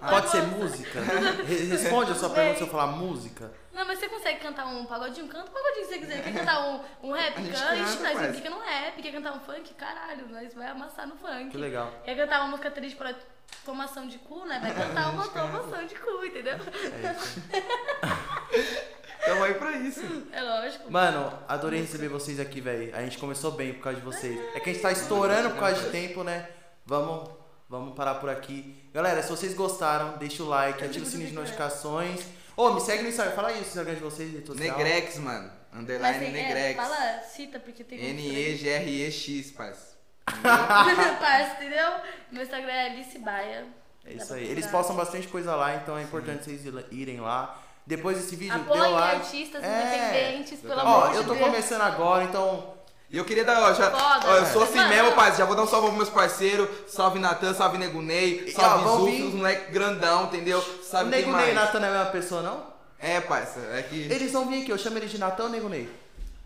Pode 0.00 0.28
ser 0.30 0.42
música? 0.42 1.00
Re- 1.00 1.64
Responde 1.66 2.12
a 2.12 2.14
sua 2.14 2.30
pergunta 2.30 2.58
se 2.58 2.64
eu 2.64 2.68
falar 2.68 2.86
música. 2.88 3.50
Não, 3.72 3.86
mas 3.86 3.98
você 3.98 4.08
consegue 4.08 4.40
cantar 4.40 4.66
um 4.66 4.84
pagodinho? 4.86 5.28
Canta 5.28 5.50
um 5.50 5.52
pagodinho 5.52 5.84
se 5.86 5.92
você 5.92 5.98
quiser. 5.98 6.22
Quer 6.22 6.32
cantar 6.34 6.60
um, 6.68 6.80
um 7.08 7.12
rap? 7.12 7.34
Canta, 7.34 7.76
nós 7.76 7.96
parça. 7.96 8.26
implica 8.28 8.50
no 8.50 8.58
rap. 8.60 9.02
Quer 9.02 9.12
cantar 9.12 9.32
um 9.34 9.40
funk? 9.40 9.74
Caralho, 9.74 10.28
nós 10.28 10.54
vai 10.54 10.68
amassar 10.68 11.06
no 11.06 11.16
funk. 11.16 11.50
Que 11.50 11.58
legal. 11.58 11.92
Quer 12.04 12.16
cantar 12.16 12.40
uma 12.40 12.48
música 12.48 12.70
triste 12.70 12.96
pra 12.96 13.14
tomação 13.64 14.06
de 14.06 14.18
cu, 14.18 14.44
né? 14.46 14.58
Vai 14.60 14.74
cantar 14.74 15.10
uma 15.12 15.28
tomação 15.28 15.84
de 15.86 15.94
cu, 15.94 16.24
entendeu? 16.24 16.54
É 16.54 17.12
isso. 17.12 17.42
Tamo 19.26 19.42
aí 19.44 19.54
pra 19.54 19.72
isso. 19.72 20.00
É 20.32 20.40
lógico. 20.42 20.90
Mano, 20.90 21.32
adorei 21.48 21.80
receber 21.80 22.08
vocês 22.08 22.38
aqui, 22.38 22.60
velho. 22.60 22.94
A 22.94 23.02
gente 23.02 23.18
começou 23.18 23.50
bem 23.50 23.74
por 23.74 23.82
causa 23.82 23.98
de 23.98 24.04
vocês. 24.04 24.38
É 24.54 24.60
que 24.60 24.70
a 24.70 24.72
gente 24.72 24.82
tá 24.82 24.92
estourando 24.92 25.50
por 25.50 25.58
causa 25.58 25.82
de 25.82 25.90
tempo, 25.90 26.22
né? 26.22 26.48
Vamos, 26.84 27.28
vamos 27.68 27.94
parar 27.94 28.16
por 28.16 28.28
aqui. 28.30 28.74
Galera, 28.92 29.22
se 29.22 29.28
vocês 29.30 29.54
gostaram, 29.54 30.16
deixa 30.18 30.42
o 30.42 30.48
like, 30.48 30.84
ativa 30.84 31.04
o 31.04 31.08
sininho 31.08 31.28
de 31.28 31.34
notificações. 31.34 32.20
Ô, 32.56 32.70
me 32.72 32.80
segue 32.80 33.02
no 33.02 33.08
Instagram. 33.08 33.34
Fala 33.34 33.48
aí 33.48 33.58
o 33.58 33.60
Instagram 33.60 33.94
de 33.94 34.00
vocês, 34.00 34.32
rede 34.32 34.46
social. 34.46 34.78
Negrex, 34.78 35.18
mano. 35.18 35.50
Mas 35.72 35.80
Underline 35.82 36.26
é, 36.26 36.30
Negrex. 36.30 36.76
fala, 36.76 37.20
cita, 37.22 37.60
porque 37.60 37.84
tem. 37.84 37.98
N-E-G-R-E-X, 38.10 39.50
parça. 39.52 39.96
Parça, 41.20 41.54
entendeu? 41.56 41.88
Meu 42.32 42.42
Instagram 42.42 42.72
é 42.72 42.86
Alice 42.86 43.18
Baia. 43.18 43.66
É 44.04 44.14
isso 44.14 44.32
aí. 44.34 44.44
Eles 44.44 44.66
postam 44.66 44.96
bastante 44.96 45.28
coisa 45.28 45.54
lá, 45.54 45.76
então 45.76 45.96
é 45.98 46.02
importante 46.02 46.44
vocês 46.44 46.62
irem 46.90 47.20
lá. 47.20 47.62
Depois 47.86 48.16
desse 48.16 48.34
vídeo, 48.34 48.54
dê 48.54 48.60
Apoiem 48.62 48.82
o 48.82 48.90
like. 48.96 49.16
artistas 49.16 49.62
É. 49.62 49.68
independentes, 50.26 50.60
pelo 50.60 50.80
amor 50.80 51.04
Ó, 51.04 51.08
de 51.08 51.16
eu 51.16 51.24
tô 51.24 51.34
Deus. 51.34 51.44
começando 51.46 51.82
agora, 51.82 52.24
então 52.24 52.74
E 53.08 53.16
eu 53.18 53.24
queria 53.24 53.44
dar, 53.44 53.62
ó, 53.62 53.72
já, 53.72 53.90
Foda, 53.90 54.26
ó, 54.26 54.36
eu 54.36 54.46
sou 54.46 54.64
assim 54.64 54.76
Mano, 54.76 54.88
mesmo, 54.88 55.08
não. 55.10 55.16
parça. 55.16 55.38
Já 55.38 55.44
vou 55.44 55.54
dar 55.54 55.62
um 55.62 55.66
salve 55.66 55.86
pros 55.86 55.96
meus 55.96 56.08
parceiros. 56.10 56.68
Salve 56.88 57.18
Natan, 57.20 57.54
salve 57.54 57.78
ó, 57.78 58.50
salve 58.52 59.10
vir. 59.12 59.24
os 59.24 59.34
moleque 59.34 59.70
grandão, 59.70 60.24
entendeu? 60.24 60.58
o 60.58 60.82
Sabe 60.82 61.10
Ney 61.10 61.22
e 61.22 61.26
mais? 61.26 61.54
Natan 61.54 61.78
não 61.80 61.86
é 61.86 61.90
a 61.90 61.94
mesma 61.94 62.10
pessoa, 62.10 62.42
não? 62.42 62.64
É, 62.98 63.20
parça, 63.20 63.60
é 63.74 63.82
que... 63.82 64.08
Eles 64.10 64.32
vão 64.32 64.46
vir 64.48 64.62
aqui, 64.62 64.72
eu 64.72 64.78
chamo 64.78 64.98
ele 64.98 65.06
de 65.06 65.18
Natan 65.18 65.44
ou 65.44 65.50
Nego 65.50 65.68
Ney? 65.68 65.88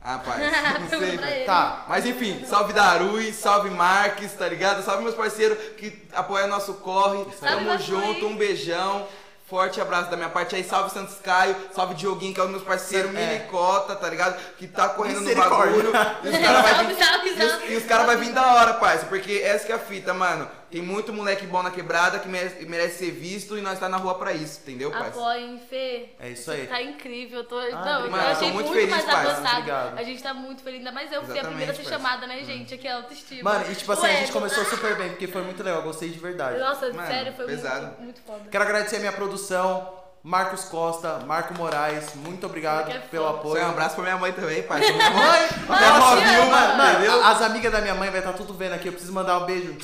Ah, 0.03 0.19
parça, 0.19 0.41
não 0.81 0.89
sei. 0.99 1.45
Tá. 1.45 1.85
Mas 1.89 2.07
enfim, 2.07 2.45
salve 2.47 2.73
Darui, 2.73 3.33
salve 3.33 3.71
Marques, 3.71 4.33
tá 4.33 4.49
ligado? 4.49 4.83
Salve 4.83 5.03
meus 5.03 5.15
parceiros 5.15 5.59
que 5.77 6.07
apoiam 6.13 6.49
nosso 6.49 6.75
corre. 6.75 7.25
Tamo 7.41 7.79
junto, 7.79 8.27
um 8.27 8.37
beijão. 8.37 9.07
Forte 9.51 9.81
abraço 9.81 10.09
da 10.09 10.17
minha 10.17 10.29
parte 10.29 10.55
aí, 10.55 10.63
salve 10.63 10.91
Santos 10.93 11.17
Caio, 11.25 11.57
salve 11.75 11.95
Dioguinho, 11.95 12.33
que 12.33 12.39
é 12.41 12.43
dos 12.45 12.53
meus 12.53 12.63
parceiros, 12.63 13.13
É. 13.13 13.27
Minicota, 13.27 13.97
tá 13.97 14.09
ligado? 14.09 14.37
Que 14.57 14.69
tá 14.69 14.89
correndo 14.91 15.23
no 15.23 15.35
bagulho. 15.35 15.91
E 16.23 16.29
os 16.29 16.39
caras 16.39 16.63
vai 16.63 16.75
Salve, 16.95 16.95
vir, 16.95 16.97
salve, 17.05 17.29
e 17.73 17.77
os- 17.77 17.83
e 17.83 17.87
caras 17.87 18.07
vai 18.07 18.17
vir 18.17 18.33
da 18.33 18.55
hora, 18.55 18.75
parça, 18.75 19.07
porque 19.07 19.43
essa 19.45 19.67
que 19.67 19.73
é 19.73 19.75
a 19.75 19.79
fita, 19.81 20.15
mano. 20.15 20.49
Tem 20.71 20.81
muito 20.81 21.13
moleque 21.13 21.47
bom 21.47 21.63
na 21.63 21.71
quebrada 21.71 22.19
que 22.21 22.29
merece, 22.29 22.65
merece 22.65 22.99
ser 22.99 23.11
visto 23.11 23.59
e 23.59 23.61
nós 23.61 23.79
tá 23.79 23.89
na 23.89 23.97
rua 23.97 24.15
pra 24.15 24.33
isso, 24.33 24.61
entendeu, 24.63 24.91
parça? 24.91 25.09
Apoiem, 25.19 25.61
Fê. 25.69 26.11
É 26.21 26.29
isso 26.29 26.51
aí. 26.51 26.67
Tá 26.67 26.81
incrível. 26.81 27.41
Eu 27.41 27.45
Tô, 27.45 27.57
não, 27.57 27.65
obrigado. 27.67 28.05
eu 28.05 28.11
Mano, 28.11 28.23
eu 28.23 28.27
tô 28.27 28.31
achei 28.37 28.53
muito 28.53 28.67
muito, 28.69 28.73
feliz, 28.81 28.91
mais 28.91 29.05
parça. 29.05 29.31
avançado. 29.33 29.99
A 29.99 30.03
gente 30.05 30.23
tá 30.23 30.33
muito 30.33 30.63
feliz, 30.63 30.79
ainda 30.79 30.93
mais 30.93 31.11
eu 31.13 31.23
fui 31.23 31.31
a 31.31 31.35
Exatamente, 31.35 31.47
primeira 31.49 31.73
a 31.73 31.75
ser 31.75 31.85
chamada, 31.89 32.27
né, 32.27 32.45
gente? 32.45 32.75
Aqui 32.75 32.87
é 32.87 32.93
autoestima. 32.93 33.53
Mano, 33.53 33.65
e 33.71 33.75
tipo 33.75 33.91
assim, 33.93 34.03
O 34.03 34.07
a 34.07 34.13
gente 34.13 34.33
começou 34.33 34.65
super 34.71 34.97
bem, 34.97 35.09
porque 35.11 35.27
foi 35.27 35.43
muito 35.43 35.63
legal, 35.63 35.83
gostei 35.83 36.09
de 36.09 36.19
verdade. 36.19 36.59
Nossa, 36.61 36.93
Mano, 36.93 37.07
sério, 37.09 37.33
foi 37.33 37.47
pesado. 37.47 37.87
muito, 37.87 38.03
muito 38.03 38.21
foda. 38.25 38.43
Quero 38.51 38.63
agradecer 38.65 38.97
a 38.97 39.01
minha 39.01 39.13
produção, 39.13 39.93
Marcos 40.23 40.65
Costa, 40.67 41.19
Marco 41.27 41.53
Moraes, 41.55 42.15
muito 42.15 42.47
obrigado 42.47 42.91
é 42.93 42.99
pelo 42.99 43.27
apoio. 43.27 43.61
Um 43.65 43.71
abraço 43.71 43.95
pra 43.97 44.05
minha 44.05 44.19
mãe 44.19 44.33
também, 44.33 44.63
parça. 44.63 44.93
Minha 44.93 45.11
mãe, 45.11 45.49
Mãe, 45.67 45.79
minha 45.79 45.91
avó 45.95 46.15
viu, 46.17 46.47
mano, 46.47 46.77
Mano, 46.77 46.93
entendeu? 46.99 47.25
as 47.25 47.43
amigas 47.43 47.73
da 47.73 47.81
minha 47.81 47.95
mãe 47.95 48.11
vai 48.11 48.21
estar 48.21 48.35
tudo 48.35 48.55
vendo 48.55 48.75
aqui, 48.75 48.87
eu 48.89 48.93
preciso 48.93 49.13
mandar 49.13 49.39
um 49.39 49.47
beijo. 49.47 49.77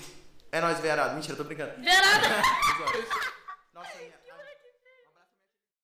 É 0.56 0.60
nóis, 0.60 0.80
verado. 0.80 1.14
Mentira, 1.14 1.36
tô 1.36 1.44
brincando. 1.44 1.72
Gerada! 1.82 2.42